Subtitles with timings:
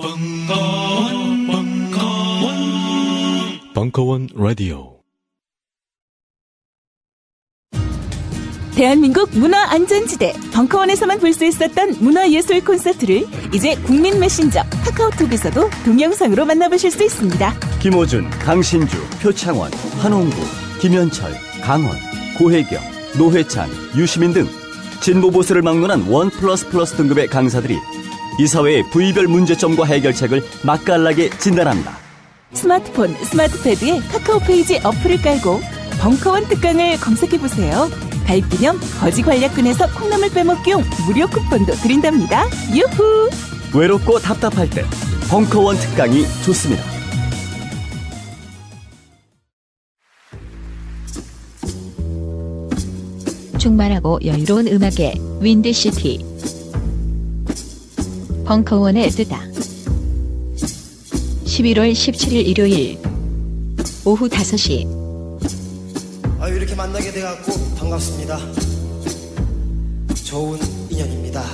[0.00, 2.54] 벙커원, 벙커원,
[3.74, 5.00] 벙커원 라디오.
[8.74, 17.04] 대한민국 문화안전지대 벙커원에서만 볼 수 있었던 문화예술 콘서트를 이제 국민 메신저 카카오톡에서도 동영상으로 만나보실 수
[17.04, 17.52] 있습니다.
[17.82, 19.70] 김호준, 강신주, 표창원,
[20.00, 20.34] 한홍구,
[20.80, 21.30] 김현철,
[21.62, 21.94] 강원,
[22.38, 22.80] 고혜경,
[23.18, 24.48] 노회찬, 유시민 등
[25.02, 27.76] 진보 보수를 막론한 원 플러스 플러스 등급의 강사들이
[28.40, 31.98] 이 사회의 부위별 문제점과 해결책을 맛깔나게 진단합니다.
[32.54, 35.60] 스마트폰, 스마트패드에 카카오 페이지 어플을 깔고
[36.00, 37.90] 벙커원 특강을 검색해보세요.
[38.26, 42.46] 가입 기념 거지 괄약근에서 콩나물 빼먹기용 무료 쿠폰도 드린답니다.
[42.74, 43.28] 유후!
[43.74, 44.86] 외롭고 답답할 때
[45.28, 46.82] 벙커원 특강이 좋습니다.
[53.58, 56.29] 충만하고 여유로운 음악의 윈드시티
[58.50, 59.40] 벙커원의 뜨다
[61.44, 62.98] 11월 17일 일요일
[64.04, 64.88] 오후 5시
[66.40, 68.40] 아 이렇게 만나게 돼갖고 반갑습니다.
[70.24, 70.58] 좋은
[70.90, 71.44] 인연입니다.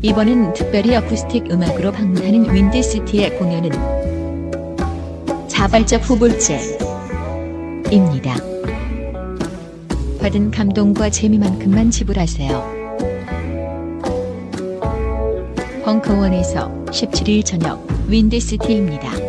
[0.00, 3.72] 이번엔 특별히 어쿠스틱 음악으로 방문하는 윈드시티의 공연은
[5.48, 6.96] 자발적 후불제입니다.
[10.26, 12.50] 받은 감동과 재미만큼만 지불하세요.
[15.84, 19.25] 벙커원에서 17일 저녁 윈드시티입니다.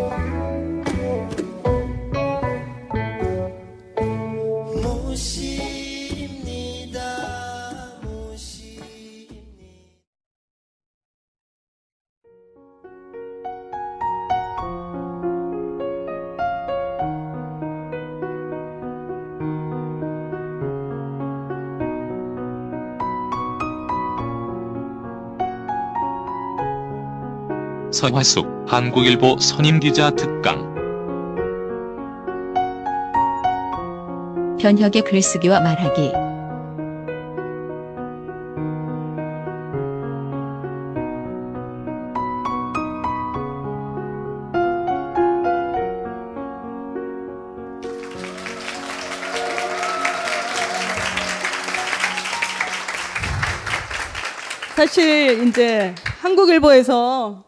[27.97, 30.75] 서화숙 한국일보 선임기자 특강.
[34.59, 36.11] 변혁의 글쓰기와 말하기.
[54.75, 57.46] 사실 이제 한국일보에서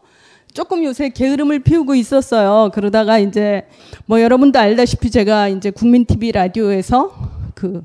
[0.52, 2.70] 조금 요새 게으름을 피우고 있었어요.
[2.74, 3.62] 그러다가 이제
[4.06, 7.12] 뭐 여러분도 알다시피 제가 이제 국민 TV 라디오에서
[7.54, 7.82] 그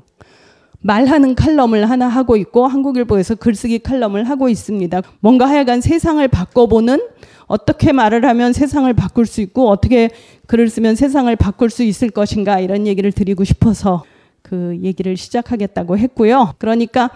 [0.80, 5.02] 말하는 칼럼을 하나 하고 있고 한국일보에서 글쓰기 칼럼을 하고 있습니다.
[5.20, 7.00] 뭔가 하여간 세상을 바꿔보는
[7.46, 10.10] 어떻게 말을 하면 세상을 바꿀 수 있고 어떻게
[10.46, 14.04] 글을 쓰면 세상을 바꿀 수 있을 것인가 이런 얘기를 드리고 싶어서
[14.42, 16.54] 그 얘기를 시작하겠다고 했고요.
[16.58, 17.10] 그러니까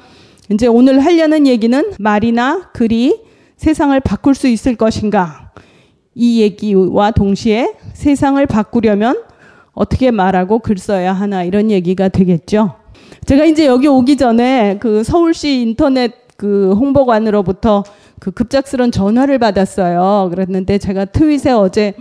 [0.51, 3.30] 이제 오늘 하려는 얘기는 말이나 글이
[3.61, 5.51] 세상을 바꿀 수 있을 것인가
[6.15, 9.23] 이 얘기와 동시에 세상을 바꾸려면
[9.73, 12.77] 어떻게 말하고 글 써야 하나 이런 얘기가 되겠죠.
[13.27, 17.85] 제가 이제 여기 오기 전에 그 서울시 인터넷 그 홍보관으로부터
[18.19, 20.31] 그 급작스런 전화를 받았어요.
[20.31, 21.93] 그랬는데 제가 트윗에 어제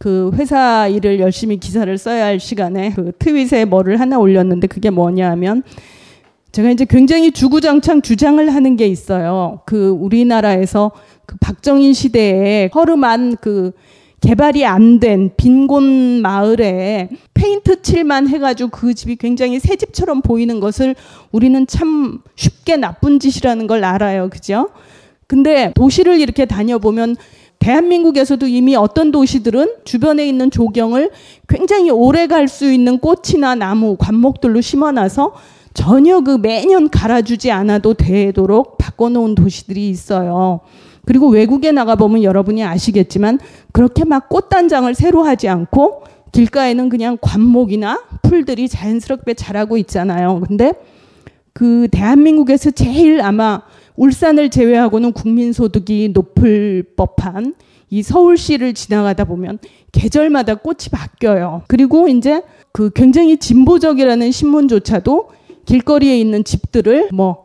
[0.00, 5.30] 그 회사 일을 열심히 기사를 써야 할 시간에 그 트윗에 뭐를 하나 올렸는데 그게 뭐냐
[5.30, 5.62] 하면
[6.54, 9.58] 제가 이제 굉장히 주구장창 주장을 하는 게 있어요.
[9.66, 10.92] 그 우리나라에서
[11.26, 13.72] 그 박정희 시대에 허름한 그
[14.20, 20.94] 개발이 안 된 빈곤 마을에 페인트 칠만 해가지고 그 집이 굉장히 새 집처럼 보이는 것을
[21.32, 24.30] 우리는 참 쉽게 나쁜 짓이라는 걸 알아요.
[24.30, 24.68] 그죠?
[25.26, 27.16] 근데 도시를 이렇게 다녀보면
[27.58, 31.10] 대한민국에서도 이미 어떤 도시들은 주변에 있는 조경을
[31.48, 35.34] 굉장히 오래 갈 수 있는 꽃이나 나무, 관목들로 심어놔서
[35.74, 40.60] 전혀 그 매년 갈아주지 않아도 되도록 바꿔놓은 도시들이 있어요.
[41.04, 43.38] 그리고 외국에 나가보면 여러분이 아시겠지만
[43.72, 50.40] 그렇게 막 꽃단장을 새로 하지 않고 길가에는 그냥 관목이나 풀들이 자연스럽게 자라고 있잖아요.
[50.46, 50.72] 근데
[51.52, 53.62] 그 대한민국에서 제일 아마
[53.96, 57.54] 울산을 제외하고는 국민소득이 높을 법한
[57.90, 59.58] 이 서울시를 지나가다 보면
[59.92, 61.62] 계절마다 꽃이 바뀌어요.
[61.68, 65.28] 그리고 이제 그 굉장히 진보적이라는 신문조차도
[65.64, 67.44] 길거리에 있는 집들을 뭐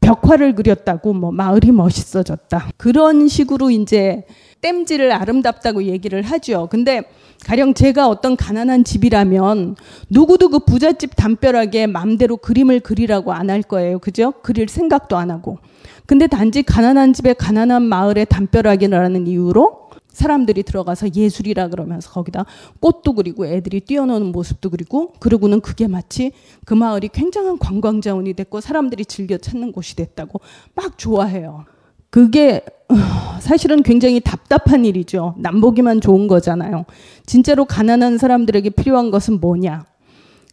[0.00, 2.70] 벽화를 그렸다고 뭐 마을이 멋있어졌다.
[2.76, 4.24] 그런 식으로 이제
[4.62, 6.68] 땜질을 아름답다고 얘기를 하죠.
[6.70, 7.02] 근데
[7.44, 9.76] 가령 제가 어떤 가난한 집이라면
[10.10, 13.98] 누구도 그 부잣집 담벼락에 맘대로 그림을 그리라고 안 할 거예요.
[13.98, 14.32] 그죠?
[14.42, 15.58] 그릴 생각도 안 하고.
[16.06, 19.89] 근데 단지 가난한 집에 가난한 마을의 담벼락이라는 이유로
[20.20, 22.44] 사람들이 들어가서 예술이라 그러면서 거기다
[22.80, 26.32] 꽃도 그리고 애들이 뛰어노는 모습도 그리고 그러고는 그게 마치
[26.66, 30.40] 그 마을이 굉장한 관광 자원이 됐고 사람들이 즐겨 찾는 곳이 됐다고
[30.74, 31.64] 막 좋아해요.
[32.10, 32.94] 그게 어,
[33.40, 35.34] 사실은 굉장히 답답한 일이죠.
[35.38, 36.84] 남보기만 좋은 거잖아요.
[37.24, 39.86] 진짜로 가난한 사람들에게 필요한 것은 뭐냐?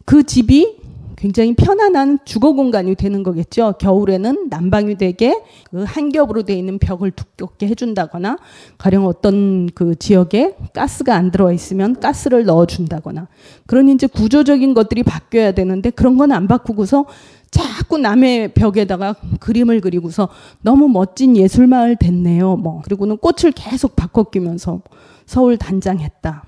[0.06, 0.76] 그 집이
[1.18, 3.74] 굉장히 편안한 주거 공간이 되는 거겠죠.
[3.80, 5.34] 겨울에는 난방이 되게
[5.70, 8.38] 그 한 겹으로 되어 있는 벽을 두껍게 해준다거나
[8.78, 13.26] 가령 어떤 그 지역에 가스가 안 들어와 있으면 가스를 넣어준다거나
[13.66, 17.06] 그런 이제 구조적인 것들이 바뀌어야 되는데 그런 건 안 바꾸고서
[17.50, 20.28] 자꾸 남의 벽에다가 그림을 그리고서
[20.60, 22.56] 너무 멋진 예술마을 됐네요.
[22.56, 24.82] 뭐 그리고는 꽃을 계속 바꿔 끼면서
[25.26, 26.44] 서울 단장했다.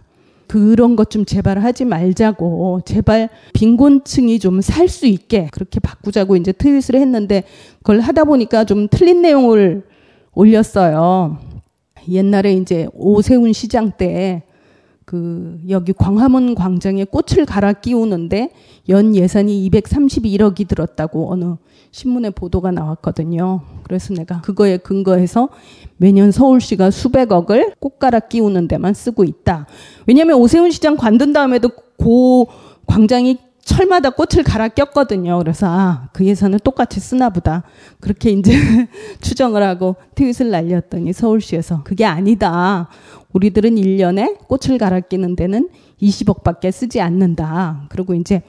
[0.51, 6.51] 그런 것 좀 제발 하지 말자고 제발 빈곤층이 좀 살 수 있게 그렇게 바꾸자고 이제
[6.51, 7.45] 트윗을 했는데
[7.79, 9.85] 그걸 하다 보니까 좀 틀린 내용을
[10.35, 11.39] 올렸어요.
[12.09, 14.43] 옛날에 이제 오세훈 시장 때
[15.11, 18.53] 그 여기 광화문 광장에 꽃을 갈아 끼우는데
[18.91, 21.57] 연 예산이 231억이 들었다고 어느
[21.91, 23.63] 신문에 보도가 나왔거든요.
[23.83, 25.49] 그래서 내가 그거에 근거해서
[25.97, 29.67] 매년 서울시가 수백억을 꽃 갈아 끼우는 데만 쓰고 있다.
[30.07, 32.47] 왜냐하면 오세훈 시장 관둔 다음에도 고
[32.87, 35.39] 광장이 철마다 꽃을 갈아 꼈거든요.
[35.39, 37.63] 그래서 아, 그 예산을 똑같이 쓰나 보다.
[38.01, 38.53] 그렇게 이제
[39.21, 42.89] 추정을 하고 트윗을 날렸더니 서울시에서 그게 아니다.
[43.33, 45.69] 우리들은 1년에 꽃을 갈아 끼는 데는
[46.03, 47.87] 20억밖에 쓰지 않는다.
[47.91, 48.43] 그리고 이제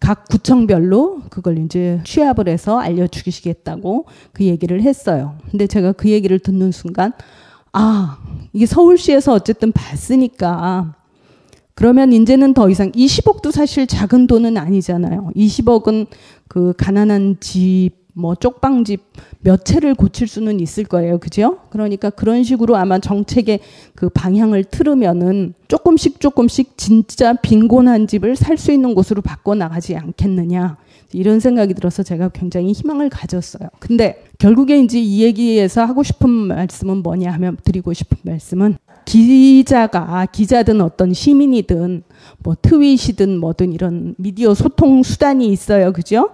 [0.00, 5.38] 각 구청별로 그걸 이제 취합을 해서 알려주시겠다고 그 얘기를 했어요.
[5.50, 7.12] 근데 제가 그 얘기를 듣는 순간,
[7.72, 8.18] 아,
[8.52, 10.94] 이게 서울시에서 어쨌든 봤으니까
[11.78, 15.30] 그러면 이제는 더 이상 20억도 사실 작은 돈은 아니잖아요.
[15.36, 16.08] 20억은
[16.48, 19.00] 그 가난한 집, 뭐 쪽방집
[19.42, 21.18] 몇 채를 고칠 수는 있을 거예요.
[21.18, 21.58] 그죠?
[21.70, 23.60] 그러니까 그런 식으로 아마 정책의
[23.94, 30.78] 그 방향을 틀으면은 조금씩 조금씩 진짜 빈곤한 집을 살 수 있는 곳으로 바꿔 나가지 않겠느냐.
[31.12, 33.68] 이런 생각이 들어서 제가 굉장히 희망을 가졌어요.
[33.78, 38.76] 근데 결국에 이제 이 얘기에서 하고 싶은 말씀은 뭐냐 하면 드리고 싶은 말씀은
[39.08, 42.02] 기자가 기자든 어떤 시민이든
[42.40, 45.94] 뭐 트윗이든 뭐든 이런 미디어 소통 수단이 있어요.
[45.94, 46.28] 그죠?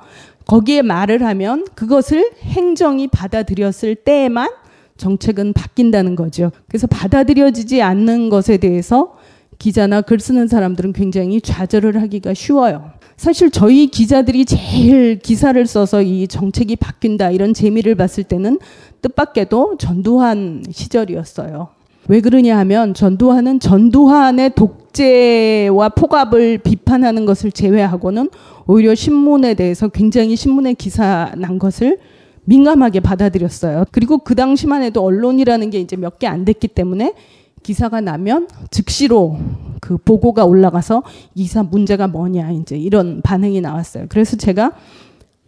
[0.47, 4.51] 거기에 말을 하면 그것을 행정이 받아들였을 때에만
[4.97, 6.51] 정책은 바뀐다는 거죠.
[6.67, 9.17] 그래서 받아들여지지 않는 것에 대해서
[9.59, 12.91] 기자나 글 쓰는 사람들은 굉장히 좌절을 하기가 쉬워요.
[13.17, 18.59] 사실 저희 기자들이 제일 기사를 써서 이 정책이 바뀐다 이런 재미를 봤을 때는
[19.01, 21.84] 뜻밖에도 전두환 시절이었어요.
[22.09, 28.29] 왜 그러냐 하면 전두환은 전두환의 독재와 폭압을 비판하는 것을 제외하고는
[28.67, 31.99] 오히려 신문에 대해서 굉장히 신문에 기사 난 것을
[32.45, 33.87] 민감하게 받아들였어요.
[33.91, 37.15] 그리고 그 당시만 해도 언론이라는 게 이제 몇 개 안 됐기 때문에
[37.63, 39.39] 기사가 나면 즉시로
[39.81, 41.03] 그 보고가 올라가서
[41.35, 44.05] 기사 문제가 뭐냐 이제 이런 반응이 나왔어요.
[44.11, 44.73] 그래서 제가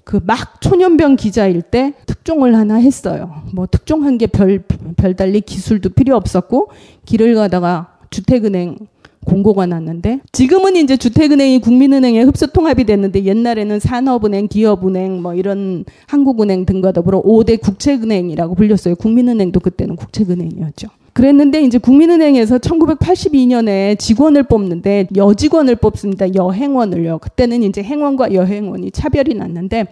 [0.06, 3.43] 그 막 초년병 기자일 때 특종을 하나 했어요.
[3.53, 4.62] 뭐 특종한 게 별
[4.97, 6.69] 별달리 기술도 필요 없었고
[7.05, 8.79] 길을 가다가 주택은행
[9.25, 16.64] 공고가 났는데 지금은 이제 주택은행이 국민은행에 흡수 통합이 됐는데 옛날에는 산업은행, 기업은행 뭐 이런 한국은행
[16.67, 18.94] 등과 더불어 5대 국책은행이라고 불렸어요.
[18.94, 20.88] 국민은행도 그때는 국책은행이었죠.
[21.16, 26.34] 그랬는데 이제 국민은행에서 1982년에 직원을 뽑는데 여직원을 뽑습니다.
[26.34, 27.20] 여행원을요.
[27.20, 29.86] 그때는 이제 행원과 여행원이 차별이 났는데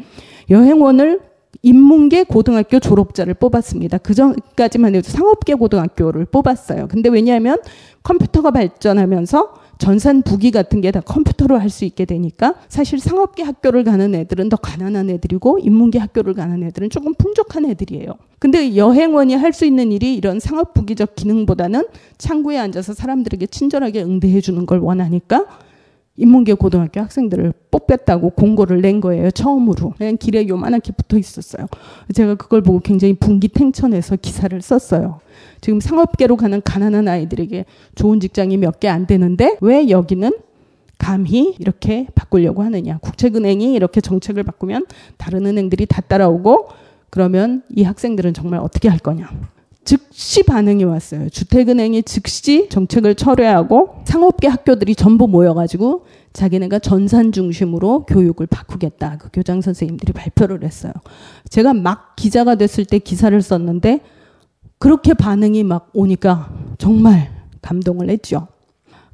[0.50, 1.20] 여행원을
[1.62, 3.96] 인문계 고등학교 졸업자를 뽑았습니다.
[3.98, 6.88] 그 전까지만 해도 상업계 고등학교를 뽑았어요.
[6.88, 7.56] 근데 왜냐하면
[8.02, 13.84] 컴퓨터가 발전하면서 전산 부기 같은 게 다 컴퓨터로 할 수 있게 되니까 사실 상업계 학교를
[13.84, 18.12] 가는 애들은 더 가난한 애들이고 인문계 학교를 가는 애들은 조금 풍족한 애들이에요.
[18.38, 21.86] 근데 여행원이 할 수 있는 일이 이런 상업 부기적 기능보다는
[22.18, 25.46] 창구에 앉아서 사람들에게 친절하게 응대해 주는 걸 원하니까
[26.16, 29.32] 인문계 고등학교 학생들을 뽑겠다고 공고를 낸 거예요.
[29.32, 29.94] 처음으로.
[29.98, 31.66] 그냥 길에 요만하게 붙어 있었어요.
[32.14, 35.18] 제가 그걸 보고 굉장히 분기탱천해서 기사를 썼어요.
[35.64, 40.30] 지금 상업계로 가는 가난한 아이들에게 좋은 직장이 몇 개 안 되는데 왜 여기는
[40.98, 42.98] 감히 이렇게 바꾸려고 하느냐.
[42.98, 44.84] 국책은행이 이렇게 정책을 바꾸면
[45.16, 46.68] 다른 은행들이 다 따라오고
[47.08, 49.30] 그러면 이 학생들은 정말 어떻게 할 거냐.
[49.84, 51.30] 즉시 반응이 왔어요.
[51.30, 56.04] 주택은행이 즉시 정책을 철회하고 상업계 학교들이 전부 모여가지고
[56.34, 59.16] 자기네가 전산 중심으로 교육을 바꾸겠다.
[59.16, 60.92] 그 교장 선생님들이 발표를 했어요.
[61.48, 64.00] 제가 막 기자가 됐을 때 기사를 썼는데
[64.84, 68.48] 그렇게 반응이 막 오니까 정말 감동을 했죠.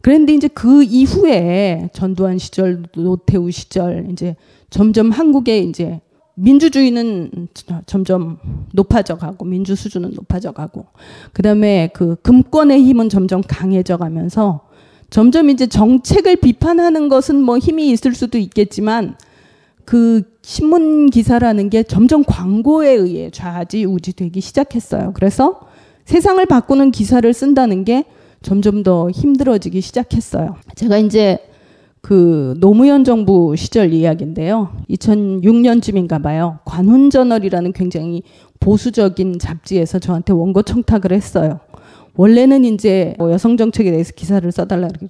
[0.00, 4.34] 그런데 이제 그 이후에 전두환 시절, 노태우 시절 이제
[4.68, 6.00] 점점 한국에 이제
[6.34, 7.46] 민주주의는
[7.86, 8.38] 점점
[8.72, 10.86] 높아져 가고 민주 수준은 높아져 가고
[11.32, 14.62] 그다음에 그 금권의 힘은 점점 강해져 가면서
[15.08, 19.14] 점점 이제 정책을 비판하는 것은 뭐 힘이 있을 수도 있겠지만
[19.90, 25.10] 그 신문 기사라는 게 점점 광고에 의해 좌지우지 되기 시작했어요.
[25.14, 25.62] 그래서
[26.04, 28.04] 세상을 바꾸는 기사를 쓴다는 게
[28.40, 30.54] 점점 더 힘들어지기 시작했어요.
[30.76, 31.38] 제가 이제
[32.02, 34.68] 그 노무현 정부 시절 이야기인데요.
[34.90, 36.60] 2006년쯤인가 봐요.
[36.66, 38.22] 관훈저널이라는 굉장히
[38.60, 41.58] 보수적인 잡지에서 저한테 원고 청탁을 했어요.
[42.20, 45.06] 원래는 이제 뭐 여성 정책에 대해서 기사를 써달라 그러고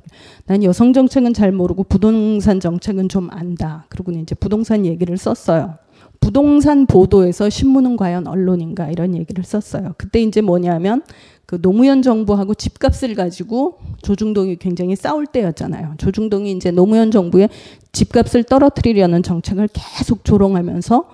[0.47, 3.87] 난 여성 정책은 잘 모르고 부동산 정책은 좀 안다.
[3.89, 5.75] 그리고 이제 부동산 얘기를 썼어요.
[6.21, 9.95] 부동산 보도에서 신문은 과연 언론인가 이런 얘기를 썼어요.
[9.99, 11.03] 그때 이제 뭐냐면
[11.47, 15.95] 그 노무현 정부하고 집값을 가지고 조중동이 굉장히 싸울 때였잖아요.
[15.99, 17.49] 조중동이 이제 노무현 정부의
[17.91, 21.07] 집값을 떨어뜨리려는 정책을 계속 조롱하면서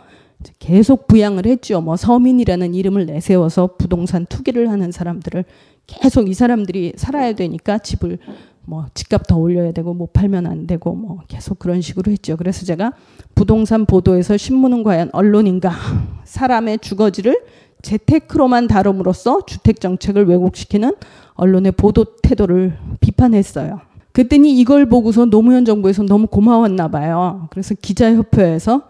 [0.59, 1.81] 계속 부양을 했죠.
[1.81, 5.47] 뭐 서민이라는 이름을 내세워서 부동산 투기를 하는 사람들을
[5.87, 8.19] 계속 이 사람들이 살아야 되니까 집을
[8.65, 12.37] 뭐 집값 더 올려야 되고 못 팔면 안 되고 뭐 계속 그런 식으로 했죠.
[12.37, 12.93] 그래서 제가
[13.35, 15.73] 부동산 보도에서 신문은 과연 언론인가
[16.25, 17.41] 사람의 주거지를
[17.83, 20.95] 재테크로만 다룸으로써 주택 정책을 왜곡시키는
[21.35, 23.81] 언론의 보도 태도를 비판했어요.
[24.13, 27.47] 그랬더니 이걸 보고서 노무현 정부에서 너무 고마웠나 봐요.
[27.51, 28.83] 그래서 기자협회에서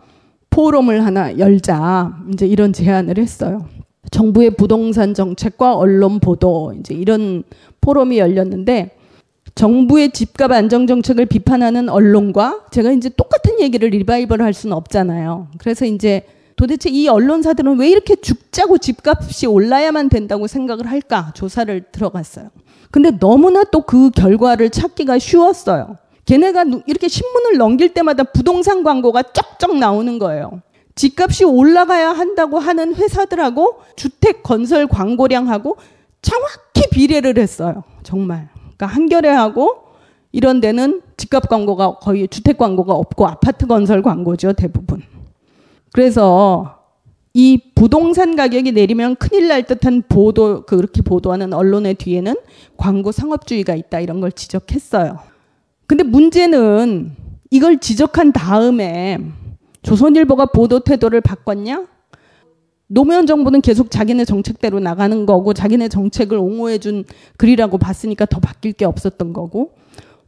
[0.48, 3.66] 포럼을 하나 열자 이제 이런 제안을 했어요.
[4.10, 7.42] 정부의 부동산 정책과 언론 보도 이제 이런
[7.80, 8.90] 포럼이 열렸는데
[9.54, 15.48] 정부의 집값 안정 정책을 비판하는 언론과 제가 이제 똑같은 얘기를 리바이벌 할 수는 없잖아요.
[15.58, 16.22] 그래서 이제
[16.56, 22.50] 도대체 이 언론사들은 왜 이렇게 죽자고 집값이 올라야만 된다고 생각을 할까 조사를 들어갔어요.
[22.90, 25.98] 근데 너무나 또 그 결과를 찾기가 쉬웠어요.
[26.24, 30.60] 걔네가 이렇게 신문을 넘길 때마다 부동산 광고가 쩍쩍 나오는 거예요.
[30.96, 35.76] 집값이 올라가야 한다고 하는 회사들하고 주택 건설 광고량하고
[36.22, 37.84] 정확히 비례를 했어요.
[38.02, 38.48] 정말.
[38.54, 39.84] 그러니까 한겨레하고
[40.32, 45.02] 이런 데는 집값 광고가 거의 주택 광고가 없고 아파트 건설 광고죠, 대부분.
[45.92, 46.78] 그래서
[47.32, 52.34] 이 부동산 가격이 내리면 큰일 날 듯한 보도 그렇게 보도하는 언론의 뒤에는
[52.78, 55.18] 광고 상업주의가 있다 이런 걸 지적했어요.
[55.86, 57.14] 근데 문제는
[57.50, 59.18] 이걸 지적한 다음에
[59.86, 61.86] 조선일보가 보도 태도를 바꿨냐?
[62.88, 67.04] 노무현 정부는 계속 자기네 정책대로 나가는 거고 자기네 정책을 옹호해 준
[67.36, 69.74] 글이라고 봤으니까 더 바뀔 게 없었던 거고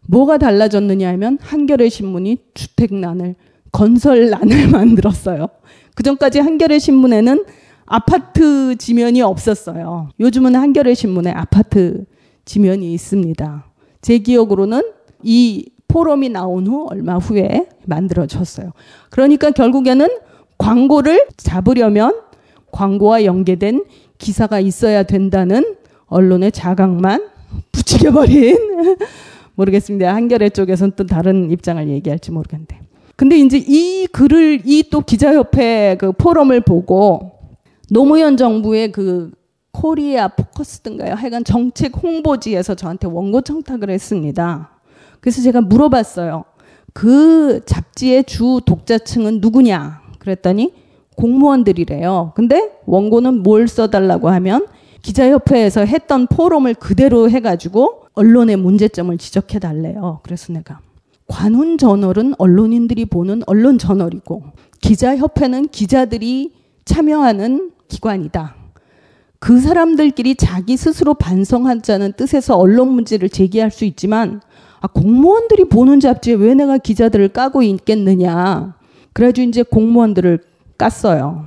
[0.07, 3.35] 뭐가 달라졌느냐 하면 한겨레 신문이 주택난을
[3.73, 5.49] 건설난을 만들었어요.
[5.97, 7.45] 그 전까지 한겨레 신문에는
[7.85, 10.11] 아파트 지면이 없었어요.
[10.21, 12.05] 요즘은 한겨레 신문에 아파트
[12.45, 13.65] 지면이 있습니다.
[14.03, 14.83] 제 기억으로는
[15.25, 18.71] 이 포럼이 나온 후 얼마 후에 만들어졌어요.
[19.11, 20.07] 그러니까 결국에는
[20.57, 22.15] 광고를 잡으려면
[22.71, 23.85] 광고와 연계된
[24.19, 25.75] 기사가 있어야 된다는
[26.07, 27.29] 언론의 자각만
[27.73, 28.57] 부추겨버린
[29.57, 30.15] 모르겠습니다.
[30.15, 32.79] 한겨레 쪽에서는 또 다른 입장을 얘기할지 모르겠는데.
[33.17, 37.33] 근데 이제 이 글을 이 또 기자협회 그 포럼을 보고
[37.91, 39.33] 노무현 정부의 그
[39.73, 41.15] 코리아 포커스든가요.
[41.15, 44.78] 하여간 정책 홍보지에서 저한테 원고 청탁을 했습니다.
[45.21, 46.45] 그래서 제가 물어봤어요.
[46.93, 50.03] 그 잡지의 주 독자층은 누구냐?
[50.19, 50.75] 그랬더니
[51.17, 52.33] 공무원들이래요.
[52.35, 54.67] 근데 원고는 뭘 써달라고 하면
[55.03, 60.21] 기자협회에서 했던 포럼을 그대로 해가지고 언론의 문제점을 지적해달래요.
[60.23, 60.81] 그래서 내가
[61.27, 64.45] 관훈 저널은 언론인들이 보는 언론 저널이고
[64.81, 66.53] 기자협회는 기자들이
[66.85, 68.55] 참여하는 기관이다.
[69.39, 74.41] 그 사람들끼리 자기 스스로 반성하자는 뜻에서 언론 문제를 제기할 수 있지만
[74.81, 78.75] 아, 공무원들이 보는 잡지에 왜 내가 기자들을 까고 있겠느냐.
[79.13, 80.41] 그래가지고 이제 공무원들을
[80.77, 81.47] 깠어요.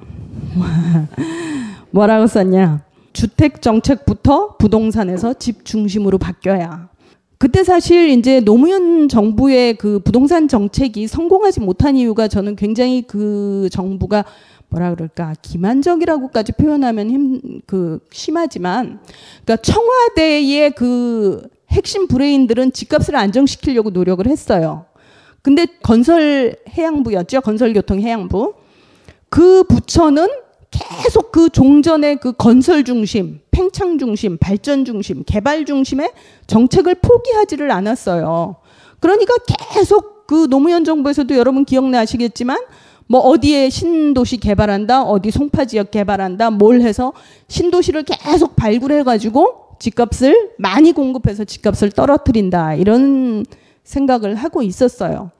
[1.92, 2.84] 뭐라고 썼냐.
[3.14, 6.90] 주택 정책부터 부동산에서 집 중심으로 바뀌어야.
[7.38, 14.26] 그때 사실 이제 노무현 정부의 그 부동산 정책이 성공하지 못한 이유가 저는 굉장히 그 정부가
[14.70, 19.00] 뭐라 그럴까 기만적이라고까지 표현하면 힘 그 심하지만
[19.46, 21.42] 그러니까 청와대의 그
[21.72, 24.86] 핵심 브레인들은 집값을 안정시키려고 노력을 했어요.
[25.42, 27.42] 근데 건설 해양부였죠.
[27.42, 28.54] 건설교통 해양부.
[29.30, 30.28] 그 부처는
[30.70, 36.12] 계속 그 종전의 그 건설 중심, 팽창 중심, 발전 중심, 개발 중심의
[36.48, 38.58] 정책을 포기하지를 않았어요.
[39.00, 39.36] 그러니까
[39.74, 42.58] 계속 그 노무현 정부에서도 여러분 기억나시겠지만
[43.08, 47.12] 뭐 어디에 신도시 개발한다, 어디 송파 지역 개발한다, 뭘 해서
[47.50, 52.76] 신도시를 계속 발굴해 가지고 집값을 많이 공급해서 집값을 떨어뜨린다.
[52.76, 53.44] 이런
[53.84, 55.32] 생각을 하고 있었어요.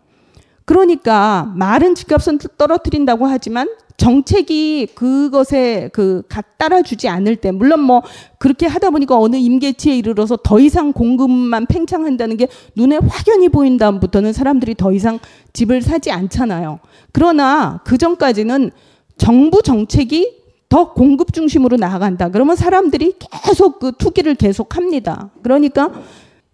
[0.66, 8.02] 그러니까 말은 집값은 떨어뜨린다고 하지만 정책이 그것에 그각 따라주지 않을 때 물론 뭐
[8.40, 14.34] 그렇게 하다 보니까 어느 임계치에 이르러서 더 이상 공급만 팽창한다는 게 눈에 확연히 보인 다음부터는
[14.34, 15.20] 사람들이 더 이상
[15.54, 16.80] 집을 사지 않잖아요.
[17.12, 18.72] 그러나 그 전까지는
[19.18, 20.41] 정부 정책이
[20.72, 22.30] 더 공급 중심으로 나아간다.
[22.30, 25.30] 그러면 사람들이 계속 그 투기를 계속 합니다.
[25.44, 25.92] 그러니까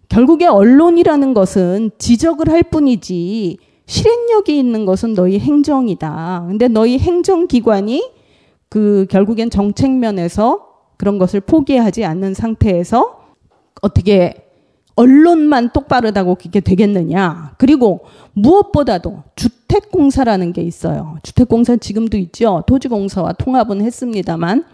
[0.08, 6.46] 결국에 언론이라는 것은 지적을 할 뿐이지 실행력이 있는 것은 너희 행정이다.
[6.48, 8.10] 근데 너희 행정기관이
[8.68, 13.20] 그 결국엔 정책면에서 그런 것을 포기하지 않는 상태에서
[13.82, 14.48] 어떻게
[14.96, 17.54] 언론만 똑바르다고 그게 되겠느냐.
[17.56, 18.00] 그리고
[18.32, 21.18] 무엇보다도 주 택공사라는 게 있어요.
[21.22, 22.64] 주택공사 지금도 있죠.
[22.66, 24.64] 토지공사와 통합은 했습니다만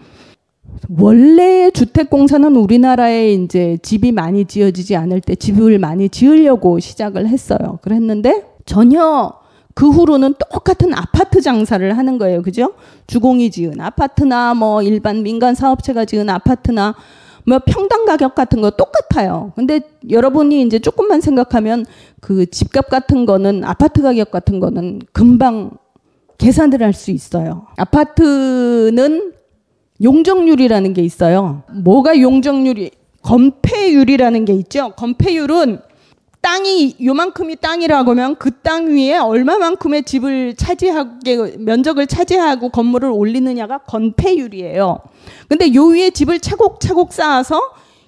[0.99, 7.79] 원래 주택공사는 우리나라에 이제 집이 많이 지어지지 않을 때 집을 많이 지으려고 시작을 했어요.
[7.83, 9.33] 그랬는데 전혀
[9.75, 12.43] 그 후로는 똑같은 아파트 장사를 하는 거예요.
[12.43, 12.75] 그죠?
[13.07, 16.95] 주공이 지은 아파트나 뭐 일반 민간 사업체가 지은 아파트나
[17.47, 19.53] 뭐 평당 가격 같은 거 똑같아요.
[19.55, 21.85] 근데 여러분이 이제 조금만 생각하면
[22.21, 25.73] 그 집값 같은 거는 아파트 가격 같은 거는 금방
[26.39, 27.67] 계산을 할 수 있어요.
[27.77, 29.33] 아파트는
[30.03, 31.63] 용적률이라는 게 있어요.
[31.73, 32.91] 뭐가 용적률이?
[33.23, 34.91] 건폐율이라는 게 있죠.
[34.97, 35.79] 건폐율은
[36.45, 44.99] 땅이 요만큼이 땅이라고 하면 그 땅 위에 얼마만큼의 집을 차지하게 면적을 차지하고 건물을 올리느냐가 건폐율이에요.
[45.49, 47.61] 근데 요 위에 집을 차곡차곡 쌓아서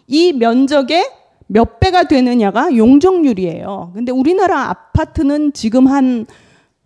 [0.07, 1.11] 이 면적의
[1.47, 3.93] 몇 배가 되느냐가 용적률이에요.
[3.95, 6.27] 근데 우리나라 아파트는 지금 한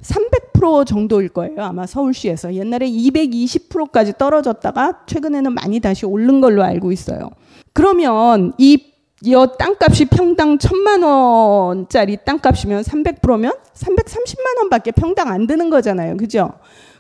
[0.02, 1.62] 300% 정도일 거예요.
[1.62, 2.54] 아마 서울시에서.
[2.54, 7.30] 옛날에 220%까지 떨어졌다가 최근에는 많이 다시 오른 걸로 알고 있어요.
[7.72, 8.89] 그러면 이,
[9.22, 16.16] 이 땅값이 평당 1000만 원짜리 땅값이면 300%면 330만 원밖에 평당 안 드는 거잖아요.
[16.16, 16.52] 그죠?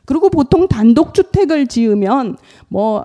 [0.04, 2.36] 그리고 보통 단독주택을 지으면
[2.68, 3.04] 뭐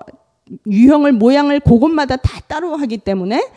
[0.66, 3.48] 유형을 모양을 그곳마다 다 따로 하기 때문에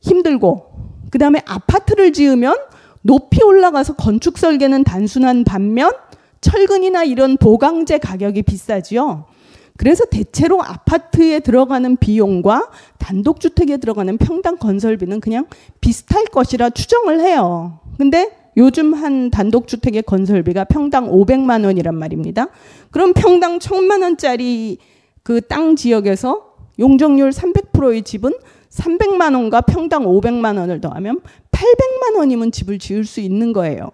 [0.00, 0.72] 힘들고
[1.10, 2.56] 그 다음에 아파트를 지으면
[3.02, 5.92] 높이 올라가서 건축 설계는 단순한 반면
[6.40, 9.26] 철근이나 이런 보강재 가격이 비싸지요.
[9.76, 15.46] 그래서 대체로 아파트에 들어가는 비용과 단독주택에 들어가는 평당 건설비는 그냥
[15.80, 17.80] 비슷할 것이라 추정을 해요.
[17.98, 22.48] 근데 요즘 한 단독주택의 건설비가 평당 500만 원이란 말입니다.
[22.90, 24.78] 그럼 평당 1000만 원짜리
[25.22, 28.32] 그 땅 지역에서 용적률 300%의 집은
[28.70, 31.20] 300만 원과 평당 500만 원을 더하면
[31.50, 33.90] 800만 원이면 집을 지을 수 있는 거예요.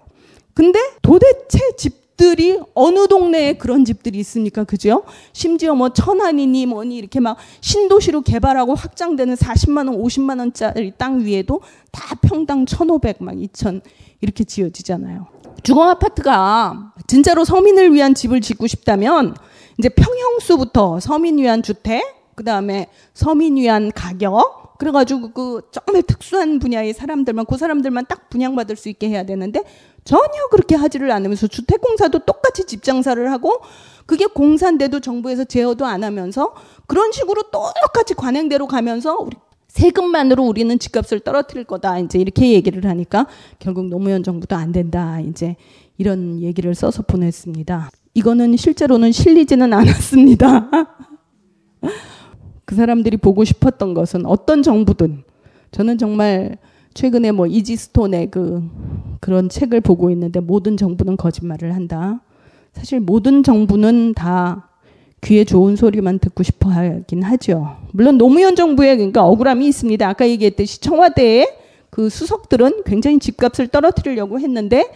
[0.54, 4.64] 근데 도대체 집 들이 어느 동네에 그런 집들이 있습니까?
[4.64, 5.04] 그죠?
[5.32, 11.62] 심지어 뭐 천안이니 뭐니 이렇게 막 신도시로 개발하고 확장되는 40만 원, 50만 원짜리 땅 위에도
[11.90, 13.80] 다 평당 1,500, 막 2,000
[14.20, 15.28] 이렇게 지어지잖아요.
[15.62, 19.34] 주거 아파트가 진짜로 서민을 위한 집을 짓고 싶다면
[19.78, 22.02] 이제 평형수부터 서민 위한 주택,
[22.34, 28.76] 그 다음에 서민 위한 가격, 그래가지고 그 정말 특수한 분야의 사람들만 그 사람들만 딱 분양받을
[28.76, 29.62] 수 있게 해야 되는데
[30.08, 33.60] 전혀 그렇게 하지를 않으면서 주택공사도 똑같이 집 장사를 하고
[34.06, 36.54] 그게 공사인데도 정부에서 제어도 안 하면서
[36.86, 39.36] 그런 식으로 똑같이 관행대로 가면서 우리
[39.68, 43.26] 세금만으로 우리는 집값을 떨어뜨릴 거다 이제 이렇게 얘기를 하니까
[43.58, 45.56] 결국 노무현 정부도 안 된다 이제
[45.98, 47.90] 이런 얘기를 써서 보냈습니다.
[48.14, 50.70] 이거는 실제로는 실리지는 않았습니다.
[52.64, 55.22] 그 사람들이 보고 싶었던 것은 어떤 정부든
[55.70, 56.56] 저는 정말
[56.98, 58.68] 최근에 뭐 이지스톤의 그
[59.20, 62.22] 그런 책을 보고 있는데 모든 정부는 거짓말을 한다.
[62.72, 64.68] 사실 모든 정부는 다
[65.20, 67.76] 귀에 좋은 소리만 듣고 싶어 하긴 하죠.
[67.92, 70.08] 물론 노무현 정부에 그러니까 억울함이 있습니다.
[70.08, 71.48] 아까 얘기했듯이 청와대의
[71.90, 74.90] 그 수석들은 굉장히 집값을 떨어뜨리려고 했는데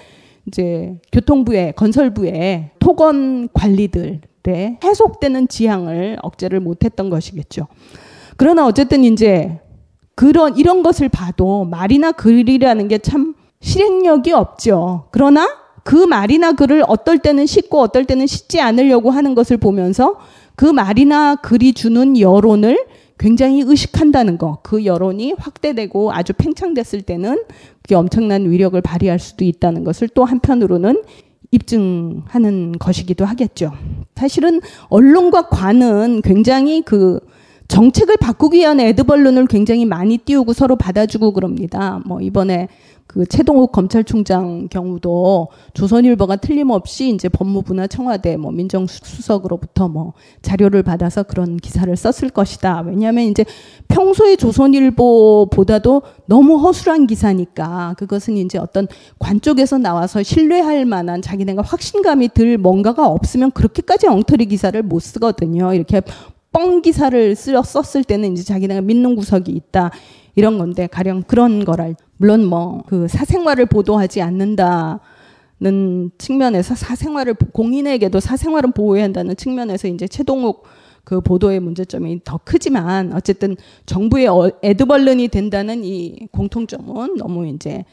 [0.49, 7.69] 이제 교통부에 건설부에 토건 관리들 때 해속되는 지향을 억제를 못했던 것이겠죠.
[8.37, 9.61] 그러나 어쨌든 이제
[10.15, 15.05] 그런 이런 것을 봐도 말이나 글이라는 게 참 실행력이 없죠.
[15.11, 15.49] 그러나
[15.85, 20.19] 그 말이나 글을 어떨 때는 싣고 어떨 때는 싣지 않으려고 하는 것을 보면서
[20.55, 22.87] 그 말이나 글이 주는 여론을
[23.19, 24.59] 굉장히 의식한다는 거.
[24.63, 27.45] 그 여론이 확대되고 아주 팽창됐을 때는
[27.83, 31.03] 그게 엄청난 위력을 발휘할 수도 있다는 것을 또 한편으로는
[31.53, 33.73] 입증하는 것이기도 하겠죠.
[34.17, 37.21] 사실은 언론과 관은 굉장히 그
[37.69, 42.01] 정책을 바꾸기 위한 에드벌룬을 굉장히 많이 띄우고 서로 받아주고 그럽니다.
[42.05, 42.69] 뭐 이번에
[43.13, 51.59] 그 최동욱 검찰총장 경우도 조선일보가 틀림없이 이제 법무부나 청와대 뭐 민정수석으로부터 뭐 자료를 받아서 그런
[51.59, 52.81] 기사를 썼을 것이다.
[52.87, 53.45] 왜냐하면 이제
[53.89, 62.31] 평소에 조선일보보다도 너무 허술한 기사니까 그것은 이제 어떤 관 쪽에서 나와서 신뢰할 만한 자기네가 확신감이
[62.33, 65.75] 들 뭔가가 없으면 그렇게까지 엉터리 기사를 못 쓰거든요.
[65.75, 66.01] 이렇게
[66.53, 69.91] 뻥 기사를 쓰 썼을 때는 이제 자기네가 믿는 구석이 있다.
[70.35, 74.99] 이런 건데 가령 그런 거랄 물론 뭐 그 사생활을 보도하지 않는다는
[76.19, 80.65] 측면에서 사생활을 공인에게도 사생활은 보호해야 한다는 측면에서 이제 최동욱
[81.05, 87.85] 그 보도의 문제점이 더 크지만 어쨌든 정부의 어, 에드벌른이 된다는 이 공통점은 너무 이제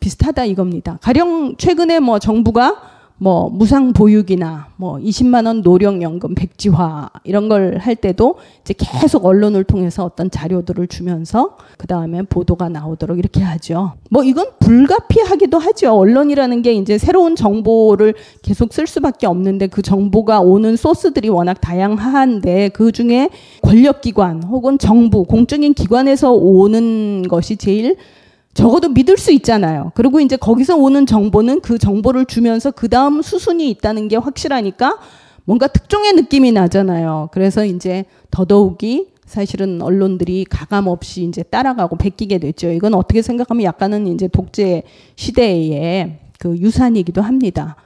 [0.00, 0.98] 비슷하다 이겁니다.
[1.00, 7.96] 가령 최근에 뭐 정부가 뭐 무상 보육이나 뭐 20만 원 노령연금 백지화 이런 걸 할
[7.96, 13.92] 때도 이제 계속 언론을 통해서 어떤 자료들을 주면서 그 다음에 보도가 나오도록 이렇게 하죠.
[14.10, 15.92] 뭐 이건 불가피하기도 하죠.
[15.92, 22.70] 언론이라는 게 이제 새로운 정보를 계속 쓸 수밖에 없는데 그 정보가 오는 소스들이 워낙 다양한데
[22.70, 23.30] 그 중에
[23.62, 27.96] 권력기관 혹은 정부 공적인 기관에서 오는 것이 제일
[28.56, 29.92] 적어도 믿을 수 있잖아요.
[29.94, 34.98] 그리고 이제 거기서 오는 정보는 그 정보를 주면서 그 다음 수순이 있다는 게 확실하니까
[35.44, 37.28] 뭔가 특종의 느낌이 나잖아요.
[37.32, 42.70] 그래서 이제 더더욱이 사실은 언론들이 가감 없이 이제 따라가고 베끼게 됐죠.
[42.70, 44.84] 이건 어떻게 생각하면 약간은 이제 독재
[45.16, 47.76] 시대의 그 유산이기도 합니다.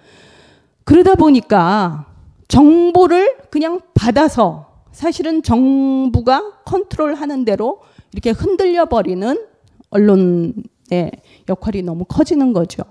[0.85, 2.06] 그러다 보니까
[2.46, 7.80] 정보를 그냥 받아서 사실은 정부가 컨트롤 하는 대로
[8.12, 9.49] 이렇게 흔들려 버리는
[9.90, 11.11] 언론의
[11.48, 12.83] 역할이 너무 커지는 거죠.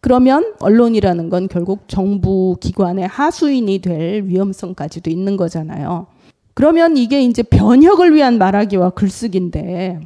[0.00, 6.06] 그러면 언론이라는 건 결국 정부 기관의 하수인이 될 위험성까지도 있는 거잖아요.
[6.54, 10.00] 그러면 이게 이제 변혁을 위한 말하기와 글쓰기인데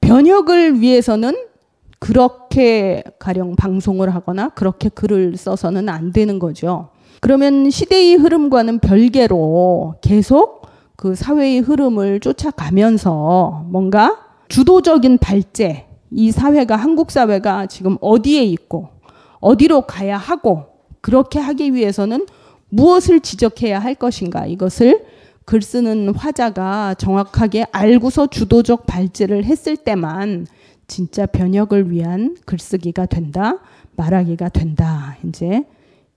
[0.00, 1.34] 변혁을 위해서는
[1.98, 6.90] 그렇게 가령 방송을 하거나 그렇게 글을 써서는 안 되는 거죠.
[7.20, 10.62] 그러면 시대의 흐름과는 별개로 계속
[10.96, 18.88] 그 사회의 흐름을 쫓아가면서 뭔가 주도적인 발제, 이 사회가, 한국 사회가 지금 어디에 있고,
[19.40, 20.66] 어디로 가야 하고,
[21.00, 22.26] 그렇게 하기 위해서는
[22.70, 25.04] 무엇을 지적해야 할 것인가, 이것을
[25.44, 30.46] 글 쓰는 화자가 정확하게 알고서 주도적 발제를 했을 때만
[30.86, 33.58] 진짜 변혁을 위한 글쓰기가 된다,
[33.96, 35.16] 말하기가 된다.
[35.24, 35.64] 이제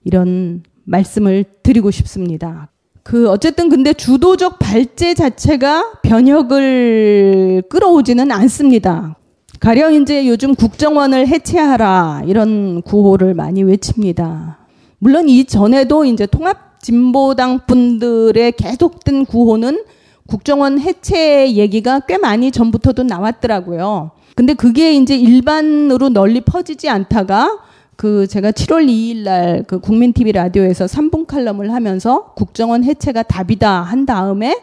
[0.04, 2.70] 이런 말씀을 드리고 싶습니다.
[3.02, 9.16] 그 어쨌든 근데 주도적 발제 자체가 변혁을 끌어오지는 않습니다.
[9.60, 14.58] 가령 이제 요즘 국정원을 해체하라 이런 구호를 많이 외칩니다.
[14.98, 19.84] 물론 이 전에도 이제 통합 진보당 분들의 계속된 구호는
[20.26, 24.12] 국정원 해체 얘기가 꽤 많이 전부터도 나왔더라고요.
[24.34, 27.58] 근데 그게 이제 일반으로 널리 퍼지지 않다가
[27.96, 33.82] 그 제가 7월 2일 날 그 국민 TV 라디오에서 3분 칼럼을 하면서 국정원 해체가 답이다
[33.82, 34.60] 한 다음에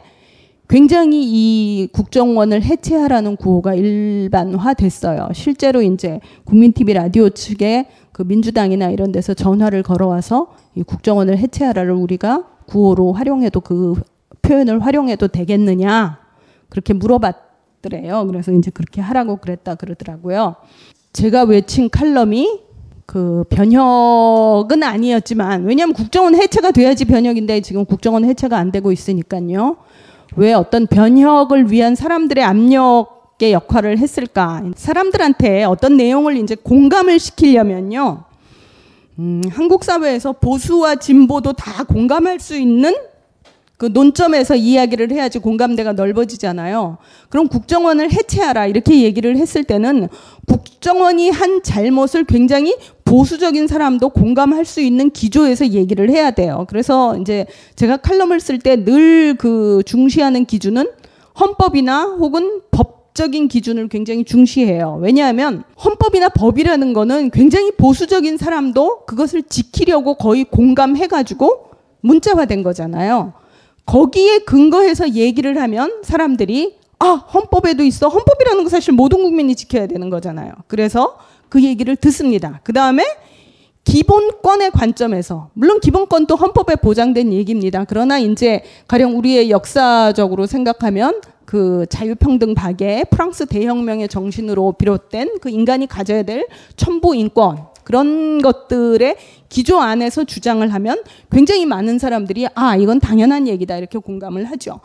[0.67, 5.29] 굉장히 이 국정원을 해체하라는 구호가 일반화됐어요.
[5.33, 11.91] 실제로 이제 국민 TV 라디오 측에 그 민주당이나 이런 데서 전화를 걸어와서 이 국정원을 해체하라를
[11.91, 13.95] 우리가 구호로 활용해도 그
[14.43, 16.19] 표현을 활용해도 되겠느냐
[16.69, 18.27] 그렇게 물어봤더래요.
[18.27, 20.55] 그래서 이제 그렇게 하라고 그랬다 그러더라고요.
[21.13, 22.68] 제가 외친 칼럼이
[23.09, 29.77] 그 변혁은 아니었지만 왜냐하면 국정원 해체가 돼야지 변혁인데 지금 국정원 해체가 안 되고 있으니까요.
[30.35, 34.61] 왜 어떤 변혁을 위한 사람들의 압력의 역할을 했을까?
[34.75, 38.25] 사람들한테 어떤 내용을 이제 공감을 시키려면요.
[39.17, 42.95] 음, 한국 사회에서 보수와 진보도 다 공감할 수 있는
[43.79, 46.97] 그 논점에서 이야기를 해야지 공감대가 넓어지잖아요.
[47.29, 50.09] 그럼 국정원을 해체하라 이렇게 얘기를 했을 때는
[50.47, 56.65] 국정원이 한 잘못을 굉장히 보수적인 사람도 공감할 수 있는 기조에서 얘기를 해야 돼요.
[56.67, 57.45] 그래서 이제
[57.77, 60.89] 제가 칼럼을 쓸 때 늘 그 중시하는 기준은
[61.39, 64.99] 헌법이나 혹은 법 적인 기준을 굉장히 중시해요.
[65.01, 71.69] 왜냐하면 헌법이나 법이라는 거는 굉장히 보수적인 사람도 그것을 지키려고 거의 공감해가지고
[72.01, 73.38] 문자화된 거잖아요.
[73.89, 78.08] 거기에 근거해서 얘기를 하면 사람들이 아, 헌법에도 있어.
[78.08, 80.54] 헌법이라는 거 사실 모든 국민이 지켜야 되는 거잖아요.
[80.67, 82.60] 그래서 그 얘기를 듣습니다.
[82.63, 83.04] 그 다음에
[83.86, 87.86] 기본권의 관점에서 물론 기본권도 헌법에 보장된 얘기입니다.
[87.88, 95.88] 그러나 이제 가령 우리의 역사적으로 생각하면 그 자유평등 박애 프랑스 대혁명의 정신으로 비롯된 그 인간이
[95.88, 99.17] 가져야 될 천부 인권 그런 것들의
[99.49, 104.80] 기조 안에서 주장을 하면 굉장히 많은 사람들이 아 이건 당연한 얘기다 이렇게 공감을 하죠.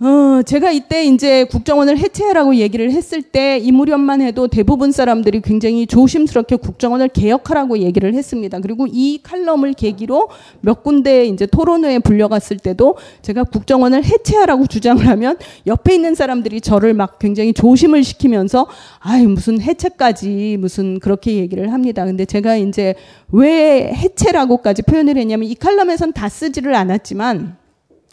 [0.00, 5.86] 어, 제가 이때 이제 국정원을 해체하라고 얘기를 했을 때 이 무렵만 해도 대부분 사람들이 굉장히
[5.86, 8.60] 조심스럽게 국정원을 개혁하라고 얘기를 했습니다.
[8.60, 10.28] 그리고 이 칼럼을 계기로
[10.60, 16.94] 몇 군데 이제 토론회에 불려갔을 때도 제가 국정원을 해체하라고 주장을 하면 옆에 있는 사람들이 저를
[16.94, 18.66] 막 굉장히 조심을 시키면서
[18.98, 22.04] 아이 무슨 해체까지 무슨 그렇게 얘기를 합니다.
[22.04, 22.94] 근데 제가 이제
[23.32, 27.63] 왜 해체라고까지 표현을 했냐면 이 칼럼에선 다 쓰지를 않았지만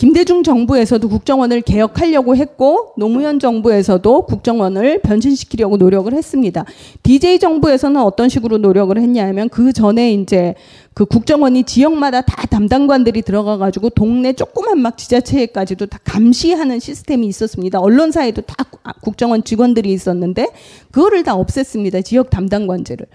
[0.02, 6.66] 김대중 정부에서도 국정원을 개혁하려고 했고 노무현 정부에서도 국정원을 변신시키려고 노력을 했습니다.
[7.04, 10.56] DJ 정부에서는 어떤 식으로 노력을 했냐면 그 전에 이제
[10.96, 17.80] 그 국정원이 지역마다 다 담당관들이 들어가 가지고 동네 조그만 막 지자체까지도 다 감시하는 시스템이 있었습니다.
[17.80, 18.56] 언론사에도 다
[19.04, 20.48] 국정원 직원들이 있었는데
[20.90, 22.04] 그거를 다 없앴습니다.
[22.04, 23.06] 지역 담당관제를.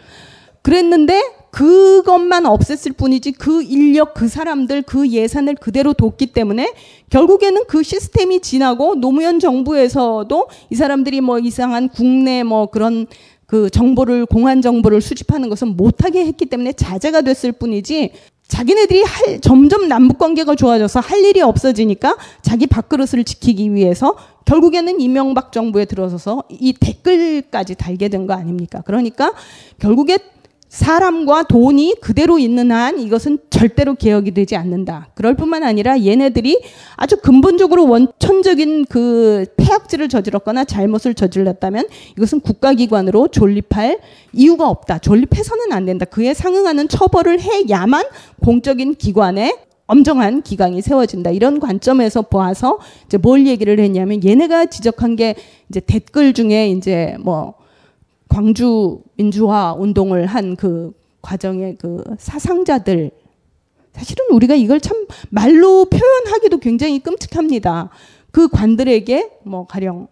[0.63, 1.21] 그랬는데
[1.57, 6.75] 그것만 없앴을 뿐이지 그 인력, 그 사람들, 그 예산을 그대로 뒀기 때문에
[7.09, 13.07] 결국에는 그 시스템이 지나고 노무현 정부에서도 이 사람들이 뭐 이상한 국내 뭐 그런
[13.47, 18.11] 그 정보를 공안 정보를 수집하는 것은 못하게 했기 때문에 자제가 됐을 뿐이지
[18.49, 24.15] 자기네들이 할, 점점 남북 관계가 좋아져서 할 일이 없어지니까 자기 밥그릇을 지키기 위해서
[24.45, 28.83] 결국에는 이명박 정부에 들어서서 이 댓글까지 달게 된 거 아닙니까?
[28.85, 29.33] 그러니까
[29.81, 30.19] 결국에
[30.69, 35.09] 사람과 돈이 그대로 있는 한 이것은 절대로 개혁이 되지 않는다.
[35.15, 36.61] 그럴 뿐만 아니라 얘네들이
[36.97, 44.01] 아주 근본적으로 원천적인 그 폐악질을 저질렀거나 잘못을 저질렀다면 이것은 국가기관으로 존립할
[44.33, 44.99] 이유가 없다.
[44.99, 46.05] 존립해서는 안 된다.
[46.05, 48.05] 그에 상응하는 처벌을 해야만
[48.43, 51.31] 공적인 기관에 엄정한 기강이 세워진다.
[51.31, 55.37] 이런 관점에서 보아서 이제 뭘 얘기를 했냐면 얘네가 지적한 게
[55.69, 57.55] 이제 댓글 중에 이제 뭐
[58.29, 63.11] 광주 민주화 운동을 한 그 과정의 그 사상자들
[63.93, 67.91] 사실은 우리가 이걸 참 말로 표현하기도 굉장히 끔찍합니다.
[68.31, 70.09] 그 관들에게 뭐 가령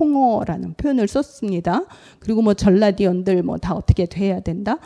[0.00, 1.84] 홍어라는 표현을 썼습니다.
[2.18, 4.78] 그리고 뭐 전라디언들 뭐 다 어떻게 돼야 된다.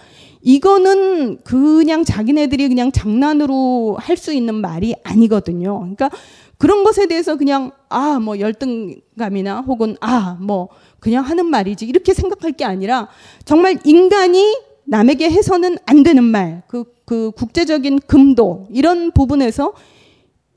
[0.42, 5.79] 이거는 그냥 자기네들이 그냥 장난으로 할 수 있는 말이 아니거든요.
[5.79, 6.11] 그러니까
[6.59, 10.69] 그런 것에 대해서 그냥 아 뭐 열등감이나 혹은 아 뭐
[11.01, 13.09] 그냥 하는 말이지 이렇게 생각할 게 아니라
[13.45, 19.75] 정말 인간이 남에게 해서는 안 되는 말, 그, 그 국제적인 금도 이런 부분에서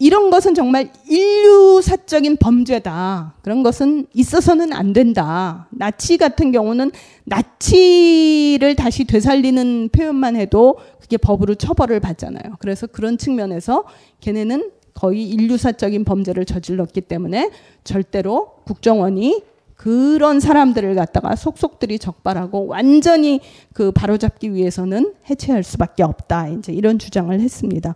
[0.02, 3.36] 이런 것은 정말 인류사적인 범죄다.
[3.41, 5.67] 그런 것은 있어서는 안 된다.
[5.71, 6.91] 나치 같은 경우는
[7.25, 12.56] 나치를 다시 되살리는 표현만 해도 그게 법으로 처벌을 받잖아요.
[12.60, 13.84] 그래서 그런 측면에서
[14.21, 17.52] 걔네는 거의 인류사적인 범죄를 저질렀기 때문에
[17.84, 19.43] 절대로 국정원이
[19.79, 23.39] 그런 사람들을 갖다가 속속들이 적발하고 완전히
[23.71, 26.49] 그 바로잡기 위해서는 해체할 수밖에 없다.
[26.49, 27.95] 이제 이런 주장을 했습니다.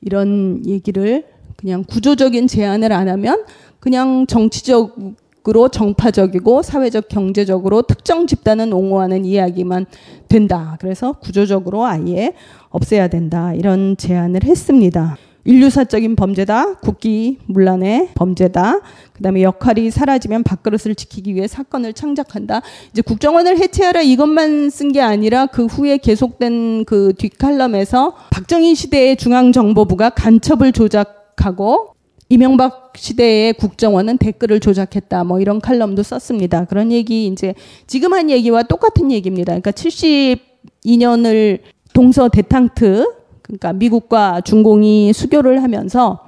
[0.00, 1.24] 이런 얘기를
[1.56, 3.44] 그냥 구조적인 제안을 안 하면
[3.78, 9.86] 그냥 정치적으로 정파적이고 사회적 경제적으로 특정 집단은 옹호하는 이야기만
[10.26, 10.76] 된다.
[10.80, 12.32] 그래서 구조적으로 아예
[12.70, 13.54] 없애야 된다.
[13.54, 15.16] 이런 제안을 했습니다.
[15.44, 16.74] 인류사적인 범죄다.
[16.76, 18.80] 국기 문란의 범죄다.
[19.14, 22.62] 그다음에 역할이 사라지면 밥그릇을 지키기 위해 사건을 창작한다.
[22.90, 30.10] 이제 국정원을 해체하라 이것만 쓴 게 아니라 그 후에 계속된 그 뒷칼럼에서 박정희 시대의 중앙정보부가
[30.10, 31.94] 간첩을 조작하고
[32.28, 35.24] 이명박 시대의 국정원은 댓글을 조작했다.
[35.24, 36.64] 뭐 이런 칼럼도 썼습니다.
[36.66, 37.54] 그런 얘기 이제
[37.86, 39.52] 지금 한 얘기와 똑같은 얘기입니다.
[39.52, 41.60] 그러니까 72년을
[41.92, 46.26] 동서 대탕트 그러니까 미국과 중공이 수교를 하면서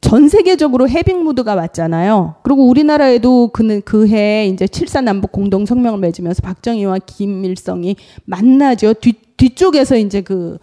[0.00, 2.36] 전 세계적으로 해빙 무드가 왔잖아요.
[2.42, 3.50] 그리고 우리나라에도
[3.84, 8.94] 그해 이제 7사 남북 공동 성명을 맺으면서 박정희와 김일성이 만나죠.
[8.94, 10.58] 뒤 뒤쪽에서 이제 그,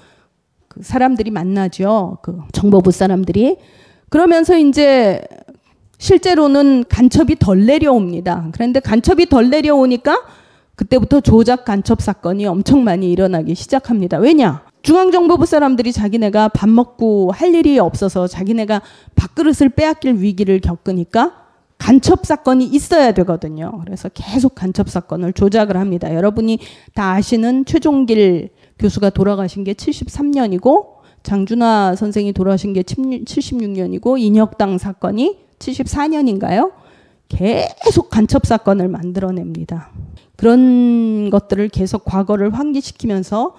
[0.68, 2.20] 그 사람들이 만나죠.
[2.22, 3.58] 그 정보부 사람들이
[4.10, 5.22] 그러면서 이제
[5.98, 8.50] 실제로는 간첩이 덜 내려옵니다.
[8.52, 10.22] 그런데 간첩이 덜 내려오니까
[10.76, 14.20] 그때부터 조작 간첩 사건이 엄청 많이 일어나기 시작합니다.
[14.20, 14.67] 왜냐?
[14.88, 18.82] 중앙정보부 사람들이 자기네가 밥 먹고 할 일이 없어서 자기네가
[19.16, 21.34] 밥그릇을 빼앗길 위기를 겪으니까
[21.78, 23.82] 간첩 사건이 있어야 되거든요.
[23.84, 26.16] 그래서 계속 간첩 사건을 조작을 합니다.
[26.16, 26.60] 여러분이
[26.94, 30.86] 다 아시는 최종길 교수가 돌아가신 게 73년이고
[31.22, 36.72] 장준하 선생이 돌아가신 게 76년이고 인혁당 사건이 74년인가요?
[37.28, 39.90] 계속 간첩 사건을 만들어냅니다.
[40.38, 43.54] 그런 것들을 계속 과거를 환기시키면서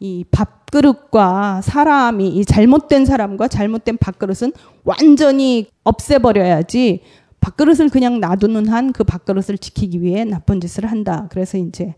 [0.00, 7.00] 이 밥 그릇과 사람이 이 잘못된 사람과 잘못된 밥그릇은 완전히 없애버려야지
[7.40, 11.28] 밥그릇을 그냥 놔두는 한 그 밥그릇을 지키기 위해 나쁜 짓을 한다.
[11.30, 11.94] 그래서 이제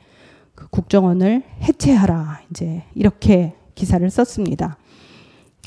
[0.55, 2.41] 그 국정원을 해체하라.
[2.51, 4.77] 이제 이렇게 기사를 썼습니다.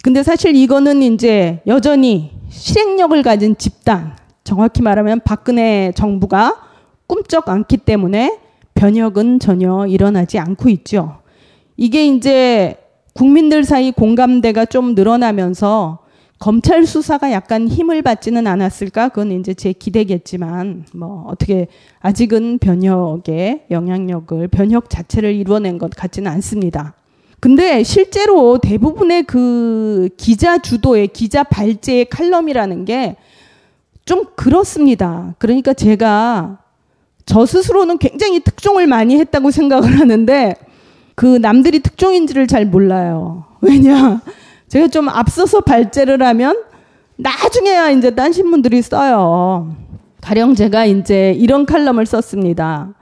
[0.04, 6.62] 근데 사실 이거는 이제 여전히 실행력을 가진 집단, 정확히 말하면 박근혜 정부가
[7.08, 8.38] 꿈쩍 않기 때문에
[8.76, 11.20] 변혁은 전혀 일어나지 않고 있죠.
[11.76, 12.76] 이게 이제
[13.20, 16.00] 국민들 사이 공감대가 좀 늘어나면서
[16.40, 19.10] 검찰 수사가 약간 힘을 받지는 않았을까?
[19.10, 21.68] 그건 이제 제 기대겠지만, 뭐, 어떻게,
[22.00, 26.94] 아직은 변혁의 영향력을, 변혁 자체를 이루어낸 것 같지는 않습니다.
[27.42, 33.18] 근데 실제로 대부분의 그 기자 주도의 기자 발제의 칼럼이라는 게
[34.10, 35.36] 좀 그렇습니다.
[35.38, 36.58] 그러니까 제가
[37.28, 40.56] 저 스스로는 굉장히 특종을 많이 했다고 생각을 하는데
[41.20, 43.44] 그 남들이 특종인지를 잘 몰라요.
[43.60, 44.22] 왜냐?
[44.70, 46.64] 제가 좀 앞서서 발제를 하면
[47.18, 49.76] 나중에야 이제 딴 신문들이 써요.
[50.22, 52.94] 가령 제가 이제 이런 칼럼을 썼습니다.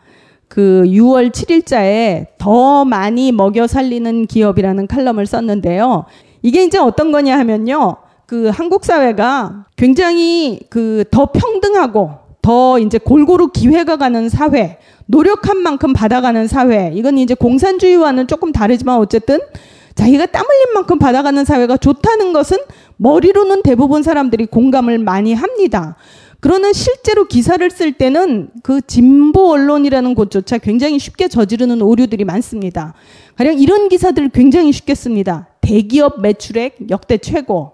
[0.48, 6.06] 그 6월 7일자에 더 많이 먹여 살리는 기업이라는 칼럼을 썼는데요.
[6.42, 7.98] 이게 이제 어떤 거냐 하면요.
[8.26, 15.92] 그 한국 사회가 굉장히 그 더 평등하고 더 이제 골고루 기회가 가는 사회, 노력한 만큼
[15.92, 16.94] 받아가는 사회.
[16.96, 19.40] 이건 이제 공산주의와는 조금 다르지만 어쨌든
[19.96, 22.58] 자기가 땀 흘린 만큼 받아가는 사회가 좋다는 것은
[22.96, 25.98] 머리로는 대부분 사람들이 공감을 많이 합니다.
[26.40, 32.94] 그러나 실제로 기사를 쓸 때는 그 진보 언론이라는 곳조차 굉장히 쉽게 저지르는 오류들이 많습니다.
[33.36, 35.50] 가령 이런 기사들을 굉장히 쉽게 씁니다.
[35.60, 37.74] 대기업 매출액 역대 최고.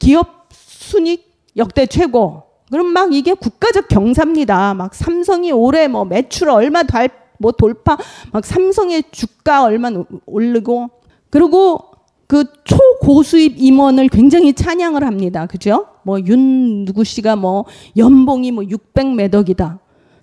[0.00, 1.24] 기업 순익
[1.56, 2.51] 역대 최고.
[2.72, 4.72] 그럼 막 이게 국가적 경사입니다.
[4.72, 7.98] 막 삼성이 올해 뭐 매출 얼마 달, 뭐 돌파,
[8.32, 9.90] 막 삼성의 주가 얼마
[10.24, 10.88] 오르고,
[11.28, 11.80] 그리고
[12.26, 15.44] 그 초고수입 임원을 굉장히 찬양을 합니다.
[15.44, 15.86] 그죠?
[16.02, 17.66] 뭐 윤 누구 씨가 뭐
[17.98, 19.78] 연봉이 뭐 600매덕이다.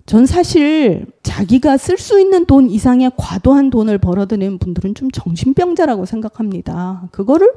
[0.06, 7.08] 전 사실 자기가 쓸 수 있는 돈 이상의 과도한 돈을 벌어들이는 분들은 좀 정신병자라고 생각합니다.
[7.12, 7.52] 그거를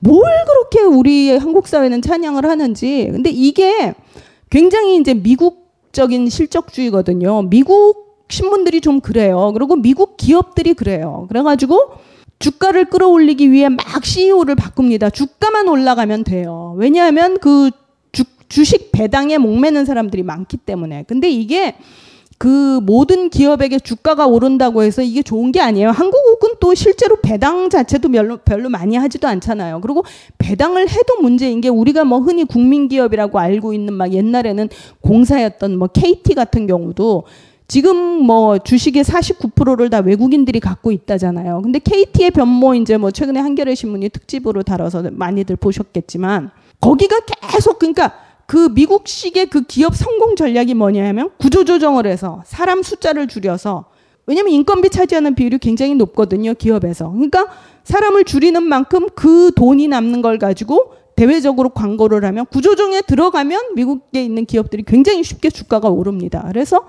[0.00, 3.08] 뭘 그렇게 우리 한국 사회는 찬양을 하는지.
[3.10, 3.94] 근데 이게
[4.54, 7.42] 굉장히 이제 미국적인 실적주의거든요.
[7.42, 9.50] 미국 신문들이 좀 그래요.
[9.52, 11.26] 그리고 미국 기업들이 그래요.
[11.28, 11.94] 그래가지고
[12.38, 15.10] 주가를 끌어올리기 위해 막 CEO를 바꿉니다.
[15.10, 16.76] 주가만 올라가면 돼요.
[16.78, 17.72] 왜냐하면 그
[18.12, 21.02] 주, 주식 배당에 목매는 사람들이 많기 때문에.
[21.08, 21.74] 근데 이게
[22.44, 25.88] 그 모든 기업에게 주가가 오른다고 해서 이게 좋은 게 아니에요.
[25.88, 29.80] 한국은 또 실제로 배당 자체도 별로, 별로 많이 하지도 않잖아요.
[29.80, 30.04] 그리고
[30.36, 34.68] 배당을 해도 문제인 게 우리가 뭐 흔히 국민기업이라고 알고 있는 막 옛날에는
[35.00, 37.24] 공사였던 뭐 KT 같은 경우도
[37.66, 41.62] 지금 뭐 주식의 49%를 다 외국인들이 갖고 있다잖아요.
[41.62, 46.50] 근데 KT의 변모 이제 뭐 최근에 한겨레 신문이 특집으로 다뤄서 많이들 보셨겠지만
[46.82, 53.26] 거기가 계속 그러니까 그 미국식의 그 기업 성공 전략이 뭐냐 하면 구조조정을 해서 사람 숫자를
[53.26, 53.86] 줄여서
[54.26, 57.10] 왜냐면 인건비 차지하는 비율이 굉장히 높거든요, 기업에서.
[57.10, 57.46] 그러니까
[57.84, 64.46] 사람을 줄이는 만큼 그 돈이 남는 걸 가지고 대외적으로 광고를 하면 구조조정에 들어가면 미국에 있는
[64.46, 66.44] 기업들이 굉장히 쉽게 주가가 오릅니다.
[66.48, 66.84] 그래서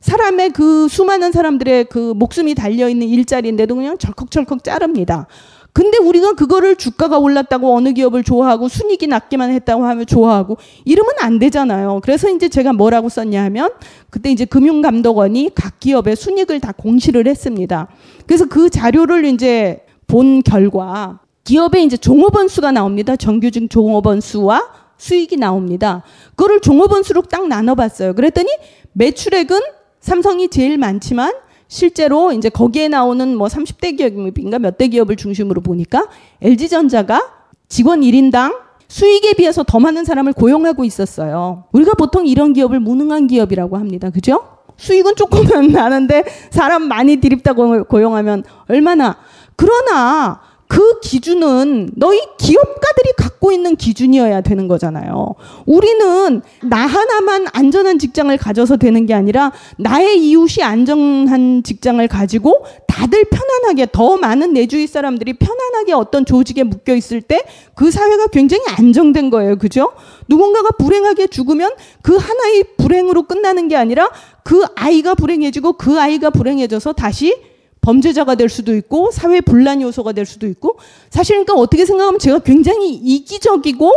[0.00, 5.28] 사람의 그 수많은 사람들의 그 목숨이 달려 있는 일자리인데도 그냥 절컥절컥 자릅니다.
[5.72, 11.38] 근데 우리가 그거를 주가가 올랐다고 어느 기업을 좋아하고 순익이 낮기만 했다고 하면 좋아하고 이러면 안
[11.38, 12.00] 되잖아요.
[12.02, 13.70] 그래서 이제 제가 뭐라고 썼냐 하면
[14.10, 17.88] 그때 이제 금융감독원이 각 기업의 순익을 다 공시를 했습니다.
[18.26, 23.16] 그래서 그 자료를 이제 본 결과 기업의 이제 종업원 수가 나옵니다.
[23.16, 24.62] 정규직 종업원 수와
[24.98, 26.02] 수익이 나옵니다.
[26.36, 28.14] 그거를 종업원 수로 딱 나눠봤어요.
[28.14, 28.48] 그랬더니
[28.92, 29.58] 매출액은
[30.00, 31.32] 삼성이 제일 많지만
[31.72, 36.06] 실제로 이제 거기에 나오는 뭐 30대 기업인가 몇 대 기업을 중심으로 보니까
[36.42, 37.22] LG전자가
[37.68, 38.56] 직원 1인당
[38.88, 41.64] 수익에 비해서 더 많은 사람을 고용하고 있었어요.
[41.72, 44.10] 우리가 보통 이런 기업을 무능한 기업이라고 합니다.
[44.10, 44.42] 그죠?
[44.76, 49.16] 수익은 조금은 나는데 사람 많이 디립다고 고용하면 얼마나
[49.56, 50.40] 그러나
[50.72, 55.34] 그 기준은 너희 기업가들이 갖고 있는 기준이어야 되는 거잖아요.
[55.66, 63.24] 우리는 나 하나만 안전한 직장을 가져서 되는 게 아니라 나의 이웃이 안전한 직장을 가지고 다들
[63.24, 67.42] 편안하게 더 많은 내 주위 사람들이 편안하게 어떤 조직에 묶여 있을 때
[67.74, 69.56] 그 사회가 굉장히 안정된 거예요.
[69.56, 69.92] 그죠?
[70.28, 74.10] 누군가가 불행하게 죽으면 그 하나의 불행으로 끝나는 게 아니라
[74.44, 77.34] 그 아이가 불행해지고 그 아이가 불행해져서 다시
[77.82, 80.78] 범죄자가 될 수도 있고 사회 분란 요소가 될 수도 있고
[81.10, 83.92] 사실 그러니까 어떻게 생각하면 제가 굉장히 이기적이고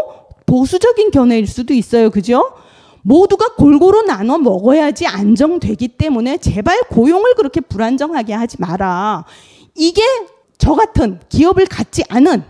[0.46, 2.10] 보수적인 견해일 수도 있어요.
[2.10, 2.44] 그죠?
[3.04, 9.26] 모두가 골고루 나눠 먹어야지 안정되기 때문에 제발 고용을 그렇게 불안정하게 하지 마라.
[9.76, 10.02] 이게
[10.58, 12.44] 저 같은 기업을 갖지 않은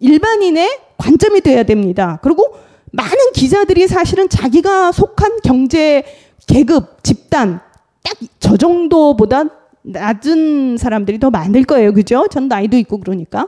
[0.00, 2.18] 일반인의 관점이 돼야 됩니다.
[2.22, 2.56] 그리고
[2.92, 6.04] 많은 기자들이 사실은 자기가 속한 경제
[6.46, 7.60] 계급, 집단
[8.02, 8.16] 딱
[8.52, 9.44] 저 정도보다
[9.82, 11.92] 낮은 사람들이 더 많을 거예요.
[11.92, 12.26] 그죠?
[12.30, 13.46] 전 나이도 있고 그러니까.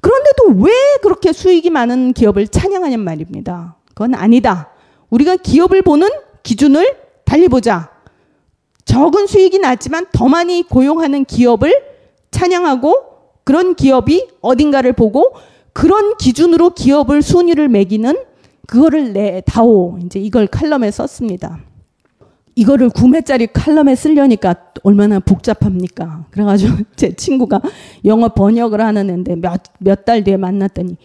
[0.00, 0.72] 그런데도 왜
[1.02, 3.76] 그렇게 수익이 많은 기업을 찬양하냔 말입니다.
[3.88, 4.70] 그건 아니다.
[5.10, 6.08] 우리가 기업을 보는
[6.42, 7.90] 기준을 달리 보자.
[8.84, 11.72] 적은 수익이 났지만 더 많이 고용하는 기업을
[12.30, 13.10] 찬양하고
[13.44, 15.34] 그런 기업이 어딘가를 보고
[15.72, 18.14] 그런 기준으로 기업을 순위를 매기는
[18.66, 19.98] 그거를 내다오.
[20.04, 21.60] 이제 이걸 칼럼에 썼습니다.
[22.54, 26.26] 이거를 구매짜리 칼럼에 쓰려니까 얼마나 복잡합니까?
[26.30, 27.60] 그래가지고 제 친구가
[28.04, 30.96] 영어 번역을 하는 애인데 몇, 몇 달 뒤에 만났더니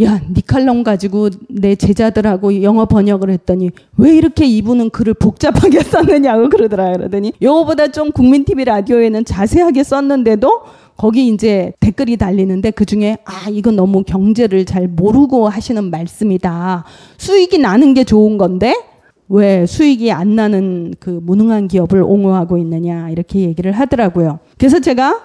[0.00, 6.48] 야, 니 칼럼 가지고 내 제자들하고 영어 번역을 했더니 왜 이렇게 이분은 글을 복잡하게 썼느냐고
[6.50, 6.92] 그러더라.
[6.92, 10.62] 그러더니 요거보다 좀 국민TV 라디오에는 자세하게 썼는데도
[10.96, 16.84] 거기 이제 댓글이 달리는데 그 중에 아, 이건 너무 경제를 잘 모르고 하시는 말씀이다.
[17.16, 18.74] 수익이 나는 게 좋은 건데
[19.28, 24.38] 왜 수익이 안 나는 그 무능한 기업을 옹호하고 있느냐 이렇게 얘기를 하더라고요.
[24.58, 25.20] 그래서 제가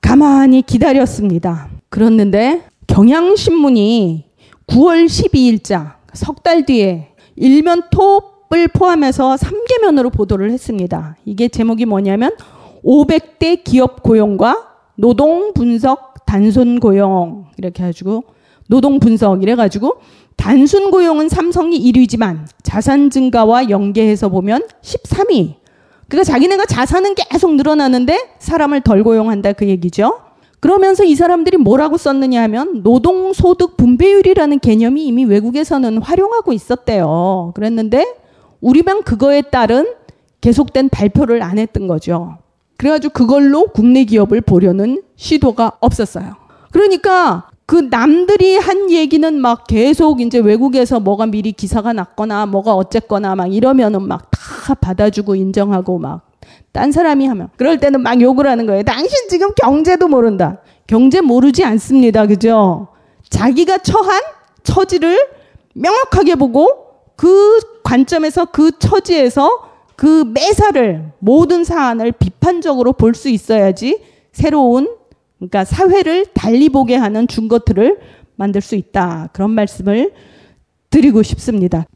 [0.00, 1.68] 가만히 기다렸습니다.
[1.90, 4.24] 그랬는데 경향신문이
[4.66, 11.16] 9월 12일자 석 달 뒤에 일면 톱을 포함해서 3개면으로 보도를 했습니다.
[11.24, 12.32] 이게 제목이 뭐냐면
[12.84, 18.24] 500대 기업 고용과 노동 분석 단순 고용 이렇게 해가지고
[18.68, 19.96] 노동 분석 이래가지고
[20.36, 25.54] 단순 고용은 삼성이 1위지만 자산 증가와 연계해서 보면 13위.
[26.08, 30.20] 그러니까 자기네가 자산은 계속 늘어나는데 사람을 덜 고용한다 그 얘기죠.
[30.60, 37.52] 그러면서 이 사람들이 뭐라고 썼느냐 하면 노동소득 분배율이라는 개념이 이미 외국에서는 활용하고 있었대요.
[37.54, 38.06] 그랬는데
[38.60, 39.86] 우리만 그거에 따른
[40.40, 42.38] 계속된 발표를 안 했던 거죠.
[42.76, 46.36] 그래가지고 그걸로 국내 기업을 보려는 시도가 없었어요.
[46.72, 53.34] 그러니까 그 남들이 한 얘기는 막 계속 이제 외국에서 뭐가 미리 기사가 났거나 뭐가 어쨌거나
[53.34, 56.20] 막 이러면은 막 다 받아주고 인정하고 막
[56.72, 58.82] 딴 사람이 하면 그럴 때는 막 욕을 하는 거예요.
[58.82, 60.58] 당신 지금 경제도 모른다.
[60.86, 62.26] 경제 모르지 않습니다.
[62.26, 62.88] 그죠?
[63.30, 64.20] 자기가 처한
[64.62, 65.16] 처지를
[65.74, 66.68] 명확하게 보고
[67.16, 69.48] 그 관점에서 그 처지에서
[69.96, 73.98] 그 매사를 모든 사안을 비판적으로 볼 수 있어야지
[74.32, 74.88] 새로운
[75.42, 77.98] 그러니까 사회를 달리 보게 하는 중거틀을
[78.36, 79.30] 만들 수 있다.
[79.32, 80.12] 그런 말씀을
[80.90, 81.86] 드리고 싶습니다.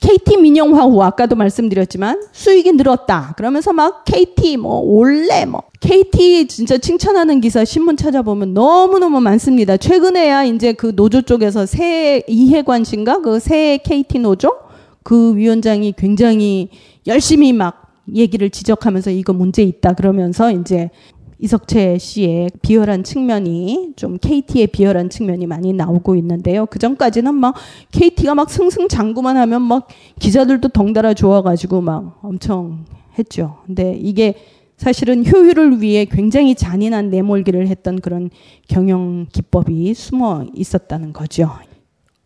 [0.00, 3.34] KT 민영화후 아까도 말씀드렸지만 수익이 늘었다.
[3.36, 9.76] 그러면서 막 KT 뭐 올레 뭐 KT 진짜 칭찬하는 기사 신문 찾아보면 너무너무 많습니다.
[9.76, 14.54] 최근에야 이제 그 노조 쪽에서 새 이해관 씨인가 그새 KT 노조
[15.02, 16.68] 그 위원장이 굉장히
[17.06, 20.90] 열심히 막 얘기를 지적하면서 이거 문제 있다 그러면서 이제
[21.38, 26.66] 이석채 씨의 비열한 측면이 좀 KT의 비열한 측면이 많이 나오고 있는데요.
[26.66, 27.54] 그 전까지는 막
[27.92, 32.84] KT가 막 승승장구만 하면 막 기자들도 덩달아 좋아가지고 막 엄청
[33.18, 33.58] 했죠.
[33.66, 34.34] 근데 이게
[34.76, 38.30] 사실은 효율을 위해 굉장히 잔인한 내몰기를 했던 그런
[38.68, 41.50] 경영 기법이 숨어 있었다는 거죠.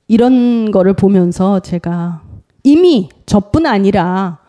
[0.08, 2.22] 이런 거를 보면서 제가
[2.64, 4.39] 이미 저뿐 아니라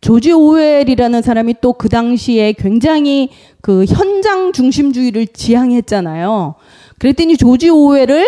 [0.00, 3.30] 조지 오웰이라는 사람이 또 그 당시에 굉장히
[3.60, 6.54] 그 현장 중심주의를 지향했잖아요.
[6.98, 8.24] 그랬더니 조지 오웰을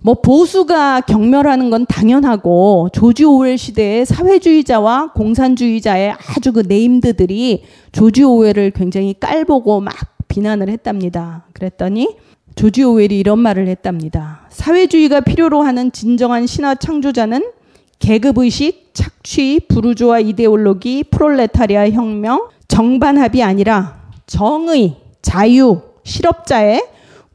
[0.00, 8.72] 뭐 보수가 경멸하는 건 당연하고 조지 오웰 시대의 사회주의자와 공산주의자의 아주 그 네임드들이 조지 오웰을
[8.74, 9.94] 굉장히 깔보고 막
[10.26, 11.44] 비난을 했답니다.
[11.52, 12.16] 그랬더니
[12.56, 14.46] 조지 오웰이 이런 말을 했답니다.
[14.50, 17.44] 사회주의가 필요로 하는 진정한 신화 창조자는
[18.00, 26.84] 계급의식, 착 취, 부르주아 이데올로기, 프롤레타리아 혁명, 정반합이 아니라 정의, 자유, 실업자의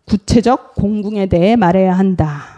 [0.06, 2.58] 구체적 공궁에 대해 말해야 한다.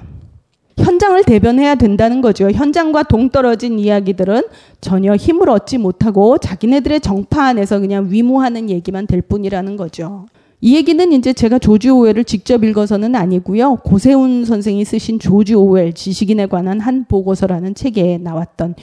[0.78, 2.50] 현장을 대변해야 된다는 거죠.
[2.50, 4.44] 현장과 동떨어진 이야기들은
[4.82, 10.26] 전혀 힘을 얻지 못하고 자기네들의 정파 안에서 그냥 위무하는 얘기만 될 뿐이라는 거죠.
[10.62, 13.78] 이 얘기는 이제 제가 조지 오웰을 직접 읽어서는 아니고요.
[13.78, 18.76] 고세훈 선생이 쓰신 조지 오웰 지식인에 관한 한 보고서라는 책에 나왔던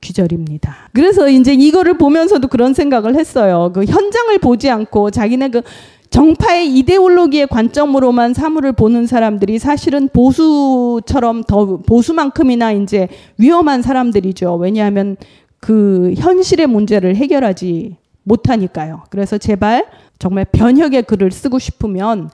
[0.00, 0.90] 귀절입니다.
[0.92, 3.70] 그래서 이제 이거를 보면서도 그런 생각을 했어요.
[3.74, 5.62] 그 현장을 보지 않고 자기네 그
[6.10, 14.54] 정파의 이데올로기의 관점으로만 사물을 보는 사람들이 사실은 보수처럼 더 보수만큼이나 이제 위험한 사람들이죠.
[14.56, 15.16] 왜냐하면
[15.60, 19.04] 그 현실의 문제를 해결하지 못하니까요.
[19.10, 19.86] 그래서 제발
[20.18, 22.30] 정말 변혁의 글을 쓰고 싶으면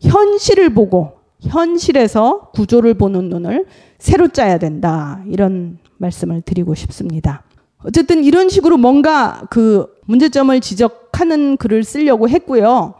[0.00, 3.66] 현실을 보고 현실에서 구조를 보는 눈을
[3.98, 5.22] 새로 짜야 된다.
[5.28, 7.42] 이런 말씀을 드리고 싶습니다.
[7.84, 12.94] 어쨌든 이런 식으로 뭔가 그 문제점을 지적하는 글을 쓰려고 했고요.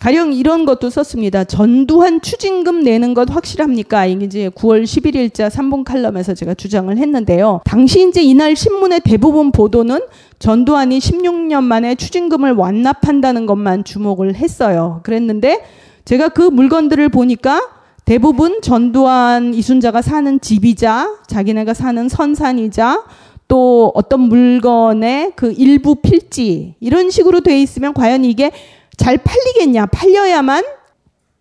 [0.00, 1.44] 가령 이런 것도 썼습니다.
[1.44, 4.06] 전두환 추징금 내는 것 확실합니까?
[4.06, 7.60] 이게 이제 9월 11일자 3분 칼럼에서 제가 주장을 했는데요.
[7.66, 10.00] 당시 이제 이날 신문의 대부분 보도는
[10.38, 15.00] 전두환이 16년 만에 추징금을 완납한다는 것만 주목을 했어요.
[15.02, 15.62] 그랬는데
[16.06, 17.60] 제가 그 물건들을 보니까
[18.04, 23.04] 대부분 전두환 이순자가 사는 집이자 자기네가 사는 선산이자
[23.46, 28.50] 또 어떤 물건의 그 일부 필지 이런 식으로 돼 있으면 과연 이게
[28.96, 30.64] 잘 팔리겠냐 팔려야만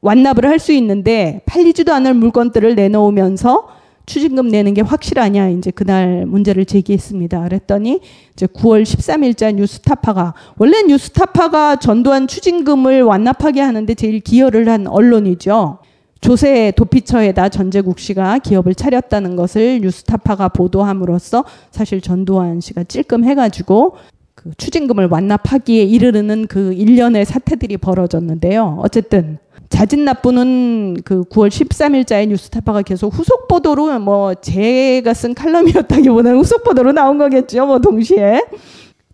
[0.02, 3.68] 완납을 할 수 있는데 팔리지도 않을 물건들을 내놓으면서
[4.06, 7.44] 추징금 내는 게 확실하냐 이제 그날 문제를 제기했습니다.
[7.44, 8.00] 그랬더니
[8.34, 15.80] 이제 9월 13일자 뉴스타파가 원래 뉴스타파가 전두환 추징금을 완납하게 하는데 제일 기여를 한 언론이죠.
[16.22, 23.96] 조세 도피처에다 전재국 씨가 기업을 차렸다는 것을 뉴스타파가 보도함으로써 사실 전두환 씨가 찔끔해가지고
[24.36, 28.80] 그 추징금을 완납하기에 이르르는 그 일련의 사태들이 벌어졌는데요.
[28.82, 29.38] 어쨌든
[29.70, 36.92] 자진 납부는 그 9월 13일자에 뉴스타파가 계속 후속 보도로 뭐 제가 쓴 칼럼이었다기보다는 후속 보도로
[36.92, 37.66] 나온 거겠죠.
[37.66, 38.42] 뭐 동시에.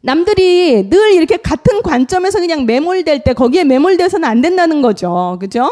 [0.02, 5.38] 남들이 늘 이렇게 같은 관점에서 그냥 매몰될 때 거기에 매몰돼서는 안 된다는 거죠.
[5.40, 5.68] 그죠?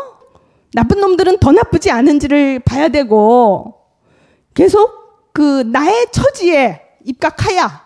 [0.73, 3.75] 나쁜 놈들은 더 나쁘지 않은지를 봐야 되고
[4.53, 7.83] 계속 그 나의 처지에 입각하야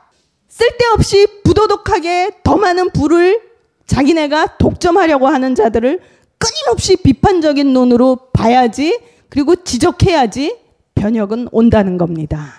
[0.48, 3.42] 쓸데없이 부도덕하게 더 많은 부를
[3.86, 6.00] 자기네가 독점하려고 하는 자들을
[6.38, 10.58] 끊임없이 비판적인 눈으로 봐야지 그리고 지적해야지
[10.96, 12.54] 변혁은 온다는 겁니다.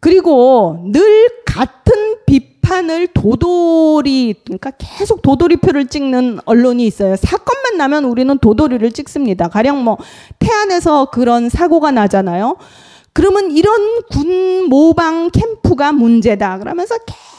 [0.00, 1.94] 그리고 늘 같은
[2.68, 7.16] 비판을 도돌이 그러니까 계속 도돌이표를 찍는 언론이 있어요.
[7.16, 9.48] 사건만 나면 우리는 도돌이를 찍습니다.
[9.48, 9.96] 가령 뭐
[10.38, 12.56] 태안에서 그런 사고가 나잖아요.
[13.14, 16.58] 그러면 이런 군 모방 캠프가 문제다.
[16.58, 16.94] 그러면서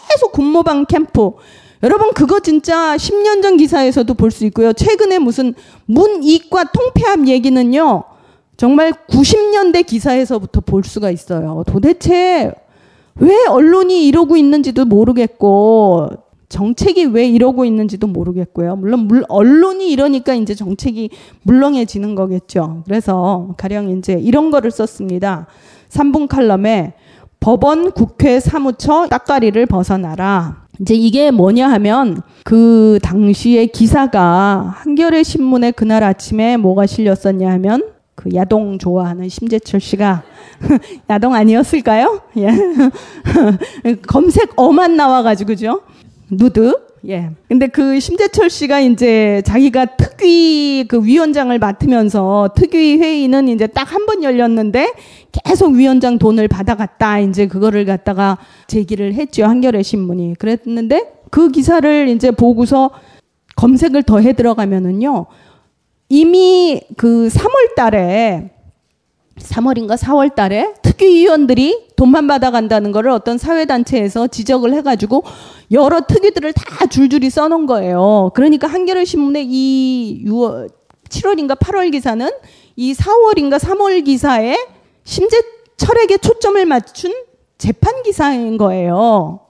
[0.09, 1.31] 계속 군 모방 캠프
[1.83, 4.73] 여러분 그거 진짜 10년 전 기사에서도 볼 수 있고요.
[4.73, 5.53] 최근에 무슨
[5.85, 8.03] 문이과 통폐합 얘기는요.
[8.57, 11.63] 정말 90년대 기사에서부터 볼 수가 있어요.
[11.67, 12.51] 도대체
[13.19, 16.09] 왜 언론이 이러고 있는지도 모르겠고
[16.49, 18.75] 정책이 왜 이러고 있는지도 모르겠고요.
[18.75, 21.11] 물론 물, 언론이 이러니까 이제 정책이
[21.43, 22.83] 물렁해지는 거겠죠.
[22.85, 25.45] 그래서 가령 이제 이런 거를 썼습니다.
[25.89, 26.93] 3분 칼럼에
[27.39, 30.65] 법원 국회 사무처 따까리를 벗어나라.
[30.81, 37.83] 이제 이게 뭐냐 하면 그 당시에 기사가 한겨레 신문에 그날 아침에 뭐가 실렸었냐 하면
[38.19, 40.23] 그 야동 좋아하는 심재철 씨가
[41.09, 42.19] 야동 아니었을까요?
[42.37, 42.49] 예.
[44.07, 45.81] 검색 어만 나와가지고 그죠?
[46.29, 46.73] 누드.
[47.07, 47.29] 예.
[47.47, 54.05] 근데 그 심재철 씨가 이제 자기가 특위 그 위원장을 맡으면서 특위 회의는 이제 딱 한
[54.05, 54.91] 번 열렸는데
[55.45, 57.19] 계속 위원장 돈을 받아갔다.
[57.19, 59.45] 이제 그거를 갖다가 제기를 했죠.
[59.45, 60.33] 한겨레 신문이.
[60.39, 62.89] 그랬는데 그 기사를 이제 보고서
[63.55, 65.25] 검색을 더 해 들어가면은요.
[66.09, 68.51] 이미 그 3월 달에
[69.37, 75.23] 3월인가 4월 달에 특위위원들이 돈만 받아간다는 거를 어떤 사회단체에서 지적을 해가지고
[75.71, 78.31] 여러 특위들을 다 줄줄이 써놓은 거예요.
[78.33, 80.69] 그러니까 한겨레 신문의 이 6월,
[81.09, 82.27] 7월인가 8월 기사는
[82.75, 84.57] 이 4월인가 3월 기사에
[85.03, 87.13] 심재철에게 초점을 맞춘
[87.57, 89.41] 재판 기사인 거예요.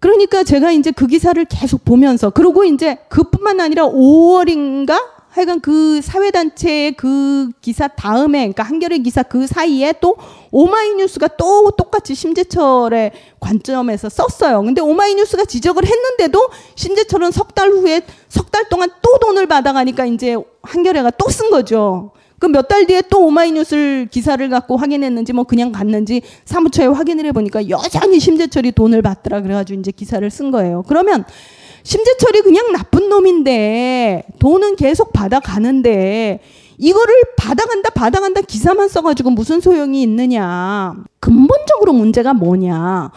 [0.00, 6.92] 그러니까 제가 이제 그 기사를 계속 보면서 그리고 이제 그뿐만 아니라 5월인가 하여간 그 사회단체의
[6.92, 10.16] 그 기사 다음에, 그러니까 한겨레 기사 그 사이에 또
[10.50, 14.62] 오마이뉴스가 또 똑같이 심재철의 관점에서 썼어요.
[14.62, 20.36] 근데 오마이뉴스가 지적을 했는데도 심재철은 석 달 후에 석 달 동안 또 돈을 받아가니까 이제
[20.62, 22.10] 한겨레가 또 쓴 거죠.
[22.38, 27.70] 그 몇 달 뒤에 또 오마이뉴스 기사를 갖고 확인했는지 뭐 그냥 갔는지 사무처에 확인을 해보니까
[27.70, 29.40] 여전히 심재철이 돈을 받더라.
[29.40, 30.82] 그래가지고 이제 기사를 쓴 거예요.
[30.86, 31.24] 그러면
[31.82, 36.40] 심재철이 그냥 나쁜 놈인데 돈은 계속 받아가는데
[36.78, 40.94] 이거를 받아간다 받아간다 기사만 써가지고 무슨 소용이 있느냐?
[41.20, 43.10] 근본적으로 문제가 뭐냐?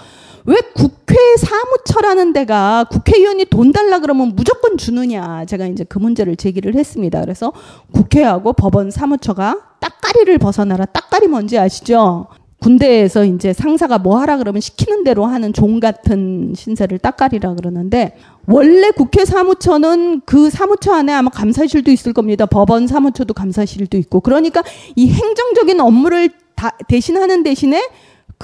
[0.46, 5.46] 왜 국회 사무처라는 데가 국회의원이 돈 달라 그러면 무조건 주느냐?
[5.46, 7.22] 제가 이제 그 문제를 제기를 했습니다.
[7.22, 7.52] 그래서
[7.92, 10.86] 국회하고 법원 사무처가 딱가리를 벗어나라.
[10.86, 12.28] 딱가리 뭔지 아시죠?
[12.62, 18.92] 군대에서 이제 상사가 뭐 하라 그러면 시키는 대로 하는 종 같은 신세를 딱가리라 그러는데 원래
[18.92, 22.46] 국회 사무처는 그 사무처 안에 아마 감사실도 있을 겁니다.
[22.46, 24.20] 법원 사무처도 감사실도 있고.
[24.22, 24.64] 그러니까
[24.96, 27.82] 이 행정적인 업무를 다 대신하는 대신에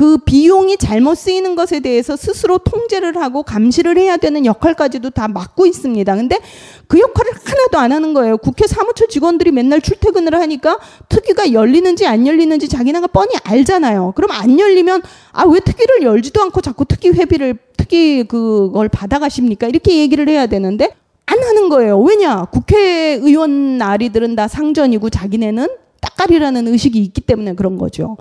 [0.01, 5.67] 그 비용이 잘못 쓰이는 것에 대해서 스스로 통제를 하고 감시를 해야 되는 역할까지도 다 맡고
[5.67, 6.15] 있습니다.
[6.15, 6.39] 근데
[6.87, 8.37] 그 역할을 하나도 안 하는 거예요.
[8.37, 14.13] 국회 사무처 직원들이 맨날 출퇴근을 하니까 특위가 열리는지 안 열리는지 자기네가 뻔히 알잖아요.
[14.15, 19.67] 그럼 안 열리면 아 왜 특위를 열지도 않고 자꾸 특위 회비를 특위 그걸 받아가십니까?
[19.67, 20.95] 이렇게 얘기를 해야 되는데
[21.27, 21.99] 안 하는 거예요.
[21.99, 22.45] 왜냐?
[22.45, 25.67] 국회의원 나리들은 다 상전이고 자기네는
[26.01, 28.17] 따까리라는 의식이 있기 때문에 그런 거죠.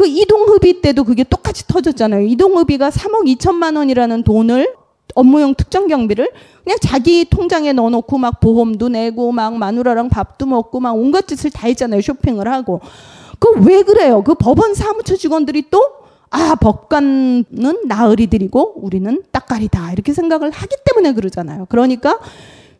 [0.00, 2.22] 그 이동흡의 때도 그게 똑같이 터졌잖아요.
[2.26, 4.72] 이동흡의가 3억 2천만 원이라는 돈을
[5.14, 6.30] 업무용 특정 경비를
[6.64, 11.66] 그냥 자기 통장에 넣어놓고 막 보험도 내고 막 마누라랑 밥도 먹고 막 온갖 짓을 다
[11.66, 12.00] 했잖아요.
[12.00, 12.80] 쇼핑을 하고.
[13.38, 14.24] 그 왜 그래요?
[14.24, 15.84] 그 법원 사무처 직원들이 또
[16.30, 17.44] 아, 법관은
[17.84, 19.92] 나으리들이고 우리는 딱가리다.
[19.92, 21.66] 이렇게 생각을 하기 때문에 그러잖아요.
[21.68, 22.18] 그러니까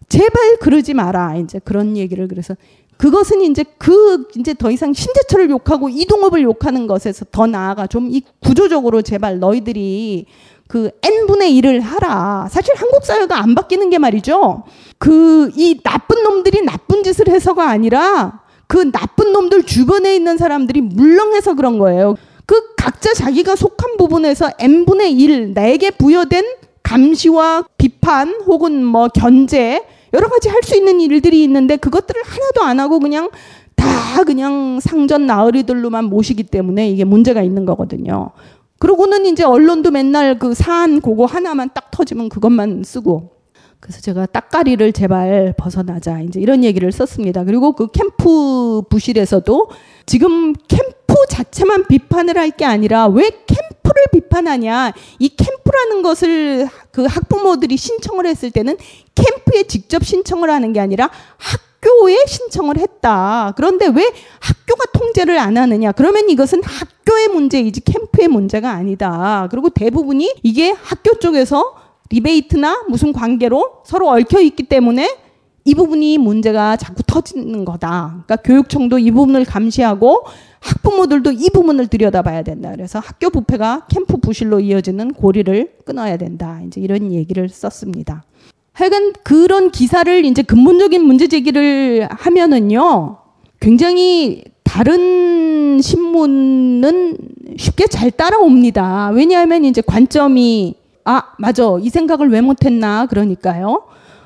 [0.09, 1.37] 제발 그러지 마라.
[1.37, 2.55] 이제 그런 얘기를 그래서
[3.01, 8.22] 그것은 이제 그 이제 더 이상 신재철을 욕하고 이동업을 욕하는 것에서 더 나아가 좀 이
[8.40, 10.26] 구조적으로 제발 너희들이
[10.68, 12.48] 그 n분의 1을 하라.
[12.51, 14.64] 사실 한국 사회가 안 바뀌는 게 말이죠.
[14.98, 21.55] 그 이 나쁜 놈들이 나쁜 짓을 해서가 아니라 그 나쁜 놈들 주변에 있는 사람들이 물렁해서
[21.55, 22.16] 그런 거예요.
[22.44, 26.44] 그 각자 자기가 속한 부분에서 n분의 1 나에게 부여된
[26.82, 29.82] 감시와 비판 혹은 뭐 견제
[30.13, 33.31] 여러 가지 할 수 있는 일들이 있는데 그것들을 하나도 안 하고 그냥
[33.77, 38.31] 다 그냥 상전 나으리들로만 모시기 때문에 이게 문제가 있는 거거든요.
[38.79, 43.31] 그러고는 이제 언론도 맨날 그 사안 그거 하나만 딱 터지면 그것만 쓰고.
[43.79, 46.21] 그래서 제가 딱가리를 제발 벗어나자.
[46.21, 47.45] 이제 이런 얘기를 썼습니다.
[47.45, 49.71] 그리고 그 캠프 부실에서도
[50.07, 54.93] 지금 캠프 자체만 비판을 할 게 아니라 왜 캠프 를 비판하냐.
[55.18, 58.76] 이 캠프라는 것을 그 학부모들이 신청을 했을 때는
[59.14, 63.53] 캠프에 직접 신청을 하는 게 아니라 학교에 신청을 했다.
[63.57, 65.93] 그런데 왜 학교가 통제를 안 하느냐?
[65.93, 69.49] 그러면 이것은 학교의 문제이지 캠프의 문제가 아니다.
[69.51, 71.74] 그리고 대부분이 이게 학교 쪽에서
[72.11, 75.16] 리베이트나 무슨 관계로 서로 얽혀 있기 때문에
[75.64, 78.24] 이 부분이 문제가 자꾸 터지는 거다.
[78.24, 80.24] 그러니까 교육청도 이 부분을 감시하고
[80.61, 82.71] 학부모들도 이 부분을 들여다봐야 된다.
[82.71, 86.61] 그래서 학교 부패가 캠프 부실로 이어지는 고리를 끊어야 된다.
[86.67, 88.25] 이제 이런 얘기를 썼습니다.
[88.73, 93.19] 하여간 그런 기사를 이제 근본적인 문제 제기를 하면은요,
[93.59, 97.19] 굉장히 다른 신문은
[97.57, 99.11] 쉽게 잘 따라옵니다.
[99.11, 101.65] 왜냐하면 이제 관점이 아, 맞아.
[101.81, 103.07] 이 생각을 왜 못했나.
[103.07, 103.83] 그러니까요.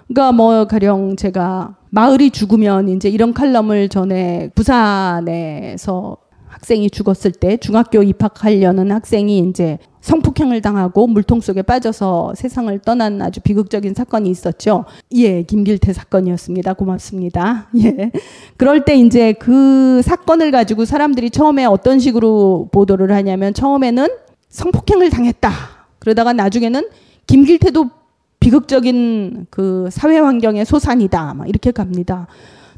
[0.07, 6.19] 그러니까 뭐 가령 제가 마을이 죽으면 이제 이런 칼럼을 전에 부산에서
[6.55, 13.41] 학생이 죽었을 때 중학교 입학하려는 학생이 이제 성폭행을 당하고 물통 속에 빠져서 세상을 떠난 아주
[13.41, 14.85] 비극적인 사건이 있었죠.
[15.15, 16.75] 예, 김길태 사건이었습니다.
[16.75, 17.69] 고맙습니다.
[17.83, 18.13] 예.
[18.57, 24.07] 그럴 때 이제 그 사건을 가지고 사람들이 처음에 어떤 식으로 보도를 하냐면 처음에는
[24.49, 25.51] 성폭행을 당했다.
[25.99, 26.89] 그러다가 나중에는
[27.27, 27.91] 김길태도
[28.41, 31.35] 비극적인 그 사회 환경의 소산이다.
[31.35, 32.29] 막 이렇게 갑니다.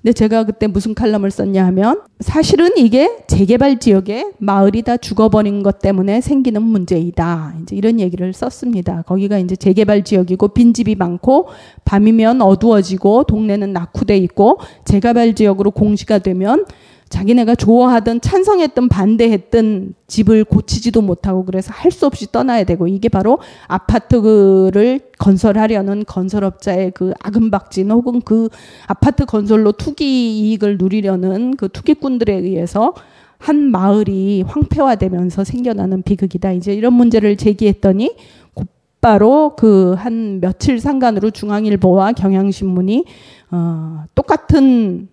[0.06, 5.80] 근데 제가 그때 무슨 칼럼을 썼냐 하면 사실은 이게 재개발 지역에 마을이 다 죽어버린 것
[5.80, 7.54] 때문에 생기는 문제이다.
[7.62, 9.02] 이제 이런 얘기를 썼습니다.
[9.02, 11.48] 거기가 이제 재개발 지역이고 빈집이 많고
[11.84, 16.66] 밤이면 어두워지고 동네는 낙후돼 있고 재개발 지역으로 공시가 되면
[17.08, 23.38] 자기네가 좋아하던 찬성했던 반대했던 집을 고치지도 못하고 그래서 할 수 없이 떠나야 되고 이게 바로
[23.68, 28.48] 아파트를 건설하려는 건설업자의 그 아금박진 혹은 그
[28.86, 30.04] 아파트 건설로 투기
[30.50, 32.92] 이익을 누리려는 그 투기꾼들에 의해서
[33.38, 36.52] 한 마을이 황폐화되면서 생겨나는 비극이다.
[36.52, 38.16] 이제 이런 문제를 제기했더니
[38.54, 43.04] 곧바로 그 한 며칠 상간으로 중앙일보와 경향신문이
[43.52, 45.08] 어, 똑같은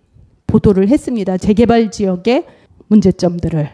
[0.54, 1.36] 보도를 했습니다.
[1.36, 2.44] 재개발 지역의
[2.86, 3.70] 문제점들을.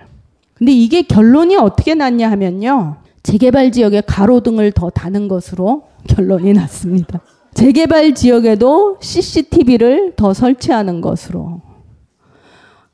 [0.54, 2.96] 근데 이게 결론이 어떻게 났냐 하면요.
[3.22, 7.20] 재개발 지역에 가로등을 더 다는 것으로 결론이 났습니다.
[7.52, 11.60] 재개발 지역에도 CCTV를 더 설치하는 것으로.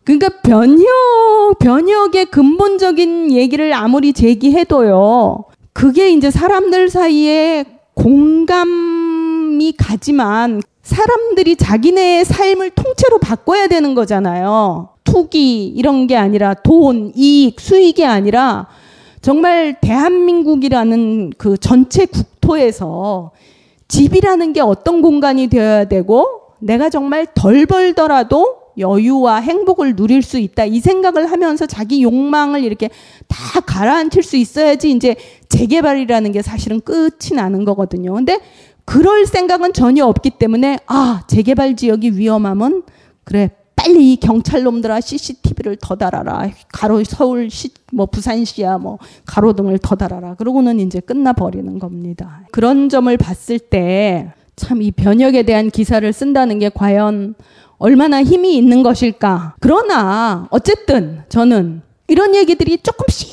[0.03, 0.87] 그러니까 변혁,
[1.61, 5.45] 변혁의 근본적인 얘기를 아무리 제기해도요.
[5.73, 7.65] 그게 이제 사람들 사이에
[7.95, 14.91] 공감이 가지만 사람들이 자기네의 삶을 통째로 바꿔야 되는 거잖아요.
[15.03, 18.69] 투기 이런 게 아니라 돈, 이익, 수익이 아니라
[19.21, 23.33] 정말 대한민국이라는 그 전체 국토에서
[23.89, 26.25] 집이라는 게 어떤 공간이 되어야 되고
[26.61, 30.67] 내가 정말 덜 벌더라도 여유와 행복을 누릴 수 있다.
[30.67, 32.91] 이 생각을 하면서 자기 욕망을 이렇게
[33.27, 35.17] 다 가라앉힐 수 있어야지 이제
[35.49, 38.13] 재개발이라는 게 사실은 끝이 나는 거거든요.
[38.13, 38.39] 근데
[38.87, 42.83] 그럴 생각은 전혀 없기 때문에 아 재개발 지역이 위험하면
[43.25, 46.49] 그래 빨리 이 경찰 놈들아 CCTV를 더 달아라.
[46.73, 50.35] 가로 서울시 뭐 부산시야 뭐 가로등을 더 달아라.
[50.35, 52.41] 그러고는 이제 끝나 버리는 겁니다.
[52.53, 57.35] 그런 점을 봤을 때 참 이 변혁에 대한 기사를 쓴다는 게 과연
[57.77, 59.57] 얼마나 힘이 있는 것일까?
[59.61, 63.31] 그러나 어쨌든 저는 이런 얘기들이 조금씩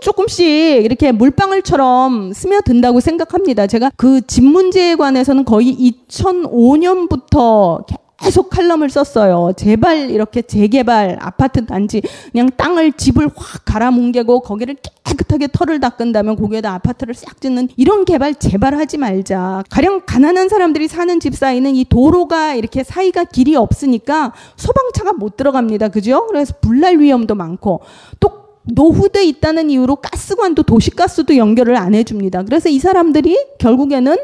[0.00, 0.46] 조금씩
[0.84, 3.66] 이렇게 물방울처럼 스며든다고 생각합니다.
[3.66, 5.74] 제가 그 집 문제에 관해서는 거의
[6.10, 7.84] 2005년부터
[8.22, 9.52] 계속 칼럼을 썼어요.
[9.56, 12.00] 제발 이렇게 재개발 아파트 단지
[12.30, 18.04] 그냥 땅을 집을 확 갈아뭉개고 거기를 깨끗하게 털을 닦은 다음에 거기에다 아파트를 싹 짓는 이런
[18.04, 19.64] 개발 제발 하지 말자.
[19.68, 25.88] 가령 가난한 사람들이 사는 집 사이는 이 도로가 이렇게 사이가 길이 없으니까 소방차가 못 들어갑니다.
[25.88, 26.26] 그죠?
[26.28, 27.80] 그래서 불날 위험도 많고
[28.20, 32.44] 또 노후돼 있다는 이유로 가스관도 도시가스도 연결을 안 해줍니다.
[32.44, 34.16] 그래서 이 사람들이 결국에는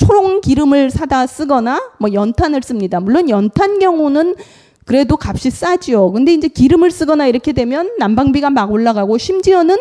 [0.00, 3.00] 초롱 기름을 사다 쓰거나 뭐 연탄을 씁니다.
[3.00, 4.34] 물론 연탄 경우는
[4.86, 6.10] 그래도 값이 싸지요.
[6.12, 9.76] 근데 이제 기름을 쓰거나 이렇게 되면 난방비가 막 올라가고 심지어는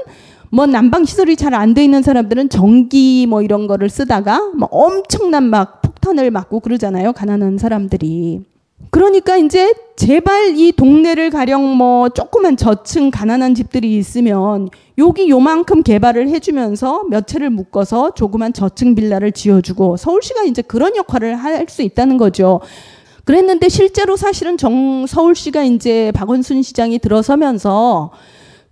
[0.51, 5.43] 뭐 난방 시설이 잘 안 돼 있는 사람들은 전기 뭐 이런 거를 쓰다가 뭐 엄청난
[5.49, 7.13] 막 폭탄을 맞고 그러잖아요.
[7.13, 8.41] 가난한 사람들이.
[8.91, 16.29] 그러니까 이제 제발 이 동네를 가령 뭐 조그만 저층 가난한 집들이 있으면 여기 요만큼 개발을
[16.29, 22.17] 해주면서 몇 채를 묶어서 조그만 저층 빌라를 지어주고 서울시가 이제 그런 역할을 할 수 있다는
[22.17, 22.61] 거죠.
[23.25, 28.11] 그랬는데 실제로 사실은 정 서울시가 이제 박원순 시장이 들어서면서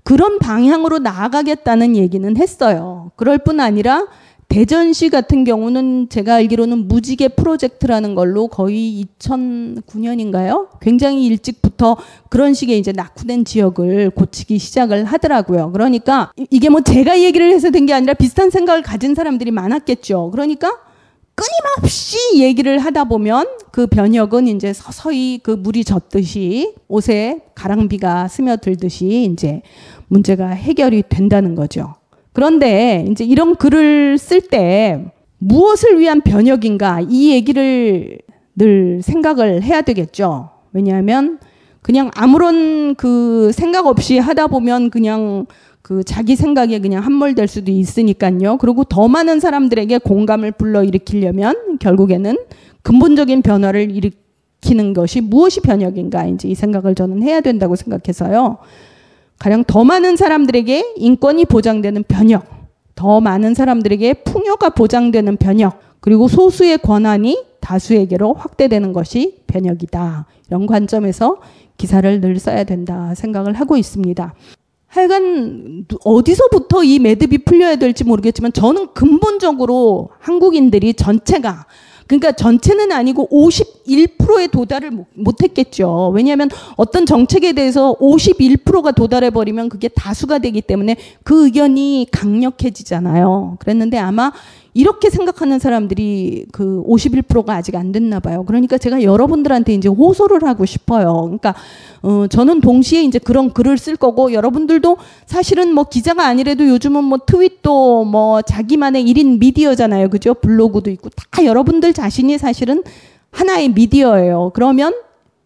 [0.04, 3.12] 그런 방향으로 나아가겠다는 얘기는 했어요.
[3.18, 4.08] 그럴 뿐 아니라
[4.50, 10.70] 대전시 같은 경우는 제가 알기로는 무지개 프로젝트라는 걸로 거의 2009년인가요?
[10.80, 11.98] 굉장히 일찍부터
[12.30, 15.72] 그런 식의 이제 낙후된 지역을 고치기 시작을 하더라고요.
[15.74, 20.32] 그러니까 이게 뭐 제가 얘기를 해서 된 게 아니라 비슷한 생각을 가진 사람들이 많았겠죠.
[20.32, 20.72] 그러니까
[21.36, 29.62] 끊임없이 얘기를 하다 보면 그 변혁은 이제 서서히 그 물이 젖듯이 옷에 가랑비가 스며들듯이 이제
[30.08, 31.97] 문제가 해결이 된다는 거죠.
[32.38, 35.04] 그런데 이제 이런 글을 쓸 때
[35.40, 38.20] 무엇을 위한 변혁인가 이 얘기를
[38.56, 40.52] 늘 생각을 해야 되겠죠.
[40.72, 41.40] 왜냐하면
[41.82, 45.48] 그냥 아무런 그 생각 없이 하다 보면 그냥
[45.82, 48.58] 그 자기 생각에 그냥 함몰될 수도 있으니까요.
[48.60, 52.38] 그리고 더 많은 사람들에게 공감을 불러일으키려면 결국에는
[52.84, 58.60] 근본적인 변화를 일으키는 것이 무엇이 변혁인가 이제 이 생각을 저는 해야 된다고 생각해서요.
[59.40, 62.46] 가령 더 많은 사람들에게 인권이 보장되는 변혁,
[62.96, 70.26] 더 많은 사람들에게 풍요가 보장되는 변혁, 그리고 소수의 권한이 다수에게로 확대되는 것이 변혁이다.
[70.48, 71.38] 이런 관점에서
[71.78, 74.34] 기사를 늘 써야 된다 생각을 하고 있습니다.
[74.88, 81.66] 하여간 어디서부터 이 매듭이 풀려야 될지 모르겠지만 저는 근본적으로 한국인들이 전체가
[82.08, 86.12] 그러니까 전체는 아니고 51%에 도달을 못했겠죠.
[86.16, 93.58] 왜냐하면 어떤 정책에 대해서 51%가 도달해 버리면 그게 다수가 되기 때문에 그 의견이 강력해지잖아요.
[93.60, 94.32] 그랬는데 아마
[94.78, 98.44] 이렇게 생각하는 사람들이 그 51%가 아직 안 됐나 봐요.
[98.46, 101.24] 그러니까 제가 여러분들한테 이제 호소를 하고 싶어요.
[101.24, 101.56] 그러니까
[102.04, 107.18] 어 저는 동시에 이제 그런 글을 쓸 거고 여러분들도 사실은 뭐 기자가 아니래도 요즘은 뭐
[107.26, 110.10] 트윗도 뭐 자기만의 1인 미디어잖아요.
[110.10, 110.36] 그죠?
[110.36, 112.84] 블로그도 있고 다 여러분들 자신이 사실은
[113.32, 114.52] 하나의 미디어예요.
[114.54, 114.94] 그러면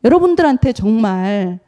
[0.04, 1.60] 여러분들한테 정말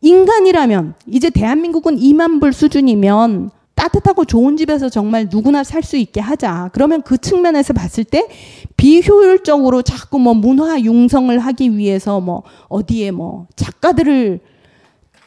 [0.00, 6.70] 인간이라면 이제 대한민국은 2만 불 수준이면 따뜻하고 좋은 집에서 정말 누구나 살 수 있게 하자.
[6.72, 8.26] 그러면 그 측면에서 봤을 때
[8.76, 14.40] 비효율적으로 자꾸 뭐 문화 융성을 하기 위해서 뭐 어디에 뭐 작가들을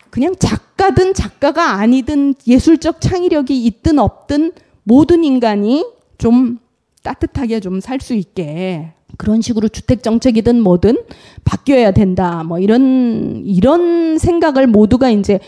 [0.09, 5.85] 그냥 작가든 작가가 아니든 예술적 창의력이 있든 없든 모든 인간이
[6.17, 6.59] 좀
[7.03, 10.97] 따뜻하게 좀 살 수 있게 그런 식으로 주택 정책이든 뭐든
[11.43, 12.43] 바뀌어야 된다.
[12.43, 15.39] 뭐 이런 이런 생각을 모두가 이제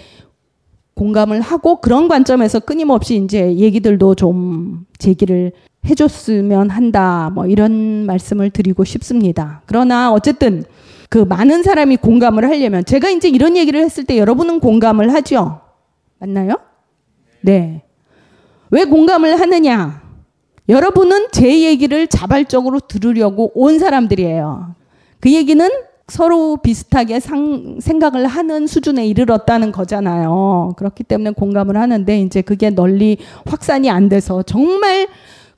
[1.00, 5.54] 공감을 하고 그런 관점에서 끊임없이 이제 얘기들도 좀 제기를
[5.90, 7.32] 해줬으면 한다.
[7.34, 9.62] 뭐 이런 말씀을 드리고 싶습니다.
[9.66, 10.66] 그러나 어쨌든
[11.08, 15.62] 그 많은 사람이 공감을 하려면 제가 이제 이런 얘기를 했을 때 여러분은 공감을 하죠?
[16.20, 16.60] 맞나요?
[17.40, 17.84] 네.
[18.70, 20.02] 왜 공감을 하느냐?
[20.68, 24.76] 여러분은 제 얘기를 자발적으로 들으려고 온 사람들이에요.
[25.22, 25.66] 그 얘기는
[26.10, 30.74] 서로 비슷하게 상, 생각을 하는 수준에 이르렀다는 거잖아요.
[30.78, 35.08] 그렇기 때문에 공감을 하는데 이제 그게 널리 확산이 안 돼서 정말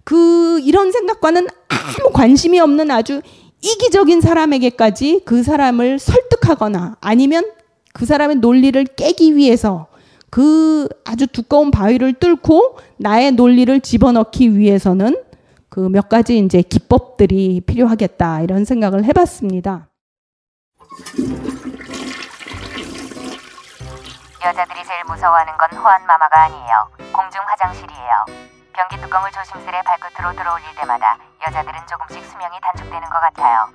[0.03, 3.21] 그 이런 생각과는 아무 관심이 없는 아주
[3.61, 7.45] 이기적인 사람에게까지 그 사람을 설득하거나 아니면
[7.93, 9.87] 그 사람의 논리를 깨기 위해서
[10.29, 15.15] 그 아주 두꺼운 바위를 뚫고 나의 논리를 집어넣기 위해서는
[15.69, 19.90] 그 몇 가지 이제 기법들이 필요하겠다 이런 생각을 해봤습니다.
[24.43, 26.89] 여자들이 제일 무서워하는 건 호환 마마가 아니에요.
[27.13, 28.25] 공중 화장실이에요.
[28.73, 33.69] 변기 뚜껑을 조심스레 발끝으로 들어올릴 때마다 여자들은 조금씩 수명이 단축되는 것 같아요.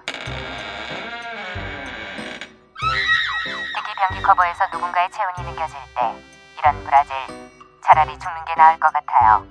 [3.74, 6.14] 특히 변기 커버에서 누군가의 체온이 느껴질 때
[6.58, 7.14] 이런 브라질
[7.84, 9.46] 차라리 죽는 게 나을 것 같아요.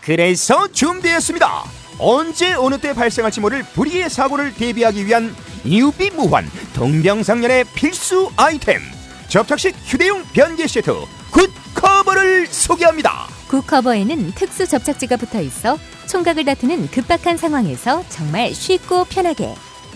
[0.00, 1.81] 그래서 준비했습니다.
[2.02, 8.80] 언제 어느 때 발생할지 모를 불의의 사고를 대비하기 위한 유비무환 동병상련의 필수 아이템
[9.28, 10.92] 접착식 휴대용 변기 시트
[11.30, 13.28] 굿 커버를 소개합니다.
[13.48, 15.78] 굿커버에는 특수 접착제가 붙어 있어
[16.08, 19.54] 총각을 다투는 급박한 상황에서 정말 쉽고 편하게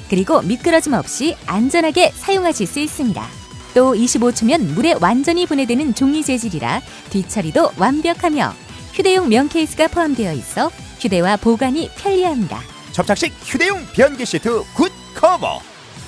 [0.08, 3.26] 그리고 미끄러짐 없이 안전하게 사용하실 수 있습니다.
[3.74, 6.80] 또 25초면 물에 완전히 분해되는 종이 재질이라
[7.10, 8.54] 뒤처리도 완벽하며
[8.92, 10.70] 휴대용 면 케이스가 포함되어 있어
[11.06, 12.60] 휴대와 보관이 편리합니다.
[12.92, 15.60] 접착식 휴대용 변기 시트 굿 커버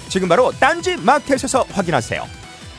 [0.09, 2.27] 지금 바로 딴지 마켓에서 확인하세요.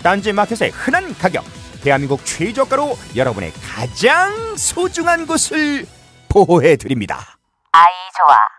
[0.04, 1.46] 딴지 마켓의 흔한 가격
[1.82, 5.86] 대한민국 최저가로 여러분의 가장 소중한 곳을
[6.28, 7.38] 보호해 드립니다.
[7.72, 7.84] 아이
[8.18, 8.59] 좋아.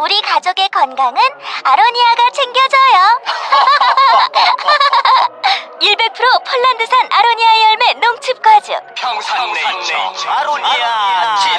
[0.00, 1.20] 우리 가족의 건강은
[1.62, 3.20] 아로니아가 챙겨줘요.
[5.80, 8.74] 100% 폴란드산 아로니아 열매 농축 과즙.
[8.96, 9.94] 평산네이처
[10.28, 11.52] 아로니아 친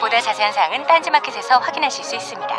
[0.00, 2.56] 보다 자세한 사항은 딴지마켓에서 확인하실 수 있습니다.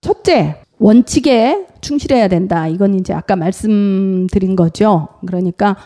[0.00, 2.66] 첫째, 원칙에 충실해야 된다.
[2.66, 5.08] 이건 이제 아까 말씀드린 거죠.
[5.26, 5.76] 그러니까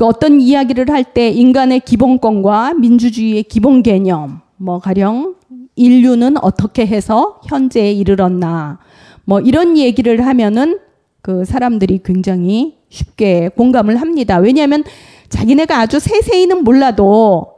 [0.00, 5.34] 그 어떤 이야기를 할 때 인간의 기본권과 민주주의의 기본 개념, 뭐 가령
[5.76, 8.78] 인류는 어떻게 해서 현재에 이르렀나,
[9.26, 10.78] 뭐 이런 얘기를 하면은
[11.20, 14.38] 그 사람들이 굉장히 쉽게 공감을 합니다.
[14.38, 14.84] 왜냐하면
[15.28, 17.56] 자기네가 아주 세세히는 몰라도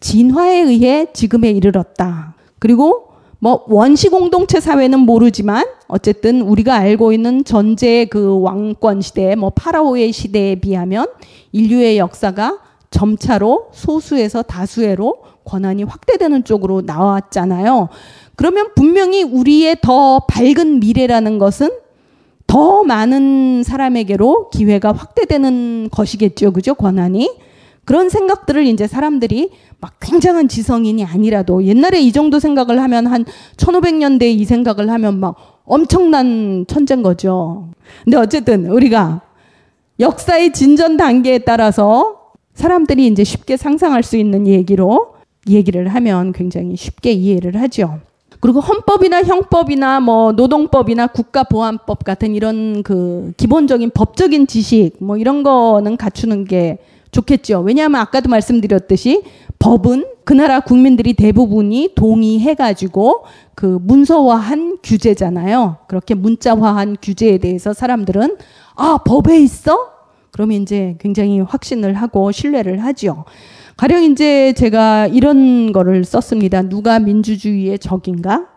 [0.00, 2.34] 진화에 의해 지금에 이르렀다.
[2.58, 3.03] 그리고
[3.44, 10.12] 뭐 원시 공동체 사회는 모르지만 어쨌든 우리가 알고 있는 전제 그 왕권 시대, 뭐 파라오의
[10.12, 11.04] 시대에 비하면
[11.52, 12.58] 인류의 역사가
[12.90, 17.90] 점차로 소수에서 다수에로 권한이 확대되는 쪽으로 나왔잖아요.
[18.34, 21.68] 그러면 분명히 우리의 더 밝은 미래라는 것은
[22.46, 26.54] 더 많은 사람에게로 기회가 확대되는 것이겠죠.
[26.54, 26.72] 그죠?
[26.72, 27.28] 권한이.
[27.84, 33.24] 그런 생각들을 이제 사람들이 막 굉장한 지성인이 아니라도 옛날에 이 정도 생각을 하면 한
[33.56, 37.68] 1500년대에 이 생각을 하면 막 엄청난 천재인 거죠.
[38.04, 39.22] 근데 어쨌든 우리가
[40.00, 45.14] 역사의 진전 단계에 따라서 사람들이 이제 쉽게 상상할 수 있는 얘기로
[45.48, 47.98] 얘기를 하면 굉장히 쉽게 이해를 하죠.
[48.40, 55.96] 그리고 헌법이나 형법이나 뭐 노동법이나 국가보안법 같은 이런 그 기본적인 법적인 지식 뭐 이런 거는
[55.96, 56.78] 갖추는 게
[57.14, 57.60] 좋겠죠.
[57.60, 59.22] 왜냐하면 아까도 말씀드렸듯이
[59.58, 65.78] 법은 그 나라 국민들이 대부분이 동의해가지고 그 문서화한 규제잖아요.
[65.86, 68.36] 그렇게 문자화한 규제에 대해서 사람들은
[68.74, 69.92] 아, 법에 있어?
[70.32, 73.24] 그러면 이제 굉장히 확신을 하고 신뢰를 하죠.
[73.76, 76.62] 가령 이제 제가 이런 거를 썼습니다.
[76.62, 78.53] 누가 민주주의의 적인가?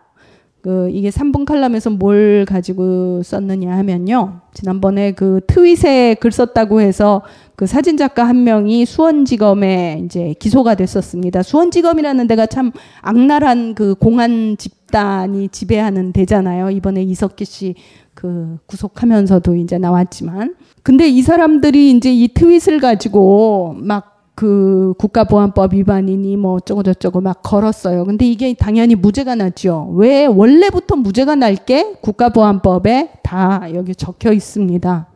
[0.62, 4.42] 그 이게 3분 칼럼에서 뭘 가지고 썼느냐 하면요.
[4.54, 7.22] 지난번에 그 트윗에 글 썼다고 해서
[7.56, 11.44] 그 사진작가 한 명이 수원지검에 이제 기소가 됐었습니다.
[11.44, 16.72] 수원지검이라는 데가 참 악랄한 그 공안 집단이 지배하는 데잖아요.
[16.72, 17.76] 이번에 이석기 씨
[18.18, 20.56] 그 구속하면서도 이제 나왔지만.
[20.82, 27.42] 근데 이 사람들이 이제 이 트윗을 가지고 막 그 국가보안법 위반이니 뭐 어쩌고 저쩌고 막
[27.42, 28.06] 걸었어요.
[28.06, 29.90] 근데 이게 당연히 무죄가 났죠.
[29.96, 35.08] 왜 원래부터 무죄가 날 게 국가보안법에 다 여기 적혀 있습니다.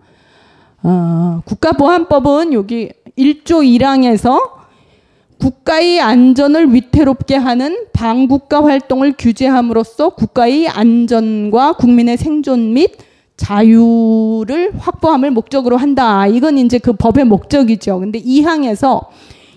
[0.82, 4.39] 어, 국가보안법은 여기 1조 1항에서
[5.39, 12.97] 국가의 안전을 위태롭게 하는 반국가 활동을 규제함으로써 국가의 안전과 국민의 생존 및
[13.41, 16.27] 자유를 확보함을 목적으로 한다.
[16.27, 17.99] 이건 이제 그 법의 목적이죠.
[17.99, 19.09] 근데 이 항에서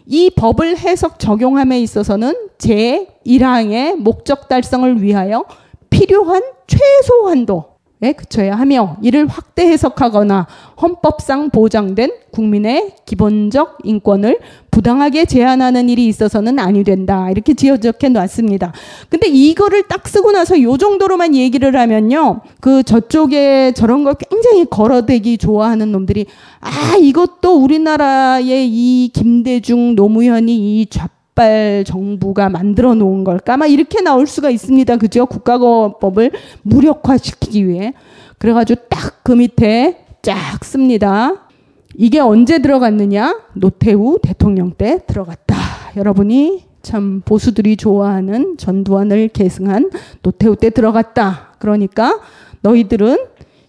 [0.06, 5.44] 이 법을 해석 적용함에 있어서는 제 1항의 목적 달성을 위하여
[5.90, 7.73] 필요한 최소 한도 에
[8.12, 10.46] 그쳐야 하며 이를 확대 해석하거나
[10.80, 14.38] 헌법상 보장된 국민의 기본적 인권을
[14.70, 17.30] 부당하게 제한하는 일이 있어서는 아니 된다.
[17.30, 18.72] 이렇게 지어적해 놨습니다.
[19.08, 22.40] 근데 이거를 딱 쓰고 나서 요 정도로만 얘기를 하면요.
[22.60, 26.26] 그 저쪽에 저런 걸 굉장히 걸어대기 좋아하는 놈들이
[26.60, 33.56] 아, 이것도 우리나라의 이 김대중 노무현이 이 좌, 이빨 정부가 만들어 놓은 걸까?
[33.56, 34.96] 막 이렇게 나올 수가 있습니다.
[34.96, 35.26] 그죠?
[35.26, 36.30] 국가법을
[36.62, 37.92] 무력화시키기 위해.
[38.38, 41.48] 그래가지고 딱 그 밑에 쫙 씁니다.
[41.94, 43.40] 이게 언제 들어갔느냐?
[43.54, 45.56] 노태우 대통령 때 들어갔다.
[45.96, 49.90] 여러분이 참 보수들이 좋아하는 전두환을 계승한
[50.22, 51.54] 노태우 때 들어갔다.
[51.58, 52.20] 그러니까
[52.60, 53.16] 너희들은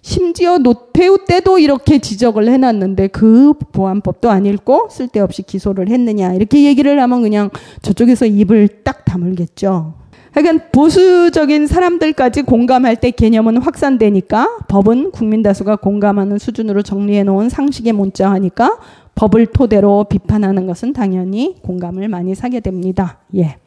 [0.05, 7.01] 심지어 노태우 때도 이렇게 지적을 해놨는데 그 보안법도 안 읽고 쓸데없이 기소를 했느냐 이렇게 얘기를
[7.01, 7.49] 하면 그냥
[7.81, 9.95] 저쪽에서 입을 딱 다물겠죠.
[10.33, 17.91] 하여간 보수적인 사람들까지 공감할 때 개념은 확산되니까 법은 국민 다수가 공감하는 수준으로 정리해 놓은 상식에
[17.91, 18.77] 문자하니까
[19.15, 23.17] 법을 토대로 비판하는 것은 당연히 공감을 많이 사게 됩니다.
[23.35, 23.57] 예.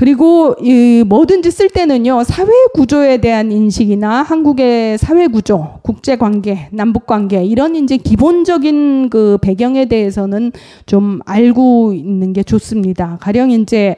[0.00, 7.04] 그리고 이 뭐든지 쓸 때는요 사회 구조에 대한 인식이나 한국의 사회 구조, 국제 관계, 남북
[7.04, 10.52] 관계 이런 이제 기본적인 그 배경에 대해서는
[10.86, 13.18] 좀 알고 있는 게 좋습니다.
[13.20, 13.96] 가령 이제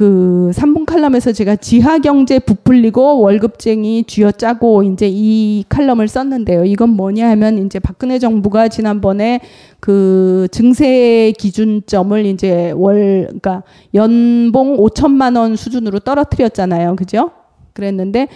[0.00, 6.64] 그 3분 칼럼에서 제가 지하 경제 부풀리고 월급쟁이 쥐어짜고 이제 이 칼럼을 썼는데요.
[6.64, 9.40] 이건 뭐냐 하면 이제 박근혜 정부가 지난번에
[9.78, 16.96] 그 증세 기준점을 이제 월 그러니까 연봉 5천만 원 수준으로 떨어뜨렸잖아요.
[16.96, 17.32] 그죠?
[17.74, 18.28] 그랬는데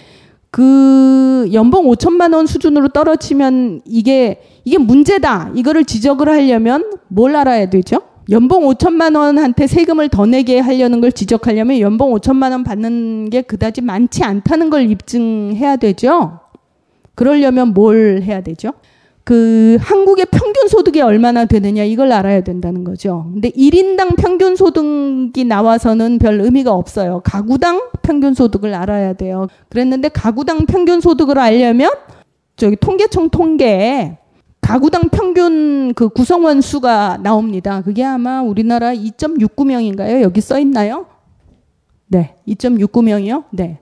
[0.51, 5.53] 그 연봉 5천만 원 수준으로 떨어지면 이게 이게 문제다.
[5.55, 8.03] 이거를 지적을 하려면 뭘 알아야 되죠?
[8.31, 13.83] 연봉 5천만 원한테 세금을 더 내게 하려는 걸 지적하려면 연봉 5천만 원 받는 게 그다지
[13.83, 16.41] 많지 않다는 걸 입증해야 되죠.
[17.15, 18.73] 그러려면 뭘 해야 되죠?
[19.25, 23.31] 그 한국의 평균 소득이 얼마나 되느냐 이걸 알아야 된다는 거죠.
[23.33, 27.23] 근데 1인당 평균 소득이 나와서는 별 의미가 없어요.
[27.25, 29.47] 가구당 평균 소득을 알아야 돼요.
[29.71, 31.91] 그랬는데 가구당 평균 소득을 알려면
[32.57, 34.19] 저기 통계청 통계에
[34.65, 37.83] 가구당 평균 그 구성원 수가 나옵니다.
[37.83, 40.23] 그게 아마 우리나라 2.69명인가요?
[40.23, 41.05] 여기 써 있나요?
[42.07, 42.37] 네.
[42.49, 43.45] 2.69명이요?
[43.51, 43.81] 네.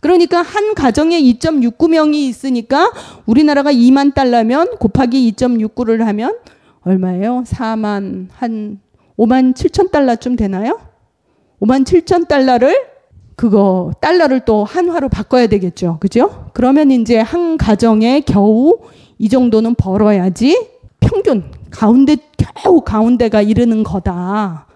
[0.00, 2.90] 그러니까 한 가정에 2.69명이 있으니까
[3.26, 6.38] 우리나라가 2만 달러면 곱하기 2.69를 하면
[6.80, 7.44] 얼마예요?
[7.46, 8.80] 4만 한
[9.18, 10.80] 5만 7천 달러쯤 되나요?
[11.60, 12.74] 5만 7천 달러를
[13.36, 15.98] 그거 달러를 또 한화로 바꿔야 되겠죠.
[16.00, 16.46] 그죠?
[16.54, 18.78] 그러면 이제 한 가정에 겨우
[19.22, 20.66] 이 정도는 벌어야지
[20.98, 24.66] 평균 가운데 겨우 가운데가 이르는 거다.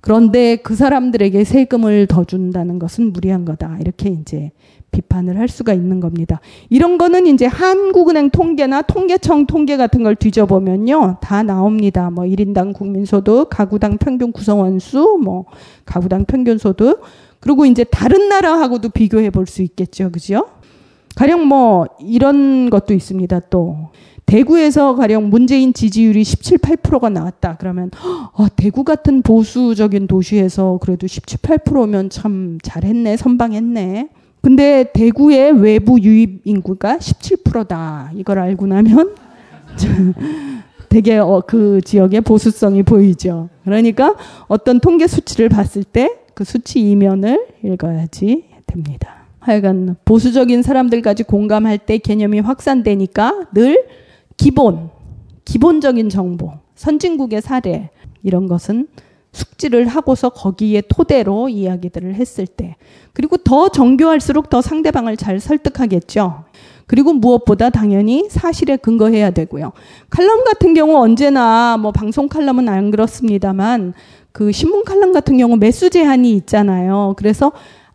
[0.00, 3.76] 그런데 그 사람들에게 세금을 더 준다는 것은 무리한 거다.
[3.80, 4.50] 이렇게 이제
[4.90, 6.40] 비판을 할 수가 있는 겁니다.
[6.70, 11.18] 이런 거는 이제 한국은행 통계나 통계청 통계 같은 걸 뒤져보면요.
[11.20, 12.10] 다 나옵니다.
[12.10, 15.44] 뭐 1인당 국민소득, 가구당 평균 구성원 수, 뭐
[15.84, 17.00] 가구당 평균 소득.
[17.38, 20.10] 그리고 이제 다른 나라하고도 비교해 볼 수 있겠죠.
[20.10, 20.46] 그죠?
[21.16, 23.40] 가령 뭐 이런 것도 있습니다.
[23.50, 23.90] 또
[24.26, 27.56] 대구에서 가령 문재인 지지율이 17, 8%가 나왔다.
[27.58, 27.90] 그러면
[28.32, 34.08] 어, 대구 같은 보수적인 도시에서 그래도 17, 8%면 참 잘했네, 선방했네.
[34.40, 38.10] 근데 대구의 외부 유입 인구가 17%다.
[38.14, 39.14] 이걸 알고 나면
[40.88, 43.48] 되게 어, 그 지역의 보수성이 보이죠.
[43.64, 44.14] 그러니까
[44.48, 49.23] 어떤 통계 수치를 봤을 때 그 수치 이면을 읽어야지 됩니다.
[49.44, 53.86] 하여간 보수적인 사람들까지 공감할 때 개념이 확산되니까 늘
[54.38, 54.88] 기본,
[55.44, 57.90] 기본적인 정보, 선진국의 사례
[58.22, 58.88] 이런 것은
[59.32, 62.76] 숙지를 하고서 거기에 토대로 이야기들을 했을 때
[63.12, 66.44] 그리고 더 정교할수록 더 상대방을 잘 설득하겠죠.
[66.86, 69.72] 그리고 무엇보다 당연히 사실에 근거해야 되고요.
[70.08, 73.92] 칼럼 같은 경우 언제나 뭐 방송 칼럼은 안 그렇습니다만
[74.32, 77.14] 그 신문 칼럼 같은 경우 매수 제한이 있잖아요.
[77.16, 77.52] 그래서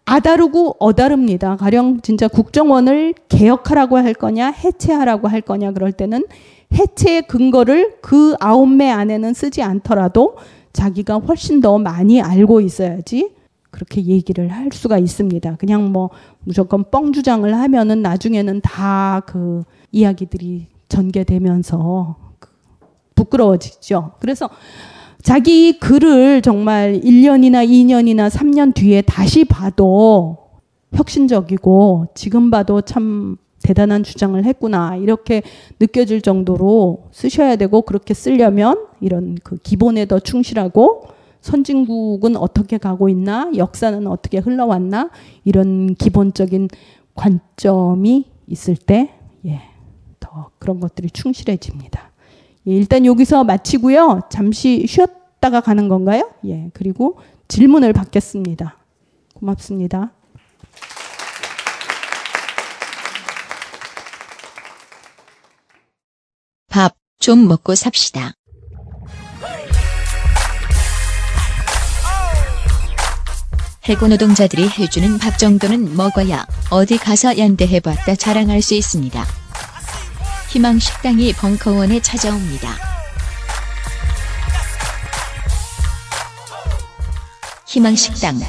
[0.10, 1.55] 아다르고 어다릅니다.
[1.55, 6.26] 가령 진짜 국정원을 개혁하라고 할 거냐, 해체하라고 할 거냐 그럴 때는
[6.74, 10.38] 해체의 근거를 그 아홉 매 안에는 쓰지 않더라도
[10.74, 13.32] 자기가 훨씬 더 많이 알고 있어야지
[13.72, 15.55] 그렇게 얘기를 할 수가 있습니다.
[15.57, 16.10] 그냥 뭐
[16.43, 22.16] 무조건 뻥 주장을 하면은 나중에는 다 그 이야기들이 전개되면서
[23.16, 24.14] 부끄러워지죠.
[24.20, 24.49] 그래서
[25.22, 30.38] 자기 글을 정말 1년이나 2년이나 3년 뒤에 다시 봐도
[30.93, 35.41] 혁신적이고 지금 봐도 참 대단한 주장을 했구나 이렇게
[35.80, 41.03] 느껴질 정도로 쓰셔야 되고 그렇게 쓰려면 이런 그 기본에 더 충실하고
[41.41, 45.09] 선진국은 어떻게 가고 있나 역사는 어떻게 흘러왔나
[45.43, 46.70] 이런 기본적인
[47.15, 49.13] 관점이 있을 때
[49.45, 49.61] 예,
[50.20, 52.09] 더 그런 것들이 충실해집니다.
[52.70, 54.22] 예, 일단 여기서 마치고요.
[54.32, 56.32] 잠시 쉬었다가 가는 건가요?
[56.45, 57.17] 예, 그리고
[57.49, 58.78] 질문을 받겠습니다.
[59.34, 60.13] 고맙습니다.
[66.70, 68.34] 밥 좀 먹고 삽시다.
[73.89, 79.26] 해고 노동자들이 해주는 밥 정도는 먹어야 어디 가서 연대해봤다 자랑할 수 있습니다.
[80.50, 82.76] 희망식당이 벙커원에 찾아옵니다.
[87.68, 88.39] 희망식당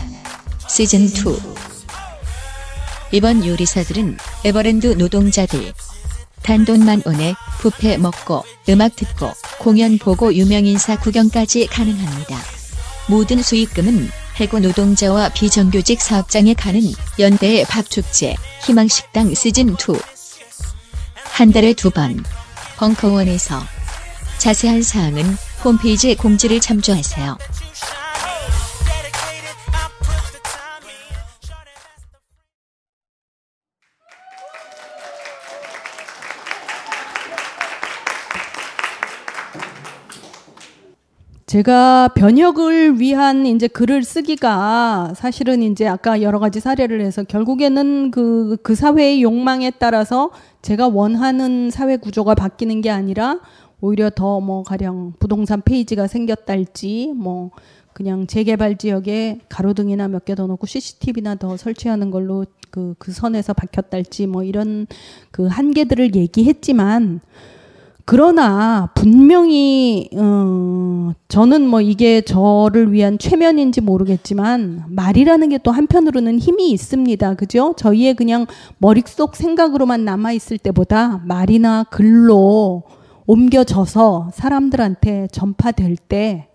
[0.67, 1.57] 시즌2
[3.13, 5.75] 이번 요리사들은 에버랜드 노동자들
[6.43, 12.39] 단돈만 원에 뷔페 먹고 음악 듣고 공연 보고 유명인사 구경까지 가능합니다.
[13.09, 14.09] 모든 수익금은
[14.41, 16.81] 해고 노동자와 비정규직 사업장에 가는
[17.19, 20.20] 연대의 밥축제 희망식당 시즌2
[21.41, 22.23] 한 달에 두 번
[22.77, 23.59] 벙커원에서
[24.37, 25.25] 자세한 사항은
[25.65, 27.39] 홈페이지 공지를 참조하세요.
[41.51, 48.57] 제가 변혁을 위한 이제 글을 쓰기가 사실은 이제 아까 여러 가지 사례를 해서 결국에는 그,
[48.63, 50.31] 그 사회의 욕망에 따라서
[50.63, 53.41] 제가 원하는 사회 구조가 바뀌는 게 아니라
[53.81, 57.51] 오히려 더 뭐 가령 부동산 페이지가 생겼달지 뭐
[57.95, 64.29] 그냥 재개발 지역에 가로등이나 몇 개더 놓고 CCTV나 더 설치하는 걸로 그, 그 선에서 박혔달지
[64.29, 64.87] 뭐 이런
[65.33, 67.21] 그 한계들을 얘기했지만
[68.11, 76.73] 그러나 분명히 어, 저는 뭐 이게 저를 위한 최면인지 모르겠지만 말이라는 게 또 한편으로는 힘이
[76.73, 77.35] 있습니다.
[77.35, 77.73] 그죠?
[77.77, 78.47] 저희의 그냥
[78.79, 82.83] 머릿속 생각으로만 남아 있을 때보다 말이나 글로
[83.27, 86.49] 옮겨져서 사람들한테 전파될 때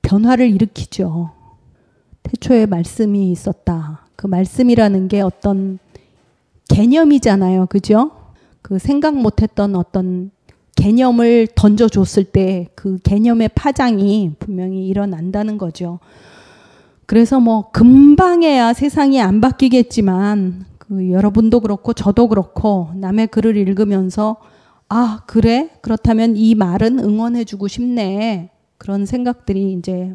[0.00, 1.32] 변화를 일으키죠.
[2.22, 4.06] 태초에 말씀이 있었다.
[4.16, 5.80] 그 말씀이라는 게 어떤
[6.70, 7.66] 개념이잖아요.
[7.66, 8.12] 그죠?
[8.62, 10.30] 그 생각 못했던 어떤
[10.78, 15.98] 개념을 던져줬을 때 그 개념의 파장이 분명히 일어난다는 거죠.
[17.06, 24.36] 그래서 뭐 금방에야 세상이 안 바뀌겠지만 그 여러분도 그렇고 저도 그렇고 남의 글을 읽으면서
[24.88, 30.14] 아 그래 그렇다면 이 말은 응원해주고 싶네 그런 생각들이 이제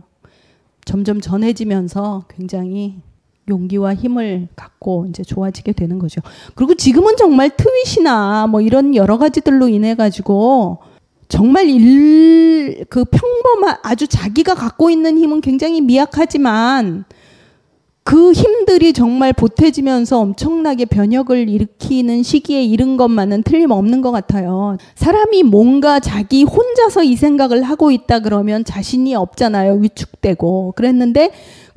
[0.85, 3.01] 점점 전해지면서 굉장히
[3.49, 6.21] 용기와 힘을 갖고 이제 좋아지게 되는 거죠.
[6.55, 10.79] 그리고 지금은 정말 트윗이나 뭐 이런 여러 가지들로 인해 가지고
[11.27, 17.05] 정말 일, 그 평범한, 아주 자기가 갖고 있는 힘은 굉장히 미약하지만
[18.03, 24.77] 그 힘들이 정말 보태지면서 엄청나게 변혁을 일으키는 시기에 이른 것만은 틀림없는 것 같아요.
[24.95, 29.75] 사람이 뭔가 자기 혼자서 이 생각을 하고 있다 그러면 자신이 없잖아요.
[29.75, 30.73] 위축되고.
[30.75, 31.31] 그랬는데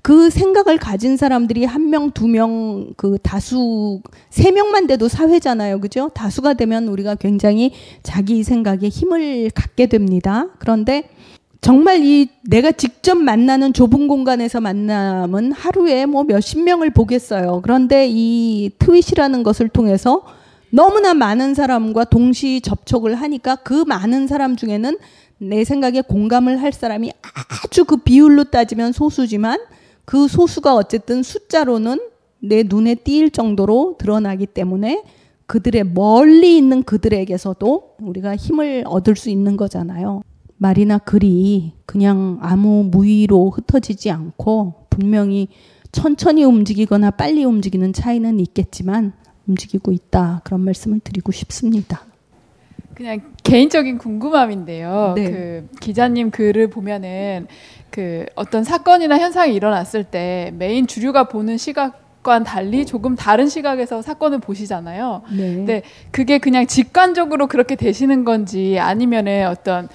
[0.06, 4.00] 그 생각을 가진 사람들이 한 명, 두 명, 그 다수,
[4.30, 5.80] 세 명만 돼도 사회잖아요.
[5.80, 6.10] 그죠?
[6.14, 7.72] 다수가 되면 우리가 굉장히
[8.04, 10.46] 자기 생각에 힘을 갖게 됩니다.
[10.60, 11.08] 그런데
[11.60, 17.62] 정말 이 내가 직접 만나는 좁은 공간에서 만남은 하루에 뭐 몇십 명을 보겠어요.
[17.64, 20.22] 그런데 이 트윗이라는 것을 통해서
[20.70, 24.98] 너무나 많은 사람과 동시 접촉을 하니까 그 많은 사람 중에는
[25.38, 27.10] 내 생각에 공감을 할 사람이
[27.64, 29.58] 아주 그 비율로 따지면 소수지만
[30.06, 32.00] 그 소수가 어쨌든 숫자로는
[32.38, 35.02] 내 눈에 띄일 정도로 드러나기 때문에
[35.46, 40.22] 그들의 멀리 있는 그들에게서도 우리가 힘을 얻을 수 있는 거잖아요.
[40.58, 45.48] 말이나 글이 그냥 아무 무의로 흩어지지 않고 분명히
[45.92, 49.12] 천천히 움직이거나 빨리 움직이는 차이는 있겠지만
[49.46, 50.40] 움직이고 있다.
[50.44, 52.04] 그런 말씀을 드리고 싶습니다.
[52.96, 55.12] 그냥 개인적인 궁금함인데요.
[55.16, 55.30] 네.
[55.30, 57.46] 그 기자님 글을 보면은
[57.90, 64.38] 그 어떤 사건이나 현상이 일어났을 때 메인 주류가 보는 시각과는 달리 조금 다른 시각에서 사건을
[64.38, 65.22] 보시잖아요.
[65.30, 65.36] 네.
[65.36, 69.90] 근데 그게 그냥 직관적으로 그렇게 되시는 건지 아니면은 어떤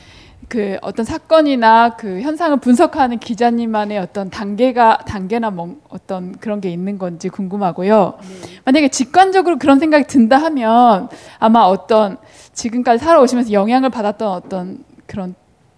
[0.52, 6.97] 그 어떤 사건이나 그 현상을 분석하는 기자님만의 어떤 단계가 단계나 뭐 어떤 그런 게 있는
[6.97, 8.16] 건지 궁금하고요.
[8.66, 11.08] 만약에 직관적으로 그런 생각이 든다 하면
[11.39, 12.18] 아마 어떤
[12.52, 15.36] 지금까지 살아오시면서 영향을 받았던 어떤 그런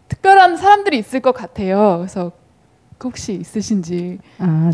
[0.07, 1.97] 특별한 사람들이 있을 것 같아요.
[1.99, 2.31] 그래서
[3.03, 4.17] 혹시 있으신지.
[4.39, 4.71] 아,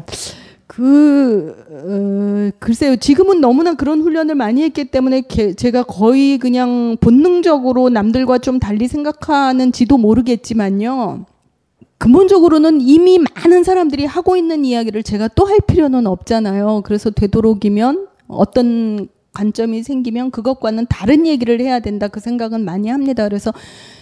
[0.70, 2.96] 그, 어, 글쎄요.
[2.96, 8.88] 지금은 너무나 그런 훈련을 많이 했기 때문에 게, 제가 거의 그냥 본능적으로 남들과 좀 달리
[8.88, 11.26] 생각하는지도 모르겠지만요.
[11.98, 16.84] 근본적으로는 이미 많은 사람들이 하고 있는 이야기를 제가 또 할 필요는 없잖아요.
[16.86, 23.24] 그래서 되도록이면 어떤 관점이 생기면 그것과는 다른 얘기를 해야 된다 그 생각은 많이 합니다.
[23.24, 23.54] 그래서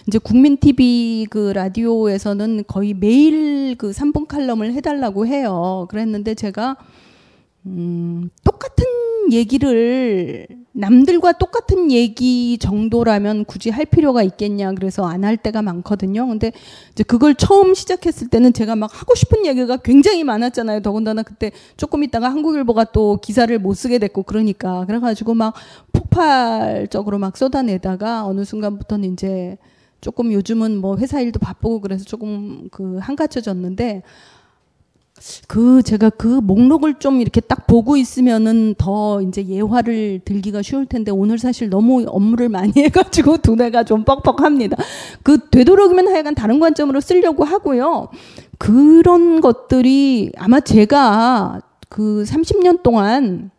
[0.06, 5.86] 이제 국민 TV 그 라디오에서는 거의 매일 그 3분 칼럼을 해달라고 해요.
[5.90, 6.76] 그랬는데 제가
[7.66, 8.84] 음, 똑같은
[9.32, 16.26] 얘기를 남들과 똑같은 얘기 정도라면 굳이 할 필요가 있겠냐 그래서 안 할 때가 많거든요.
[16.26, 16.52] 근데
[16.92, 20.80] 이제 그걸 처음 시작했을 때는 제가 막 하고 싶은 얘기가 굉장히 많았잖아요.
[20.80, 25.54] 더군다나 그때 조금 있다가 한국일보가 또 기사를 못 쓰게 됐고 그러니까 그래가지고 막
[25.92, 29.58] 폭발적으로 막 쏟아내다가 어느 순간부터는 이제
[30.00, 34.02] 조금 요즘은 뭐 회사 일도 바쁘고 그래서 조금 그 한가쳐졌는데
[35.46, 41.10] 그 제가 그 목록을 좀 이렇게 딱 보고 있으면은 더 이제 예화를 들기가 쉬울 텐데
[41.10, 44.76] 오늘 사실 너무 업무를 많이 해가지고 두뇌가 좀 뻑뻑합니다.
[45.22, 48.08] 그 되도록이면 하여간 다른 관점으로 쓰려고 하고요.
[48.58, 53.50] 그런 것들이 아마 제가 그 30년 동안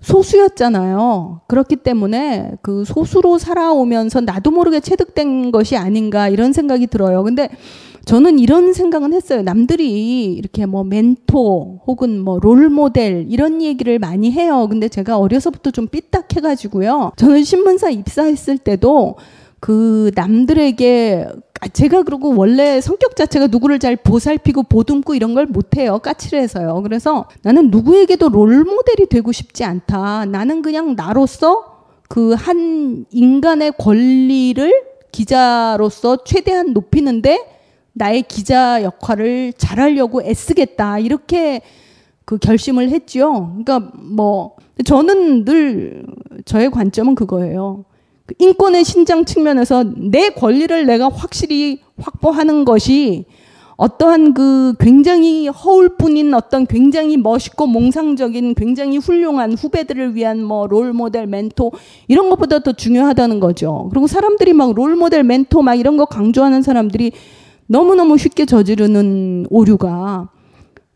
[0.00, 1.40] 소수였잖아요.
[1.48, 7.24] 그렇기 때문에 그 소수로 살아오면서 나도 모르게 체득된 것이 아닌가 이런 생각이 들어요.
[7.24, 7.48] 근데
[8.08, 9.42] 저는 이런 생각은 했어요.
[9.42, 14.66] 남들이 이렇게 뭐 멘토 혹은 뭐 롤 모델 이런 얘기를 많이 해요.
[14.70, 17.12] 근데 제가 어려서부터 좀 삐딱해가지고요.
[17.16, 19.16] 저는 신문사 입사했을 때도
[19.60, 21.26] 그 남들에게
[21.74, 25.98] 제가 그러고 원래 성격 자체가 누구를 잘 보살피고 보듬고 이런 걸 못해요.
[25.98, 26.80] 까칠해서요.
[26.84, 30.24] 그래서 나는 누구에게도 롤 모델이 되고 싶지 않다.
[30.24, 34.72] 나는 그냥 나로서 그 한 인간의 권리를
[35.12, 37.57] 기자로서 최대한 높이는데
[37.98, 41.00] 나의 기자 역할을 잘하려고 애쓰겠다.
[41.00, 41.60] 이렇게
[42.24, 43.52] 그 결심을 했죠.
[43.64, 46.04] 그러니까 뭐 저는 늘
[46.44, 47.84] 저의 관점은 그거예요.
[48.26, 53.24] 그 인권의 신장 측면에서 내 권리를 내가 확실히 확보하는 것이
[53.78, 61.28] 어떠한 그 굉장히 허울 뿐인 어떤 굉장히 멋있고 몽상적인 굉장히 훌륭한 후배들을 위한 뭐 롤모델
[61.28, 61.70] 멘토
[62.08, 63.86] 이런 것보다 더 중요하다는 거죠.
[63.90, 67.12] 그리고 사람들이 막 롤모델 멘토 막 이런 거 강조하는 사람들이
[67.68, 70.28] 너무너무 쉽게 저지르는 오류가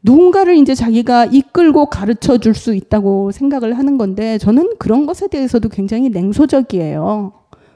[0.03, 5.69] 누군가를 이제 자기가 이끌고 가르쳐 줄 수 있다고 생각을 하는 건데 저는 그런 것에 대해서도
[5.69, 7.33] 굉장히 냉소적이에요.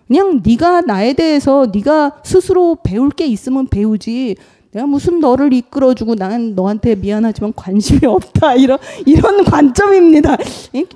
[0.09, 4.36] 그냥 네가 나에 대해서 네가 스스로 배울 게 있으면 배우지.
[4.73, 10.36] 내가 무슨 너를 이끌어주고 나는 너한테 미안하지만 관심이 없다 이런 이런 관점입니다.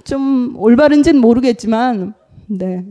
[0.04, 2.14] 좀 올바른지는 모르겠지만
[2.48, 2.84] 네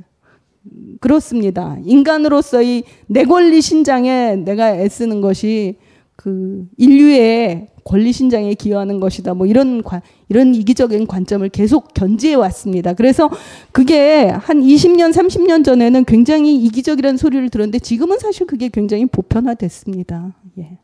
[1.00, 1.78] 그렇습니다.
[1.84, 5.78] 인간으로서의 내 권리 신장에 내가 애쓰는 것이
[6.16, 9.34] 그 인류의 권리 신장에 기여하는 것이다.
[9.34, 12.94] 뭐 이런 관, 이런 이기적인 관점을 계속 견지해 왔습니다.
[12.94, 13.30] 그래서
[13.72, 20.36] 그게 한 20년, 30년 전에는 굉장히 이기적이라는 소리를 들었는데 지금은 사실 그게 굉장히 보편화됐습니다.
[20.60, 20.78] 예.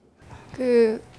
[0.54, 1.16] 그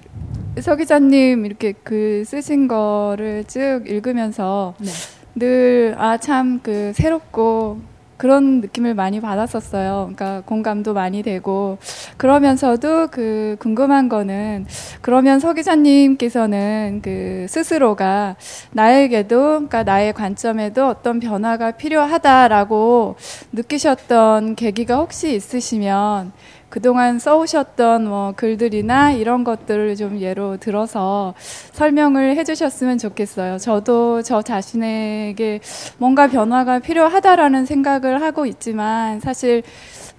[0.61, 4.89] 서 기자님 이렇게 글 쓰신 거를 쭉 읽으면서 네.
[5.35, 7.79] 늘아 참 그 새롭고
[8.17, 10.11] 그런 느낌을 많이 받았었어요.
[10.13, 11.77] 그러니까 공감도 많이 되고
[12.17, 14.65] 그러면서도 그 궁금한 거는
[15.01, 18.35] 그러면 서 기자님께서는 그 스스로가
[18.71, 23.15] 나에게도 그러니까 나의 관점에도 어떤 변화가 필요하다라고
[23.53, 26.31] 느끼셨던 계기가 혹시 있으시면
[26.69, 31.33] 그동안 써오셨던 뭐 글들이나 이런 것들을 좀 예로 들어서
[31.71, 33.57] 설명을 해주셨으면 좋겠어요.
[33.57, 35.61] 저도 저 자신에게
[35.97, 39.63] 뭔가 변화가 필요하다라는 생각을 하고 있지만 사실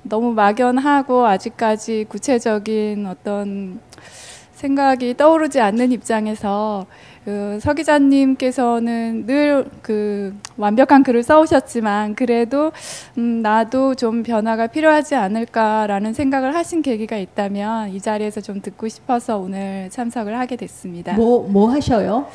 [0.02, 3.80] 너무 막연하고 아직까지 구체적인 어떤
[4.52, 6.86] 생각이 떠오르지 않는 입장에서
[7.28, 12.72] 그 서 기자님께서는 늘 그 완벽한 글을 써오셨지만 그래도
[13.18, 19.38] 음, 나도 좀 변화가 필요하지 않을까라는 생각을 하신 계기가 있다면 이 자리에서 좀 듣고 싶어서
[19.38, 21.14] 오늘 참석을 하게 됐습니다.
[21.14, 22.26] 뭐, 뭐 하셔요?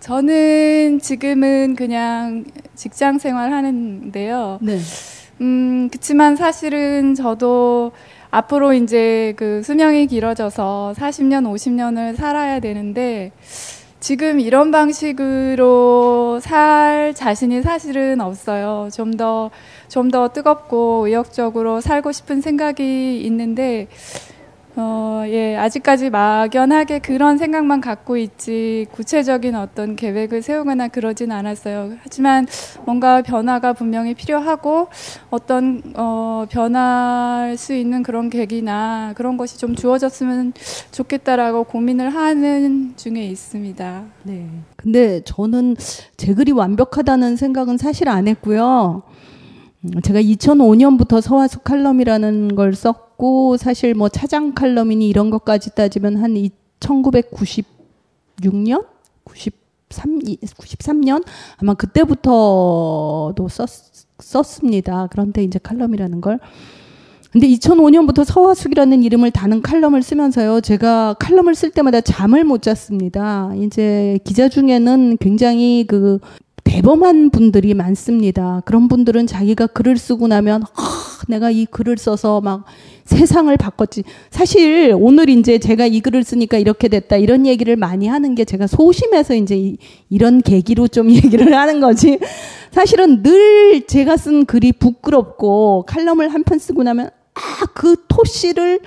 [0.00, 2.44] 저는 지금은 그냥
[2.74, 4.58] 직장 생활 하는데요.
[4.62, 4.78] 네.
[5.40, 7.92] 음, 그치만 사실은 저도
[8.30, 13.32] 앞으로 이제 그 수명이 길어져서 40년, 50년을 살아야 되는데
[14.00, 18.88] 지금 이런 방식으로 살 자신이 사실은 없어요.
[18.92, 19.50] 좀 더,
[19.88, 23.88] 좀 더 뜨겁고 의욕적으로 살고 싶은 생각이 있는데,
[24.80, 31.92] 어, 예, 아직까지 막연하게 그런 생각만 갖고 있지 구체적인 어떤 계획을 세우거나 그러진 않았어요.
[32.02, 32.46] 하지만
[32.86, 34.88] 뭔가 변화가 분명히 필요하고
[35.28, 40.54] 어떤 어, 변할 수 있는 그런 계기나 그런 것이 좀 주어졌으면
[40.92, 44.04] 좋겠다라고 고민을 하는 중에 있습니다.
[44.22, 44.48] 네.
[44.76, 45.76] 근데 저는
[46.16, 49.02] 제 글이 완벽하다는 생각은 사실 안 했고요.
[49.82, 53.09] 음, 제가 2005년부터 서화수 칼럼이라는 걸 썼고
[53.58, 56.34] 사실 뭐 차장 칼럼이니 이런 것까지 따지면 한
[56.80, 58.84] 1996년,
[59.24, 61.24] 93, 93년
[61.58, 63.68] 아마 그때부터도 썼,
[64.18, 65.08] 썼습니다.
[65.10, 66.38] 그런데 이제 칼럼이라는 걸.
[67.32, 70.60] 근데 2005년부터 서화숙이라는 이름을 다는 칼럼을 쓰면서요.
[70.60, 73.52] 제가 칼럼을 쓸 때마다 잠을 못 잤습니다.
[73.56, 76.18] 이제 기자 중에는 굉장히 그
[76.64, 78.62] 대범한 분들이 많습니다.
[78.64, 82.64] 그런 분들은 자기가 글을 쓰고 나면 아, 내가 이 글을 써서 막
[83.04, 84.04] 세상을 바꿨지.
[84.30, 88.66] 사실 오늘 이제 제가 이 글을 쓰니까 이렇게 됐다 이런 얘기를 많이 하는 게 제가
[88.66, 89.76] 소심해서 이제 이,
[90.08, 92.18] 이런 계기로 좀 얘기를 하는 거지.
[92.72, 98.80] 사실은 늘 제가 쓴 글이 부끄럽고 칼럼을 한 편 쓰고 나면 아 그 토시를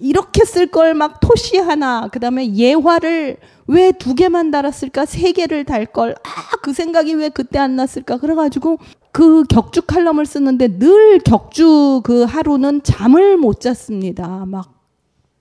[0.00, 3.36] 이렇게 쓸 걸 막 토시 하나 그 다음에 예화를
[3.68, 5.06] 왜 두 개만 달았을까?
[5.06, 6.14] 세 개를 달 걸?
[6.24, 8.16] 아 그 생각이 왜 그때 안 났을까?
[8.18, 8.78] 그래가지고
[9.12, 14.44] 그 격주 칼럼을 쓰는데 늘 격주 그 하루는 잠을 못 잤습니다.
[14.46, 14.72] 막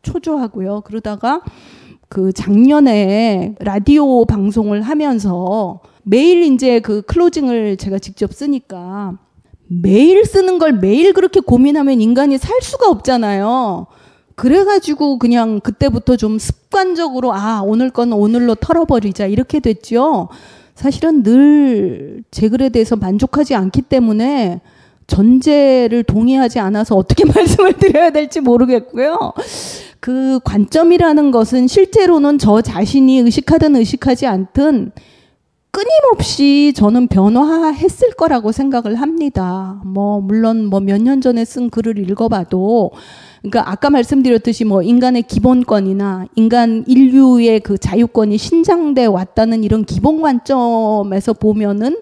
[0.04, 0.82] 초조하고요.
[0.86, 1.42] 그러다가
[2.10, 9.18] 그 작년에 라디오 방송을 하면서 매일 이제 그 클로징을 제가 직접 쓰니까
[9.68, 13.88] 매일 쓰는 걸 매일 그렇게 고민하면 인간이 살 수가 없잖아요.
[14.36, 20.30] 그래가지고 그냥 그때부터 좀 습관적으로 아 오늘 건 오늘로 털어버리자 이렇게 됐죠.
[20.76, 24.60] 사실은 늘 제 글에 대해서 만족하지 않기 때문에
[25.08, 29.34] 전제를 동의하지 않아서 어떻게 말씀을 드려야 될지 모르겠고요.
[30.02, 34.92] 그 관점이라는 것은 실제로는 저 자신이 의식하든 의식하지 않든
[35.72, 39.82] 끊임없이 저는 변화했을 거라고 생각을 합니다.
[39.86, 42.92] 뭐, 물론 뭐 몇 년 전에 쓴 글을 읽어봐도,
[43.50, 51.34] 그러니까 아까 말씀드렸듯이 뭐 인간의 기본권이나 인간 인류의 그 자유권이 신장돼 왔다는 이런 기본 관점에서
[51.34, 51.98] 보면은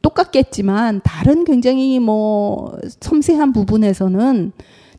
[0.00, 4.52] 똑같겠지만 다른 굉장히 뭐 섬세한 부분에서는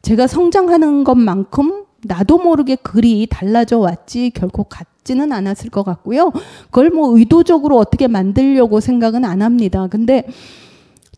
[0.04, 6.32] 제가 성장하는 것만큼 나도 모르게 글이 달라져 왔지 결코 같지는 않았을 것 같고요.
[6.66, 9.88] 그걸 뭐 의도적으로 어떻게 만들려고 생각은 안 합니다.
[9.90, 10.26] 근데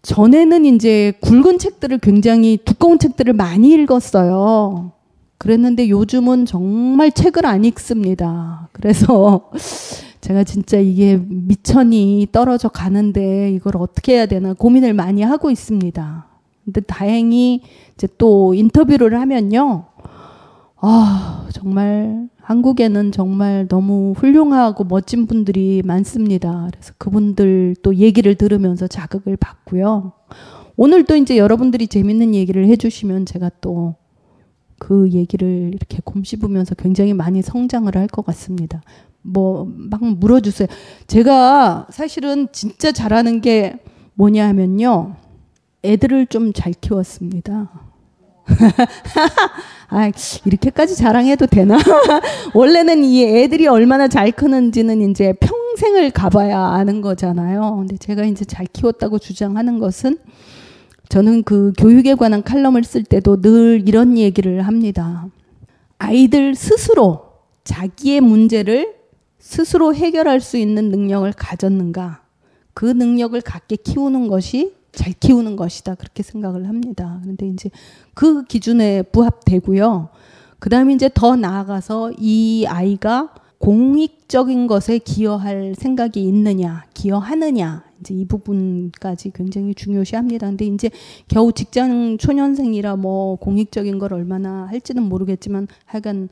[0.02, 4.92] 전에는 이제 굵은 책들을 굉장히 두꺼운 책들을 많이 읽었어요.
[5.38, 8.68] 그랬는데 요즘은 정말 책을 안 읽습니다.
[8.72, 9.50] 그래서
[10.22, 16.26] 제가 진짜 이게 미천이 떨어져 가는데 이걸 어떻게 해야 되나 고민을 많이 하고 있습니다.
[16.66, 17.62] 근데 다행히
[17.96, 19.86] 이제 또 인터뷰를 하면요.
[20.82, 26.68] 아, 정말 한국에는 정말 너무 훌륭하고 멋진 분들이 많습니다.
[26.72, 30.14] 그래서 그분들 또 얘기를 들으면서 자극을 받고요.
[30.76, 33.96] 오늘 또 이제 여러분들이 재밌는 얘기를 해주시면 제가 또
[34.80, 38.82] 그 얘기를 이렇게 곰씹으면서 굉장히 많이 성장을 할 것 같습니다.
[39.22, 40.68] 뭐, 막 물어주세요.
[41.06, 43.76] 제가 사실은 진짜 잘하는 게
[44.16, 45.16] 뭐냐 하면요.
[45.84, 47.89] 애들을 좀 잘 키웠습니다.
[49.90, 50.12] 아,
[50.46, 51.78] 이렇게까지 자랑해도 되나?
[52.54, 57.78] 원래는 이 애들이 얼마나 잘 크는지는 이제 평생을 가봐야 아는 거잖아요.
[57.78, 60.18] 근데 제가 이제 잘 키웠다고 주장하는 것은
[61.10, 65.28] 저는 그 교육에 관한 칼럼을 쓸 때도 늘 이런 얘기를 합니다.
[65.98, 67.24] 아이들 스스로
[67.64, 68.96] 자기의 문제를
[69.40, 72.22] 스스로 해결할 수 있는 능력을 가졌는가?
[72.74, 75.96] 그 능력을 갖게 키우는 것이 잘 키우는 것이다.
[75.96, 77.20] 그렇게 생각을 합니다.
[77.22, 77.70] 그런데 이제
[78.14, 80.10] 그 기준에 부합되고요.
[80.60, 88.26] 그 다음에 이제 더 나아가서 이 아이가 공익적인 것에 기여할 생각이 있느냐, 기여하느냐, 이제 이
[88.26, 90.48] 부분까지 굉장히 중요시합니다.
[90.48, 90.90] 근데 이제
[91.30, 96.28] 겨우 직장 초년생이라 뭐 공익적인 걸 얼마나 할지는 모르겠지만 하여간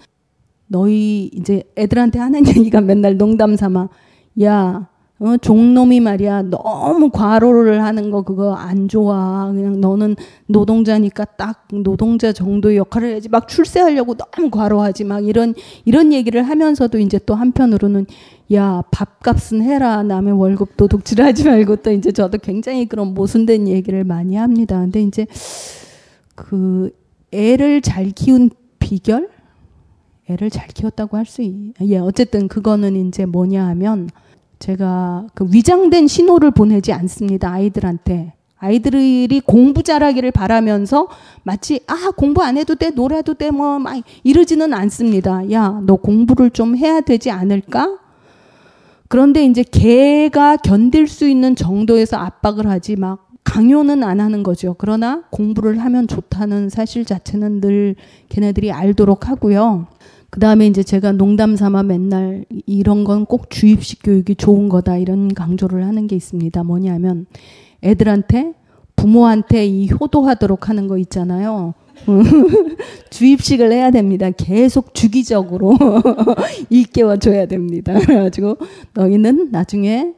[0.68, 3.88] 너희 이제 애들한테 하는 얘기가 맨날 농담 삼아
[4.44, 4.90] 야
[5.20, 6.44] 어, 종놈이 말이야.
[6.44, 9.52] 너무 과로를 하는 거 그거 안 좋아.
[9.52, 10.16] 그냥 너는
[10.46, 13.28] 노동자니까 딱 노동자 정도의 역할을 해야지.
[13.30, 15.06] 막 출세하려고 너무 과로하지.
[15.06, 18.06] 막 이런 이런 얘기를 하면서도 이제 또 한편으로는
[18.54, 20.04] 야 밥값은 해라.
[20.04, 24.80] 남의 월급도 독질하지 말고 또 이제 저도 굉장히 그런 모순된 얘기를 많이 합니다.
[24.80, 25.26] 근데 이제
[26.36, 26.92] 그
[27.32, 29.30] 애를 잘 키운 비결?
[30.30, 31.74] 애를 잘 키웠다고 할 수 있.
[31.82, 34.10] 예, 어쨌든 그거는 이제 뭐냐 하면
[34.60, 37.52] 제가 그 위장된 신호를 보내지 않습니다.
[37.52, 38.34] 아이들한테.
[38.60, 41.08] 아이들이 공부 잘하기를 바라면서
[41.44, 45.52] 마치 아 공부 안 해도 돼 놀아도 돼뭐 막 이러지는 않습니다.
[45.52, 48.00] 야 너 공부를 좀 해야 되지 않을까?
[49.10, 54.76] 그런데 이제 걔가 견딜 수 있는 정도에서 압박을 하지 막 강요는 안 하는 거죠.
[54.78, 57.96] 그러나 공부를 하면 좋다는 사실 자체는 늘
[58.30, 59.88] 걔네들이 알도록 하고요.
[60.30, 65.34] 그 다음에 이제 제가 농담 삼아 맨날 이런 건 꼭 주입식 교육이 좋은 거다 이런
[65.34, 66.64] 강조를 하는 게 있습니다.
[66.64, 67.26] 뭐냐면
[67.84, 68.54] 애들한테
[68.96, 71.74] 부모한테 이 효도하도록 하는 거 있잖아요.
[73.10, 74.30] 주입식을 해야 됩니다.
[74.32, 75.78] 계속 주기적으로
[76.70, 77.98] 일깨워 줘야 됩니다.
[78.00, 78.58] 그래가지고
[78.94, 80.14] 너희는 나중에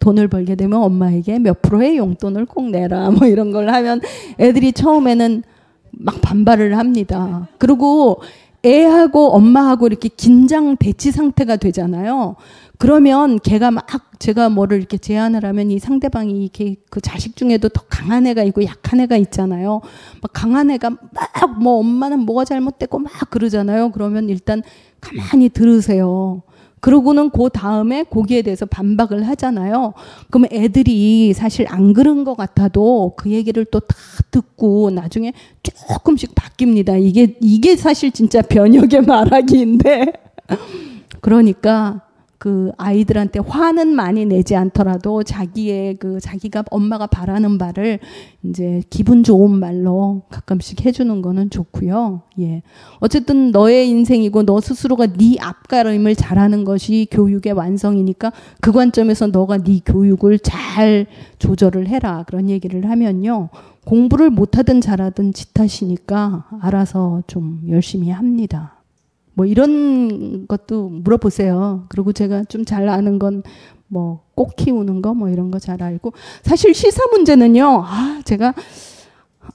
[0.00, 3.10] 돈을 벌게 되면 엄마에게 몇 프로의 용돈을 꼭 내라.
[3.10, 4.00] 뭐 이런 걸 하면
[4.38, 5.42] 애들이 처음에는
[5.90, 7.48] 막 반발을 합니다.
[7.58, 8.20] 그리고
[8.64, 12.36] 애하고 엄마하고 이렇게 긴장 대치 상태가 되잖아요.
[12.78, 13.86] 그러면 걔가 막
[14.18, 18.64] 제가 뭐를 이렇게 제안을 하면 이 상대방이 이렇게 그 자식 중에도 더 강한 애가 있고
[18.64, 19.80] 약한 애가 있잖아요.
[20.22, 20.98] 막 강한 애가 막
[21.60, 23.90] 뭐 엄마는 뭐가 잘못됐고 막 그러잖아요.
[23.92, 24.62] 그러면 일단
[25.00, 26.42] 가만히 들으세요.
[26.84, 29.94] 그러고는 그 다음에 거기에 대해서 반박을 하잖아요.
[30.28, 33.96] 그러면 애들이 사실 안 그런 것 같아도 그 얘기를 또 다
[34.30, 35.32] 듣고 나중에
[35.62, 37.00] 조금씩 바뀝니다.
[37.02, 40.12] 이게, 이게 사실 진짜 변혁의 말하기인데.
[41.22, 42.02] 그러니까
[42.44, 48.00] 그 아이들한테 화는 많이 내지 않더라도 자기의 그 자기가 엄마가 바라는 바를
[48.42, 52.20] 이제 기분 좋은 말로 가끔씩 해주는 거는 좋고요.
[52.40, 52.62] 예.
[53.00, 58.30] 어쨌든 너의 인생이고 너 스스로가 네 앞가림을 잘하는 것이 교육의 완성이니까
[58.60, 61.06] 그 관점에서 너가 네 교육을 잘
[61.38, 63.48] 조절을 해라 그런 얘기를 하면요.
[63.86, 68.83] 공부를 못하든 잘하든 지 탓이니까 알아서 좀 열심히 합니다.
[69.34, 71.86] 뭐 이런 것도 물어보세요.
[71.88, 73.42] 그리고 제가 좀 잘 아는 건
[73.88, 76.12] 뭐 꽃 키우는 거 뭐 이런 거 잘 알고
[76.42, 77.82] 사실 시사 문제는요.
[77.84, 78.54] 아, 제가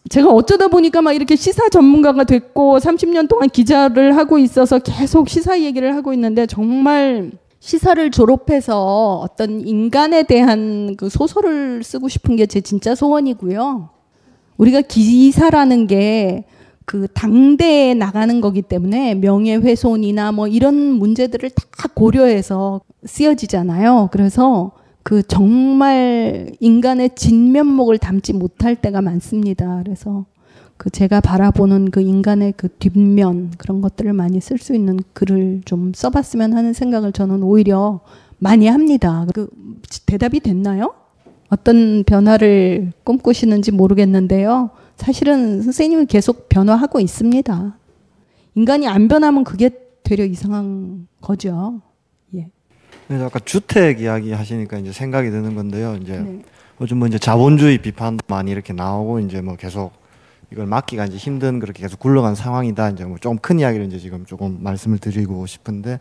[0.10, 5.60] 제가 어쩌다 보니까 막 이렇게 시사 전문가가 됐고 30년 동안 기자를 하고 있어서 계속 시사
[5.61, 12.61] 얘기를 하고 있는데 정말 시사를 졸업해서 어떤 인간에 대한 그 소설을 쓰고 싶은 게 제
[12.61, 13.89] 진짜 소원이고요.
[14.57, 16.45] 우리가 기사라는 게
[16.90, 24.10] 그 당대에 나가는 거기 때문에 명예훼손이나 뭐 이런 문제들을 다 고려해서 쓰여지잖아요.
[24.11, 24.72] 그래서
[25.03, 29.84] 그 정말 인간의 진면목을 담지 못할 때가 많습니다.
[29.84, 30.26] 그래서
[30.78, 35.91] 그 제가 바라보는 그 인간의 그 뒷면 그런 것들을 많이 쓸 수 있는 글을 좀
[35.94, 37.99] 써봤으면 하는 생각을 저는 오히려
[38.40, 39.28] 많이 합니다.
[39.36, 39.48] 그
[40.07, 40.95] 대답이 됐나요?
[41.49, 44.72] 어떤 변화를 꿈꾸시는지 모르겠는데요.
[44.99, 47.77] 사실은 선생님은 계속 변화하고 있습니다.
[48.55, 49.69] 인간이 안 변하면 그게
[50.03, 51.81] 되려 이상한 거죠.
[52.35, 52.49] 예.
[53.07, 55.97] 네, 아까 주택 이야기 하시니까 이제 생각이 드는 건데요.
[56.01, 56.41] 이제 네.
[56.81, 59.93] 요즘 뭐 이제 자본주의 비판도 많이 이렇게 나오고 이제 뭐 계속
[60.51, 62.89] 이걸 막기가 이제 힘든 그렇게 계속 굴러간 상황이다.
[62.89, 65.99] 이제 뭐 좀 큰 이야기를 이제 지금 조금 말씀을 드리고 싶은데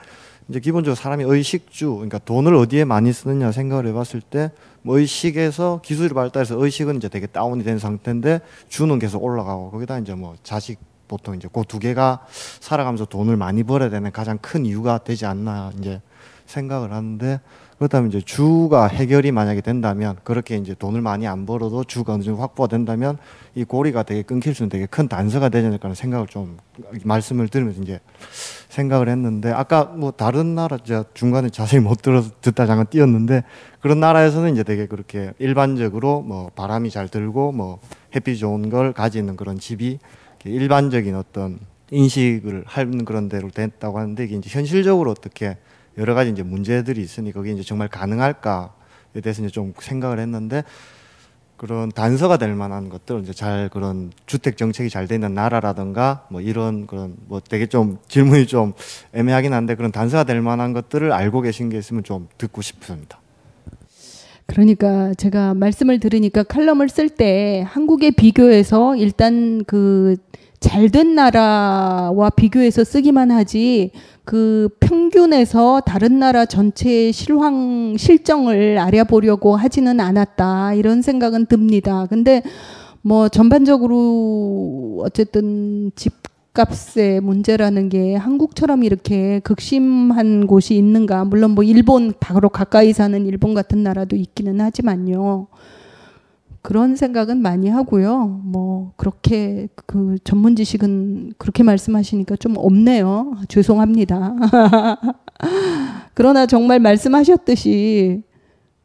[0.48, 4.50] 이제 기본적으로 사람이 의식주, 그러니까 돈을 어디에 많이 쓰느냐 생각을 해봤을 때
[4.82, 10.14] 뭐 의식에서 기술이 발달해서 의식은 이제 되게 다운이 된 상태인데 주는 계속 올라가고 거기다 이제
[10.14, 12.24] 뭐 자식 보통 이제 그 두 개가
[12.60, 16.00] 살아가면서 돈을 많이 벌어야 되는 가장 큰 이유가 되지 않나 이제
[16.46, 17.40] 생각을 하는데
[17.78, 22.42] 그렇다면 이제 주가 해결이 만약에 된다면 그렇게 이제 돈을 많이 안 벌어도 주가 어느 정도
[22.42, 23.18] 확보가 된다면
[23.54, 26.58] 이 고리가 되게 끊길 수 있는 되게 큰 단서가 되지 않을까 하는 생각을 좀
[27.04, 28.00] 말씀을 들으면서 이제
[28.68, 33.44] 생각을 했는데 아까 뭐 다른 나라 제가 중간에 자세히 못 들어서 듣다 잠깐 띄었는데
[33.80, 37.78] 그런 나라에서는 이제 되게 그렇게 일반적으로 뭐 바람이 잘 들고 뭐
[38.14, 40.00] 햇빛 좋은 걸 가지는 그런 집이
[40.44, 41.60] 일반적인 어떤
[41.92, 45.56] 인식을 하는 그런 대로 됐다고 하는데 이게 이제 현실적으로 어떻게
[45.98, 50.62] 여러 가지 이제 문제들이 있으니 그게 이제 정말 가능할까에 대해서 이제 좀 생각을 했는데
[51.58, 56.86] 그런 단서가 될 만한 것들 이제 잘 그런 주택 정책이 잘 되는 나라라든가 뭐 이런
[56.86, 58.74] 그런 뭐 되게 좀 질문이 좀
[59.12, 63.18] 애매하긴 한데 그런 단서가 될 만한 것들을 알고 계신 게 있으면 좀 듣고 싶습니다.
[64.46, 70.16] 그러니까 제가 말씀을 들으니까 칼럼을 쓸 때 한국에 비교해서 일단 그
[70.60, 73.92] 잘된 나라와 비교해서 쓰기만 하지
[74.24, 82.06] 그 평균에서 다른 나라 전체의 실황 실정을 알아보려고 하지는 않았다 이런 생각은 듭니다.
[82.10, 82.42] 근데
[83.02, 92.48] 뭐 전반적으로 어쨌든 집값의 문제라는 게 한국처럼 이렇게 극심한 곳이 있는가 물론 뭐 일본 바로
[92.48, 95.46] 가까이 사는 일본 같은 나라도 있기는 하지만요.
[96.62, 98.40] 그런 생각은 많이 하고요.
[98.44, 103.36] 뭐 그렇게 그 전문 지식은 그렇게 말씀하시니까 좀 없네요.
[103.48, 104.34] 죄송합니다.
[106.14, 108.22] 그러나 정말 말씀하셨듯이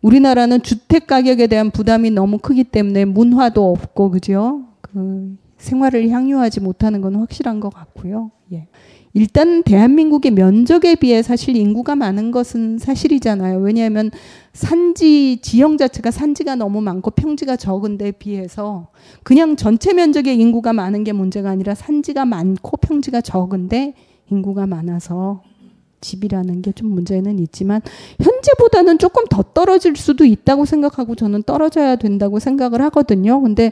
[0.02, 4.64] 우리나라는 주택 가격에 대한 부담이 너무 크기 때문에 문화도 없고 그죠?
[4.82, 8.32] 그 생활을 향유하지 못하는 건 확실한 것 같고요.
[8.52, 8.68] 예.
[9.16, 13.60] 일단 대한민국의 면적에 비해 사실 인구가 많은 것은 사실이잖아요.
[13.60, 14.10] 왜냐하면
[14.54, 18.88] 산지 지형 자체가 산지가 너무 많고 평지가 적은 데 비해서
[19.22, 23.94] 그냥 전체 면적의 인구가 많은 게 문제가 아니라 산지가 많고 평지가 적은데
[24.32, 25.44] 인구가 많아서
[26.04, 27.82] 집이라는 게 좀 문제는 있지만
[28.22, 33.42] 현재보다는 조금 더 떨어질 수도 있다고 생각하고 저는 떨어져야 된다고 생각을 하거든요.
[33.42, 33.72] 근데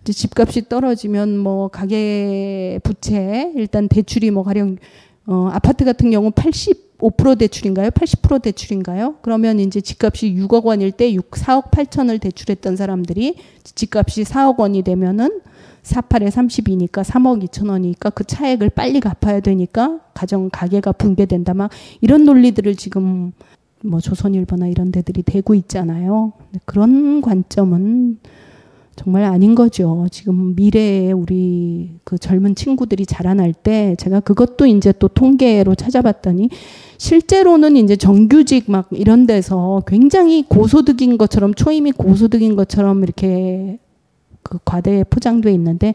[0.00, 4.76] 이제 집값이 떨어지면 뭐 가계 부채 일단 대출이 뭐 가령
[5.26, 7.90] 어 아파트 같은 경우 80 95% 대출인가요?
[7.90, 9.16] 80% 대출인가요?
[9.22, 13.34] 그러면 이제 집값이 6억 원일 때 6, 4억 8천을 대출했던 사람들이
[13.64, 15.40] 집값이 4억 원이 되면은
[15.82, 22.24] 48에 32니까 3억 2천 원이니까 그 차액을 빨리 갚아야 되니까 가정 가계가 붕괴된다 막 이런
[22.24, 23.32] 논리들을 지금
[23.84, 26.32] 뭐 조선일보나 이런 데들이 대고 있잖아요.
[26.64, 28.18] 그런 관점은
[28.94, 30.06] 정말 아닌 거죠.
[30.10, 36.50] 지금 미래에 우리 그 젊은 친구들이 자라날 때 제가 그것도 이제 또 통계로 찾아봤더니
[36.98, 43.78] 실제로는 이제 정규직 막 이런 데서 굉장히 고소득인 것처럼 초임이 고소득인 것처럼 이렇게
[44.42, 45.94] 그 과대에 포장돼 있는데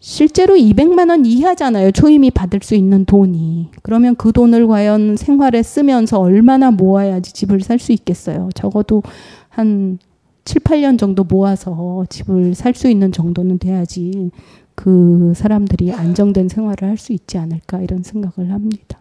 [0.00, 1.92] 실제로 200만 원 이하잖아요.
[1.92, 3.70] 초임이 받을 수 있는 돈이.
[3.82, 8.48] 그러면 그 돈을 과연 생활에 쓰면서 얼마나 모아야지 집을 살 수 있겠어요.
[8.54, 9.02] 적어도
[9.48, 9.98] 한
[10.44, 14.30] 7, 8년 정도 모아서 집을 살 수 있는 정도는 돼야지
[14.74, 18.98] 그 사람들이 안정된 생활을 할 수 있지 않을까 이런 생각을 합니다.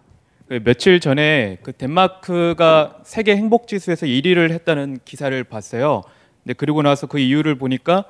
[0.48, 6.04] 그 며칠 전에 그 덴마크가 세계 행복 지수에서 1위를 했다는 기사를 봤어요.
[6.44, 8.06] 근데 그리고 나서 그 이유를 보니까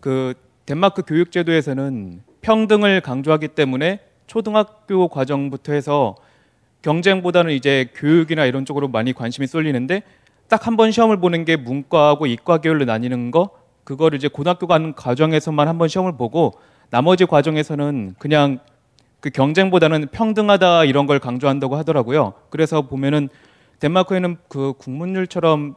[0.00, 0.34] 그
[0.66, 6.14] 덴마크 교육 제도에서는 평등을 강조하기 때문에 초등학교 과정부터 해서
[6.82, 10.02] 경쟁보다는 이제 교육이나 이런 쪽으로 많이 관심이 쏠리는데
[10.48, 13.50] 딱 한 번 시험을 보는 게 문과하고 이과 계열로 나뉘는 거
[13.84, 16.52] 그거를 이제 고등학교 가는 과정에서만 한 번 시험을 보고
[16.90, 18.58] 나머지 과정에서는 그냥
[19.20, 22.32] 그 경쟁보다는 평등하다 이런 걸 강조한다고 하더라고요.
[22.48, 23.28] 그래서 보면은
[23.80, 25.74] 덴마크에는 그 국문율처럼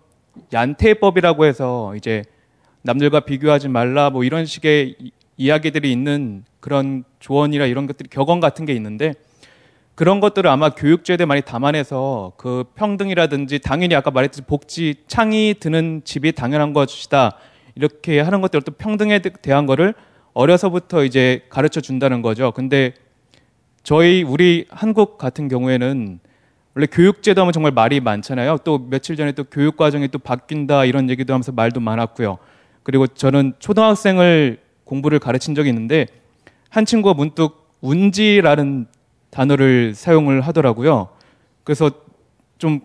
[0.53, 2.23] 얀테법이라고 해서 이제
[2.83, 8.65] 남들과 비교하지 말라 뭐 이런 식의 이, 이야기들이 있는 그런 조언이나 이런 것들이 격언 같은
[8.65, 9.13] 게 있는데
[9.95, 16.33] 그런 것들을 아마 교육제도에 많이 담아내서 그 평등이라든지 당연히 아까 말했듯이 복지 창이 드는 집이
[16.33, 17.37] 당연한 것이다
[17.75, 19.93] 이렇게 하는 것들 또 평등에 대한 거를
[20.33, 22.51] 어려서부터 이제 가르쳐 준다는 거죠.
[22.51, 22.93] 근데
[23.83, 26.19] 저희 우리 한국 같은 경우에는
[26.75, 28.57] 원래 교육제도 하면 정말 말이 많잖아요.
[28.63, 32.39] 또 며칠 전에 또 교육 과정이 또 바뀐다 이런 얘기도 하면서 말도 많았고요.
[32.83, 36.07] 그리고 저는 초등학생을 공부를 가르친 적이 있는데
[36.69, 38.87] 한 친구가 문득 운지라는
[39.29, 41.09] 단어를 사용을 하더라고요.
[41.63, 41.89] 그래서
[42.57, 42.81] 좀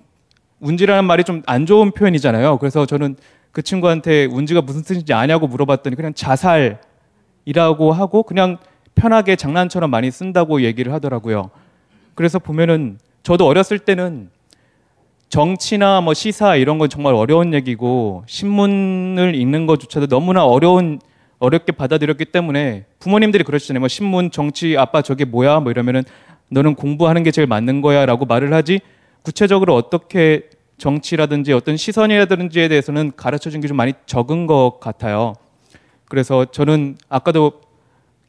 [0.60, 2.58] 운지라는 말이 좀 안 좋은 표현이잖아요.
[2.58, 3.16] 그래서 저는
[3.52, 8.58] 그 친구한테 운지가 무슨 뜻인지 아냐고 물어봤더니 그냥 자살이라고 하고 그냥
[8.94, 11.50] 편하게 장난처럼 많이 쓴다고 얘기를 하더라고요.
[12.14, 14.30] 그래서 보면은 저도 어렸을 때는
[15.28, 21.00] 정치나 뭐 시사 이런 건 정말 어려운 얘기고 신문을 읽는 것조차도 너무나 어려운
[21.38, 23.80] 어렵게 받아들였기 때문에 부모님들이 그러시잖아요.
[23.80, 25.60] 뭐 신문, 정치, 아빠 저게 뭐야?
[25.60, 26.02] 뭐 이러면은
[26.50, 28.80] 너는 공부하는 게 제일 맞는 거야라고 말을 하지
[29.22, 30.48] 구체적으로 어떻게
[30.78, 35.34] 정치라든지 어떤 시선이라든지에 대해서는 가르쳐 준 게 좀 많이 적은 것 같아요.
[36.06, 37.60] 그래서 저는 아까도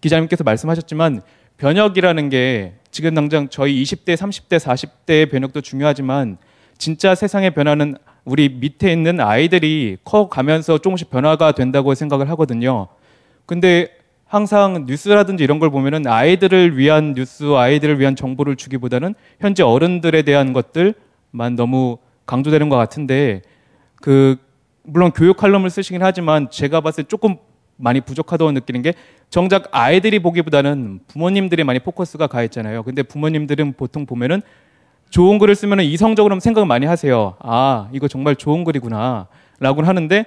[0.01, 1.21] 기자님께서 말씀하셨지만
[1.57, 6.38] 변혁이라는 게 지금 당장 저희 20대, 30대, 40대의 변혁도 중요하지만
[6.80, 12.88] 진짜 세상의 변화는 우리 밑에 있는 아이들이 커가면서 조금씩 변화가 된다고 생각을 하거든요.
[13.45, 13.89] 근데
[14.26, 20.53] 항상 뉴스라든지 이런 걸 보면은 아이들을 위한 뉴스, 아이들을 위한 정보를 주기보다는 현재 어른들에 대한
[20.53, 23.41] 것들만 너무 강조되는 것 같은데
[23.95, 24.38] 그
[24.84, 27.35] 물론 교육 칼럼을 쓰시긴 하지만 제가 봤을 때 조금
[27.76, 28.93] 많이 부족하다고 느끼는 게
[29.30, 32.84] 정작 아이들이 보기보다는 부모님들이 많이 포커스가 가 있잖아요.
[32.84, 34.41] 근데 부모님들은 보통 보면은
[35.10, 37.36] 좋은 글을 쓰면 이성적으로 생각을 많이 하세요.
[37.40, 39.27] 아, 이거 정말 좋은 글이구나.
[39.60, 40.26] 라고 하는데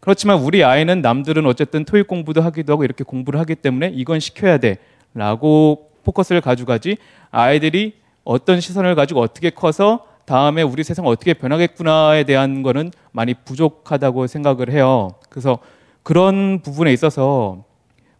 [0.00, 4.58] 그렇지만 우리 아이는 남들은 어쨌든 토익 공부도 하기도 하고 이렇게 공부를 하기 때문에 이건 시켜야
[4.58, 4.78] 돼.
[5.14, 6.98] 라고 포커스를 가져가지
[7.30, 7.94] 아이들이
[8.24, 14.70] 어떤 시선을 가지고 어떻게 커서 다음에 우리 세상 어떻게 변하겠구나에 대한 거는 많이 부족하다고 생각을
[14.70, 15.12] 해요.
[15.28, 15.58] 그래서
[16.02, 17.64] 그런 부분에 있어서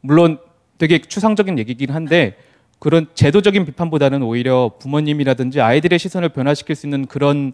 [0.01, 0.39] 물론
[0.79, 2.37] 되게 추상적인 얘기긴 한데
[2.79, 7.53] 그런 제도적인 비판보다는 오히려 부모님이라든지 아이들의 시선을 변화시킬 수 있는 그런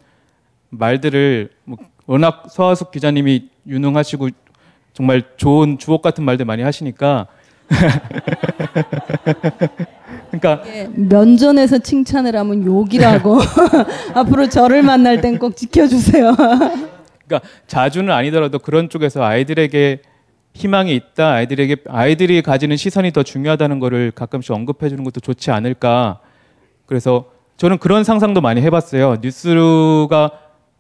[0.71, 4.29] 말들을 뭐 워낙 서하숙 기자님이 유능하시고
[4.93, 7.27] 정말 좋은 주옥 같은 말들 많이 하시니까
[10.31, 10.65] 그러니까
[10.95, 13.39] 면전에서 칭찬을 하면 욕이라고
[14.15, 16.35] 앞으로 저를 만날 땐 꼭 지켜주세요.
[17.27, 20.03] 그러니까 자주는 아니더라도 그런 쪽에서 아이들에게
[20.55, 21.32] 희망이 있다.
[21.32, 26.20] 아이들에게 아이들이 가지는 시선이 더 중요하다는 거를 가끔씩 언급해 주는 것도 좋지 않을까.
[26.86, 29.18] 그래서 저는 그런 상상도 많이 해봤어요.
[29.22, 30.31] 뉴스가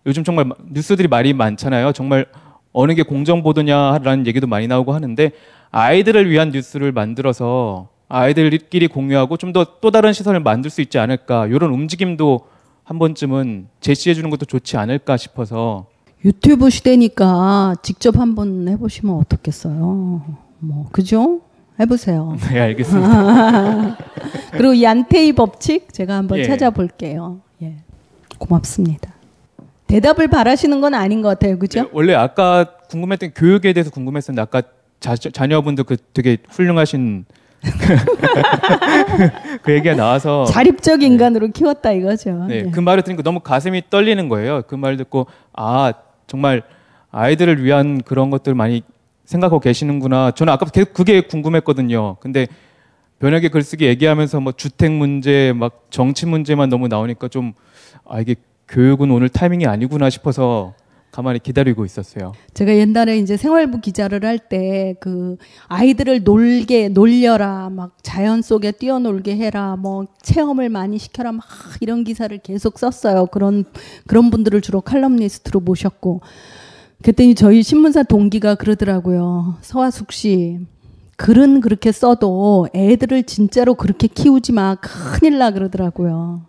[0.06, 1.92] 요즘 정말 뉴스들이 말이 많잖아요.
[1.92, 2.26] 정말
[2.72, 5.30] 어느 게 공정 보도냐라는 얘기도 많이 나오고 하는데
[5.70, 11.46] 아이들을 위한 뉴스를 만들어서 아이들끼리 공유하고 좀 더 또 다른 시선을 만들 수 있지 않을까
[11.46, 12.40] 이런 움직임도
[12.84, 15.86] 한 번쯤은 제시해 주는 것도 좋지 않을까 싶어서
[16.24, 20.22] 유튜브 시대니까 직접 한번 해보시면 어떻겠어요.
[20.58, 21.40] 뭐 그죠?
[21.78, 22.36] 해보세요.
[22.52, 23.96] 네 알겠습니다.
[24.52, 26.44] 그리고 얀테이 법칙 제가 한번 예.
[26.44, 27.40] 찾아볼게요.
[27.62, 27.76] 예.
[28.38, 29.12] 고맙습니다.
[29.86, 31.58] 대답을 바라시는 건 아닌 것 같아요.
[31.58, 31.88] 그죠?
[31.92, 34.62] 원래 아까 궁금했던 교육에 대해서 궁금했었는데 아까
[35.00, 37.24] 자, 자녀분도 그 되게 훌륭하신
[39.62, 42.44] 그 얘기가 나와서 자립적 인간으로 키웠다 이거죠.
[42.46, 42.70] 네, 네.
[42.70, 44.62] 그 말을 들으니까 너무 가슴이 떨리는 거예요.
[44.66, 45.92] 그 말 듣고 아
[46.30, 46.62] 정말
[47.10, 48.82] 아이들을 위한 그런 것들 많이
[49.24, 50.30] 생각하고 계시는구나.
[50.30, 52.16] 저는 아까 계속 그게 궁금했거든요.
[52.20, 52.46] 근데
[53.18, 57.52] 변혁의 글쓰기 얘기하면서 뭐 주택 문제, 막 정치 문제만 너무 나오니까 좀
[58.04, 58.34] 아 이게
[58.68, 60.74] 교육은 오늘 타이밍이 아니구나 싶어서
[61.20, 62.32] 가만히 기다리고 있었어요.
[62.54, 65.36] 제가 옛날에 이제 생활부 기자를 할 때 그
[65.68, 71.44] 아이들을 놀게 놀려라 막 자연 속에 뛰어놀게 해라 뭐 체험을 많이 시켜라 막
[71.80, 73.26] 이런 기사를 계속 썼어요.
[73.26, 73.64] 그런
[74.06, 76.22] 그런 분들을 주로 칼럼니스트로 모셨고
[77.02, 79.56] 그랬더니 저희 신문사 동기가 그러더라고요.
[79.60, 80.58] 서화숙 씨
[81.16, 86.40] 글은 그렇게 써도 애들을 진짜로 그렇게 키우지 마 큰일 나 그러더라고요.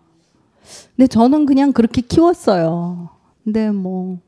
[0.95, 3.09] 근데 저는 그냥 그렇게 키웠어요.
[3.43, 4.19] 근데 뭐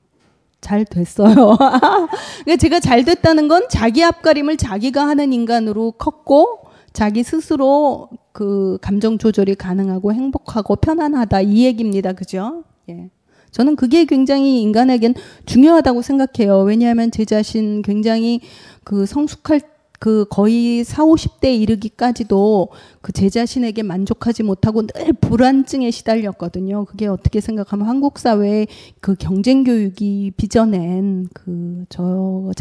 [0.64, 1.58] 잘 됐어요.
[2.46, 6.62] 그러니까 제가 잘 됐다는 건 자기 앞가림을 자기가 하는 인간으로 컸고
[6.94, 12.14] 자기 스스로 그 감정 조절이 가능하고 행복하고 편안하다 이 얘기입니다.
[12.14, 12.64] 그죠?
[12.90, 13.10] 예.
[13.52, 15.14] 저는 그게 굉장히 인간에겐
[15.46, 16.62] 중요하다고 생각해요.
[16.62, 18.40] 왜냐하면 제 자신 굉장히
[18.84, 19.62] 그 성숙할
[20.04, 22.68] 그 거의 4, 50대 이르기까지도
[23.02, 26.84] 그 제 자신에게 만족하지 못하고 늘 불안증에 시달렸거든요.
[26.84, 28.68] 그게 어떻게 생각하면 한국 사회의
[29.00, 32.52] 그 경쟁 교육이 빚어낸 그 저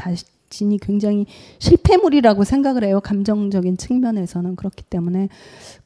[0.53, 1.27] 자신이 굉장히
[1.59, 3.01] 실패물이라고 생각을 해요.
[3.01, 5.29] 감정적인 측면에서는 그렇기 때문에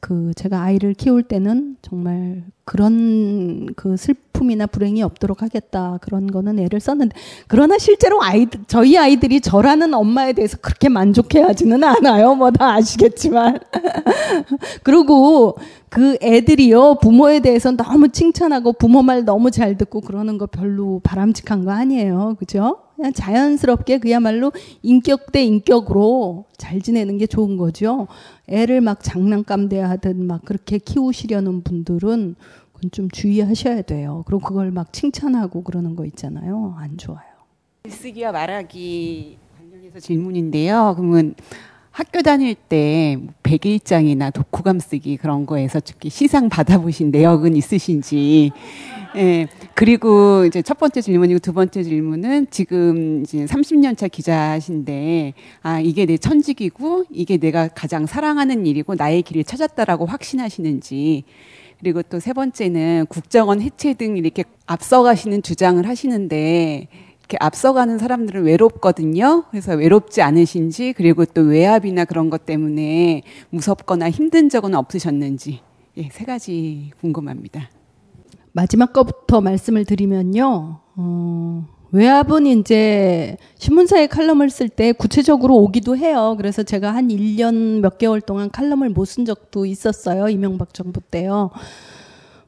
[0.00, 6.80] 그 제가 아이를 키울 때는 정말 그런 그 슬픔이나 불행이 없도록 하겠다 그런 거는 애를
[6.80, 7.16] 썼는데
[7.46, 12.34] 그러나 실제로 아이들 저희 아이들이 저라는 엄마에 대해서 그렇게 만족해하지는 않아요.
[12.34, 13.58] 뭐 다 아시겠지만.
[14.82, 15.56] 그리고
[15.90, 16.96] 그 애들이요.
[17.00, 22.36] 부모에 대해서 너무 칭찬하고 부모 말 너무 잘 듣고 그러는 거 별로 바람직한 거 아니에요.
[22.38, 24.52] 그죠 그냥 자연스럽게 그야말로
[24.82, 28.08] 인격 대 인격으로 잘 지내는 게 좋은 거죠.
[28.48, 32.36] 애를 막 장난감 대하듯 막 그렇게 키우시려는 분들은
[32.72, 34.24] 그건 좀 주의하셔야 돼요.
[34.26, 36.74] 그리고 그걸 막 칭찬하고 그러는 거 있잖아요.
[36.78, 37.20] 안 좋아요.
[37.82, 40.94] 글쓰기와 말하기 관련해서 질문인데요.
[40.96, 41.34] 그러면
[41.96, 48.52] 학교 다닐 때 백일장이나 독후감 쓰기 그런 거에서 특히 시상 받아보신 내역은 있으신지.
[49.16, 49.46] 예.
[49.72, 55.32] 그리고 이제 첫 번째 질문이고 두 번째 질문은 지금 이제 30년 차 기자신데
[55.62, 61.24] 아, 이게 내 천직이고 이게 내가 가장 사랑하는 일이고 나의 길을 찾았다라고 확신하시는지
[61.80, 66.88] 그리고 또 세 번째는 국정원 해체 등 이렇게 앞서가시는 주장을 하시는데
[67.28, 69.44] 이렇게 앞서가는 사람들은 외롭거든요.
[69.50, 75.60] 그래서 외롭지 않으신지 그리고 또 외압이나 그런 것 때문에 무섭거나 힘든 적은 없으셨는지
[75.96, 77.68] 예, 세 가지 궁금합니다.
[78.52, 80.78] 마지막 거부터 말씀을 드리면요.
[80.96, 86.34] 어, 외압은 이제 신문사에 칼럼을 쓸 때 구체적으로 오기도 해요.
[86.36, 90.28] 그래서 제가 한 1년 몇 개월 동안 칼럼을 못 쓴 적도 있었어요.
[90.28, 91.50] 이명박 정부 때요.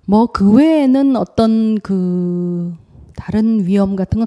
[0.06, 2.74] 뭐 그 외에는 어떤 그
[3.16, 4.26] 다른 위험 같은 건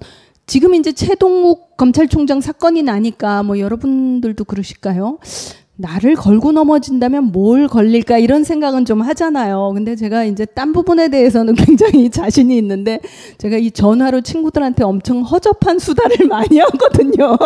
[0.51, 5.17] 지금 이제 최동욱 검찰총장 사건이 나니까 뭐 여러분들도 그러실까요?
[5.77, 9.71] 나를 걸고 넘어진다면 뭘 걸릴까 이런 생각은 좀 하잖아요.
[9.73, 12.99] 근데 제가 이제 딴 부분에 대해서는 굉장히 자신이 있는데
[13.37, 17.37] 제가 이 전화로 친구들한테 엄청 허접한 수다를 많이 하거든요.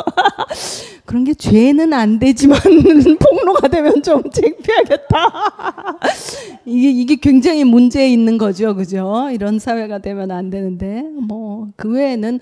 [1.06, 2.60] 그런 게 죄는 안 되지만
[3.20, 6.00] 폭로가 되면 좀 창피하겠다.
[6.66, 9.30] 이게 이게 굉장히 문제 있는 거죠, 그죠?
[9.32, 12.40] 이런 사회가 되면 안 되는데 뭐 그 외에는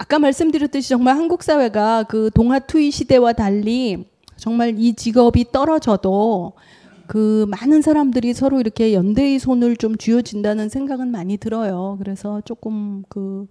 [0.00, 4.06] 아까 말씀드렸듯이 정말 한국 사회가 그 동화 투이 시대와 달리
[4.36, 6.54] 정말 이 직업이 떨어져도
[7.06, 11.96] 그 많은 사람들이 서로 이렇게 연대의 손을 좀 쥐어진다는 생각은 많이 들어요.
[11.98, 13.46] 그래서 조금 그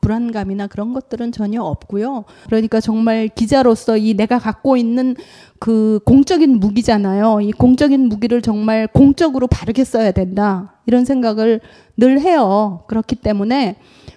[0.00, 2.22] 불안감이나 그런 것들은 전혀 없고요.
[2.46, 5.16] 그러니까 정말 기자로서 이 내가 갖고 있는
[5.58, 7.40] 그 공적인 무기잖아요.
[7.40, 10.76] 이 공적인 무기를 정말 공적으로 바르게 써야 된다.
[10.86, 11.60] 이런 생각을
[11.96, 12.84] 늘 해요.
[12.86, 13.74] 그렇기 때문에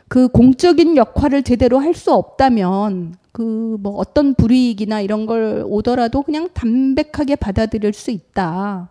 [0.07, 6.49] 그 공적인 역할을 제대로 할 수 없다면 그 뭐 어떤 불이익이나 이런 걸 오더라도 그냥
[6.53, 8.89] 담백하게 받아들일 수 있다.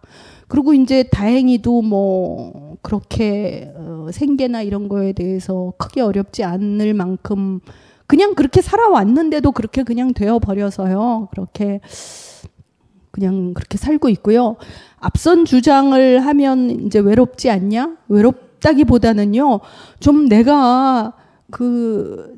[0.48, 7.60] 그리고 이제 다행히도 뭐 그렇게 어 생계나 이런 거에 대해서 크게 어렵지 않을 만큼
[8.06, 11.28] 그냥 그렇게 살아왔는데도 그렇게 그냥 되어 버려서요.
[11.32, 11.80] 그렇게
[13.10, 14.56] 그냥 그렇게 살고 있고요.
[14.98, 17.96] 앞선 주장을 하면 이제 외롭지 않냐?
[18.08, 19.60] 외롭 다기보다는요.
[20.00, 21.12] 좀 내가
[21.50, 22.34] 그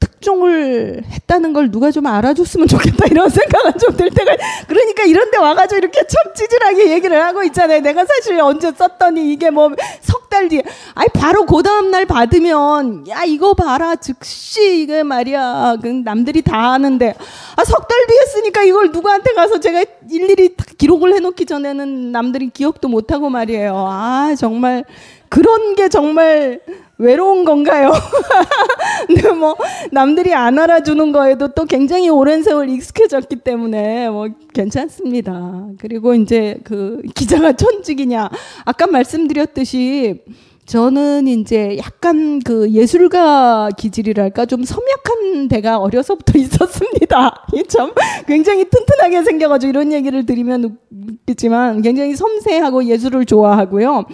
[0.00, 4.36] 특종을 했다는 걸 누가 좀 알아줬으면 좋겠다 이런 생각은 좀 들 때가
[4.68, 7.80] 그러니까 이런 데 와가지고 이렇게 참 찌질하게 얘기를 하고 있잖아요.
[7.80, 10.62] 내가 사실 언제 썼더니 이게 뭐 석달달 뒤에.
[10.94, 13.94] 아니, 바로 그 다음날 받으면, 야, 이거 봐라.
[13.96, 15.76] 즉시, 이게 말이야.
[15.82, 17.14] 그 남들이 다 아는데.
[17.56, 22.48] 아, 석 달 뒤에 쓰니까 이걸 누구한테 가서 제가 일일이 다 기록을 해놓기 전에는 남들이
[22.50, 23.74] 기억도 못하고 말이에요.
[23.76, 24.84] 아, 정말.
[25.32, 26.60] 그런 게 정말
[26.98, 27.90] 외로운 건가요?
[29.08, 29.56] 근데 뭐
[29.90, 35.68] 남들이 안 알아주는 거에도 또 굉장히 오랜 세월 익숙해졌기 때문에 뭐 괜찮습니다.
[35.78, 38.28] 그리고 이제 그 기자가 천직이냐
[38.66, 40.20] 아까 말씀드렸듯이
[40.66, 47.46] 저는 이제 약간 그 예술가 기질이랄까 좀 섬약한 데가 어려서부터 있었습니다.
[47.68, 47.94] 참
[48.26, 54.04] 굉장히 튼튼하게 생겨가지고 이런 얘기를 드리면 웃겠지만 굉장히 섬세하고 예술을 좋아하고요.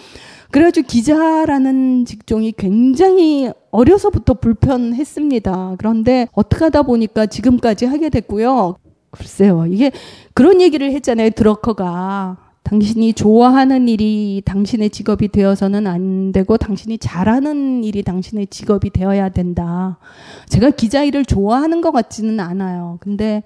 [0.50, 5.74] 그래가지고 기자라는 직종이 굉장히 어려서부터 불편했습니다.
[5.78, 8.76] 그런데 어떻게 하다 보니까 지금까지 하게 됐고요.
[9.10, 9.66] 글쎄요.
[9.66, 9.90] 이게
[10.34, 11.30] 그런 얘기를 했잖아요.
[11.30, 12.38] 드러커가.
[12.62, 19.98] 당신이 좋아하는 일이 당신의 직업이 되어서는 안 되고 당신이 잘하는 일이 당신의 직업이 되어야 된다.
[20.48, 22.98] 제가 기자 일을 좋아하는 것 같지는 않아요.
[23.00, 23.42] 근데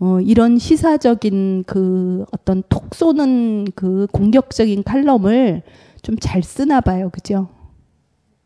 [0.00, 5.62] 어, 이런 시사적인 그 어떤 톡 쏘는 그 공격적인 칼럼을
[6.04, 7.10] 좀 잘 쓰나 봐요.
[7.12, 7.48] 그죠?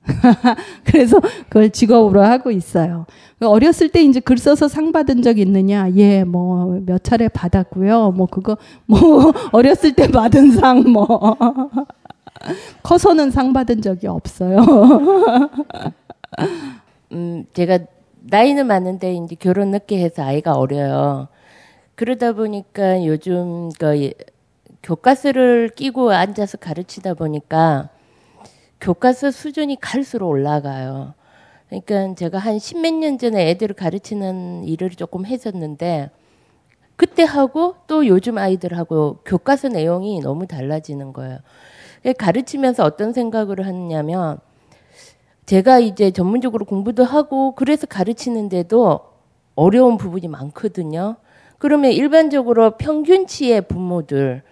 [0.84, 3.06] 그래서 그걸 직업으로 하고 있어요.
[3.40, 5.90] 어렸을 때 이제 글 써서 상 받은 적 있느냐?
[5.96, 8.12] 예, 뭐 몇 차례 받았고요.
[8.12, 8.56] 뭐 그거
[8.86, 11.36] 뭐 어렸을 때 받은 상 뭐
[12.82, 14.58] 커서는 상 받은 적이 없어요.
[17.12, 17.78] 음, 제가
[18.22, 21.28] 나이는 많은데 이제 결혼 늦게 해서 아이가 어려요.
[21.96, 24.12] 그러다 보니까 요즘 그
[24.82, 27.90] 교과서를 끼고 앉아서 가르치다 보니까
[28.80, 31.14] 교과서 수준이 갈수록 올라가요.
[31.68, 36.10] 그러니까 제가 한 십몇 년 전에 애들을 가르치는 일을 조금 했었는데
[36.96, 41.38] 그때 하고 또 요즘 아이들하고 교과서 내용이 너무 달라지는 거예요.
[42.16, 44.38] 가르치면서 어떤 생각을 하냐면
[45.46, 49.00] 제가 이제 전문적으로 공부도 하고 그래서 가르치는데도
[49.54, 51.16] 어려운 부분이 많거든요.
[51.58, 54.42] 그러면 일반적으로 평균치의 부모들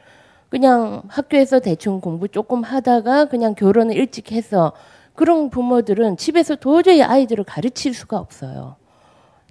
[0.56, 4.72] 그냥 학교에서 대충 공부 조금 하다가 그냥 결혼을 일찍 해서
[5.14, 8.76] 그런 부모들은 집에서 도저히 아이들을 가르칠 수가 없어요.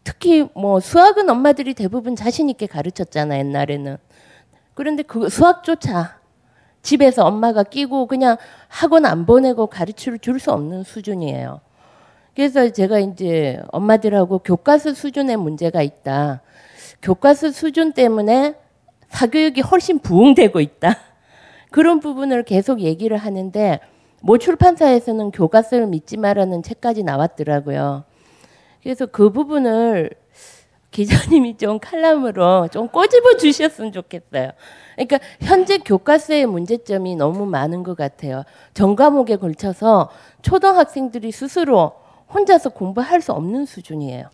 [0.04, 3.98] 특히 뭐 수학은 엄마들이 대부분 자신 있게 가르쳤잖아 옛날에는.
[4.74, 6.18] 그런데 그 수학조차
[6.82, 8.38] 집에서 엄마가 끼고 그냥
[8.68, 11.62] 학원 안 보내고 가르쳐 줄수 없는 수준이에요.
[12.36, 16.42] 그래서 제가 이제 엄마들하고 교과서 수준의 문제가 있다.
[17.04, 18.56] 교과서 수준 때문에
[19.16, 20.98] 사교육이 훨씬 부흥되고 있다.
[21.72, 23.80] 그런 부분을 계속 얘기를 하는데
[24.22, 28.04] 모 출판사에서는 교과서를 믿지 마라는 책까지 나왔더라고요.
[28.84, 30.10] 그래서 그 부분을
[30.92, 34.52] 기자님이 좀 칼럼으로 좀 꼬집어 주셨으면 좋겠어요.
[34.96, 38.44] 그러니까 현재 교과서의 문제점이 너무 많은 것 같아요.
[38.74, 40.10] 전 과목에 걸쳐서
[40.42, 41.94] 초등학생들이 스스로
[42.34, 44.30] 혼자서 공부할 수 없는 수준이에요.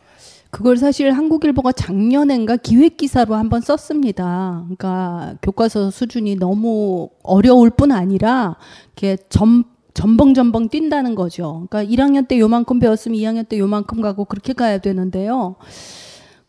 [0.51, 4.61] 그걸 사실 한국일보가 작년엔가 기획 기사로 한번 썼습니다.
[4.65, 8.57] 그러니까 교과서 수준이 너무 어려울 뿐 아니라
[8.95, 9.63] 이렇게 점
[9.93, 11.67] 전벙전벙 뛴다는 거죠.
[11.69, 15.55] 그러니까 1학년 때 요만큼 배웠으면 2학년 때 요만큼 가고 그렇게 가야 되는데요.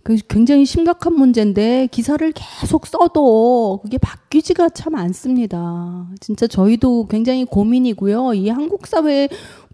[0.03, 6.09] 그 굉장히 심각한 문제인데 기사를 계속 써도 그게 바뀌지가 참 않습니다.
[6.21, 8.35] 진짜 저희도 굉장히 고민이고요.
[8.35, 9.29] 이 한국 사회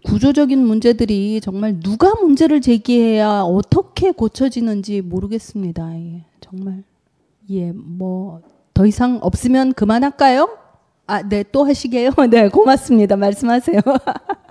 [0.05, 5.93] 구조적인 문제들이 정말 누가 문제를 제기해야 어떻게 고쳐지는지 모르겠습니다.
[5.99, 6.83] 예, 정말
[7.49, 8.41] 예, 뭐
[8.79, 10.57] 더 이상 없으면 그만할까요?
[11.05, 12.11] 아, 네, 또 하시게요?
[12.31, 13.17] 네, 고맙습니다.
[13.17, 13.81] 말씀하세요.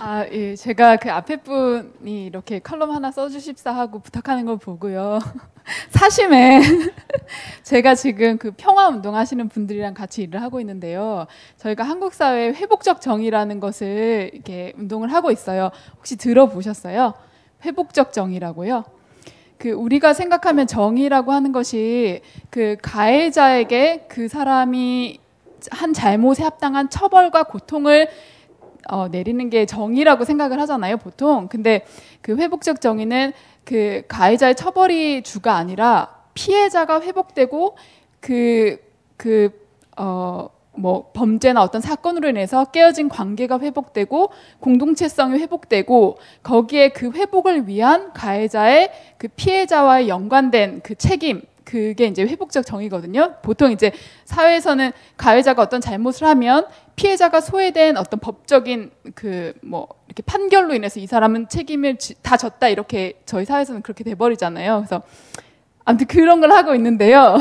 [0.00, 0.54] 아, 예.
[0.54, 5.18] 제가 그 앞에 분이 이렇게 칼럼 하나 써주십사 하고 부탁하는 걸 보고요.
[5.90, 6.60] 사심에
[7.64, 11.26] 제가 지금 그 평화 운동 하시는 분들이랑 같이 일을 하고 있는데요.
[11.56, 15.70] 저희가 한국 사회 회복적 정의라는 것을 이렇게 운동을 하고 있어요.
[15.96, 17.14] 혹시 들어보셨어요?
[17.64, 18.84] 회복적 정의라고요.
[19.58, 25.18] 그 우리가 생각하면 정의라고 하는 것이 그 가해자에게 그 사람이
[25.70, 28.08] 한 잘못에 합당한 처벌과 고통을
[28.88, 31.48] 어, 내리는 게 정의라고 생각을 하잖아요, 보통.
[31.48, 31.84] 근데
[32.20, 33.32] 그 회복적 정의는
[33.64, 37.76] 그 가해자의 처벌이 주가 아니라 피해자가 회복되고
[38.20, 38.78] 그,
[39.16, 39.50] 그,
[39.96, 44.30] 어, 뭐 범죄나 어떤 사건으로 인해서 깨어진 관계가 회복되고
[44.60, 52.64] 공동체성이 회복되고 거기에 그 회복을 위한 가해자의 그 피해자와의 연관된 그 책임 그게 이제 회복적
[52.64, 53.34] 정의거든요.
[53.42, 53.92] 보통 이제
[54.24, 61.06] 사회에서는 가해자가 어떤 잘못을 하면 피해자가 소외된 어떤 법적인 그 뭐 이렇게 판결로 인해서 이
[61.06, 64.76] 사람은 책임을 지, 다 졌다 이렇게 저희 사회에서는 그렇게 돼 버리잖아요.
[64.78, 65.02] 그래서
[65.84, 67.36] 아무튼 그런 걸 하고 있는데요.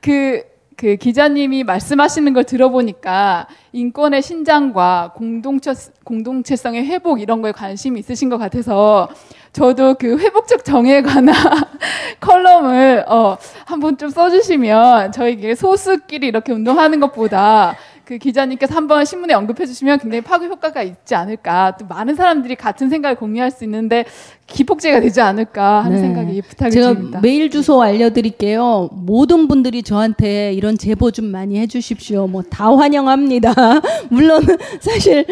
[0.00, 0.42] 그,
[0.76, 5.72] 그그 기자님이 말씀하시는 걸 들어보니까 인권의 신장과 공동체
[6.04, 9.08] 공동체성의 회복 이런 거에 관심이 있으신 것 같아서
[9.54, 11.32] 저도 그 회복적 정에 관한
[12.20, 19.64] 컬럼을 어 한번 좀 써주시면 저희 소수끼리 이렇게 운동하는 것보다 그 기자님께서 한번 신문에 언급해
[19.64, 21.76] 주시면 굉장히 파급 효과가 있지 않을까.
[21.78, 24.04] 또 많은 사람들이 같은 생각을 공유할 수 있는데
[24.46, 26.02] 기폭제가 되지 않을까 하는 네.
[26.02, 27.20] 생각이 부탁을 제가 드립니다.
[27.22, 28.90] 메일 주소 알려드릴게요.
[28.92, 32.26] 모든 분들이 저한테 이런 제보 좀 많이 해주십시오.
[32.26, 33.54] 뭐 다 환영합니다.
[34.10, 34.42] 물론
[34.80, 35.24] 사실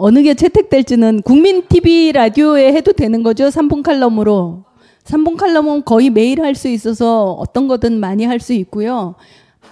[0.00, 3.46] 어느 게 채택될지는 국민 TV 라디오에 해도 되는 거죠.
[3.48, 4.64] 3분 칼럼으로.
[5.04, 9.14] 3분 칼럼은 거의 매일 할 수 있어서 어떤 거든 많이 할 수 있고요.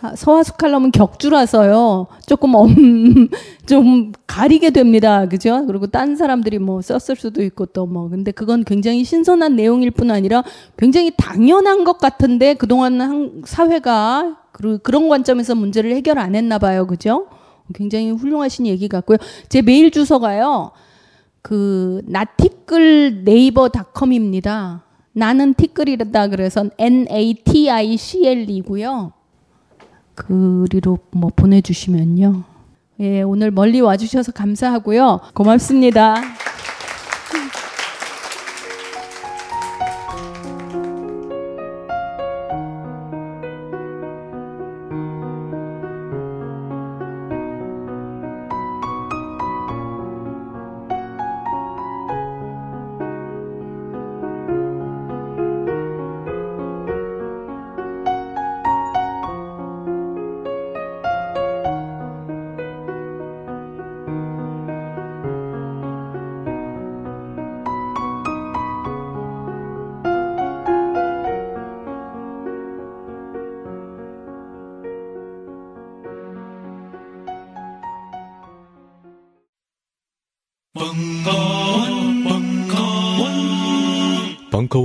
[0.01, 2.07] 하- 서화수 칼럼은 격주라서요.
[2.27, 2.69] 조금 엄,
[3.67, 5.27] 좀 가리게 됩니다.
[5.27, 5.65] 그죠?
[5.67, 8.09] 그리고 딴 사람들이 뭐 썼을 수도 있고 또 뭐.
[8.09, 10.43] 근데 그건 굉장히 신선한 내용일 뿐 아니라
[10.77, 16.87] 굉장히 당연한 것 같은데 그동안 한- 사회가 그, 그런 관점에서 문제를 해결 안 했나 봐요.
[16.87, 17.27] 그죠?
[17.75, 19.19] 굉장히 훌륭하신 얘기 같고요.
[19.49, 20.73] 제 메일 주소가요.
[21.43, 24.83] 그 나티끌 네이버닷컴입니다.
[25.13, 29.13] 나는 티끌이다 그래서 N A T I C L이고요.
[30.15, 32.43] 그리로 뭐 보내주시면요.
[33.01, 35.21] 예, 오늘 멀리 와주셔서 감사하고요.
[35.35, 36.17] 고맙습니다.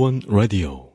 [0.04, 0.93] 벙커원 라디오.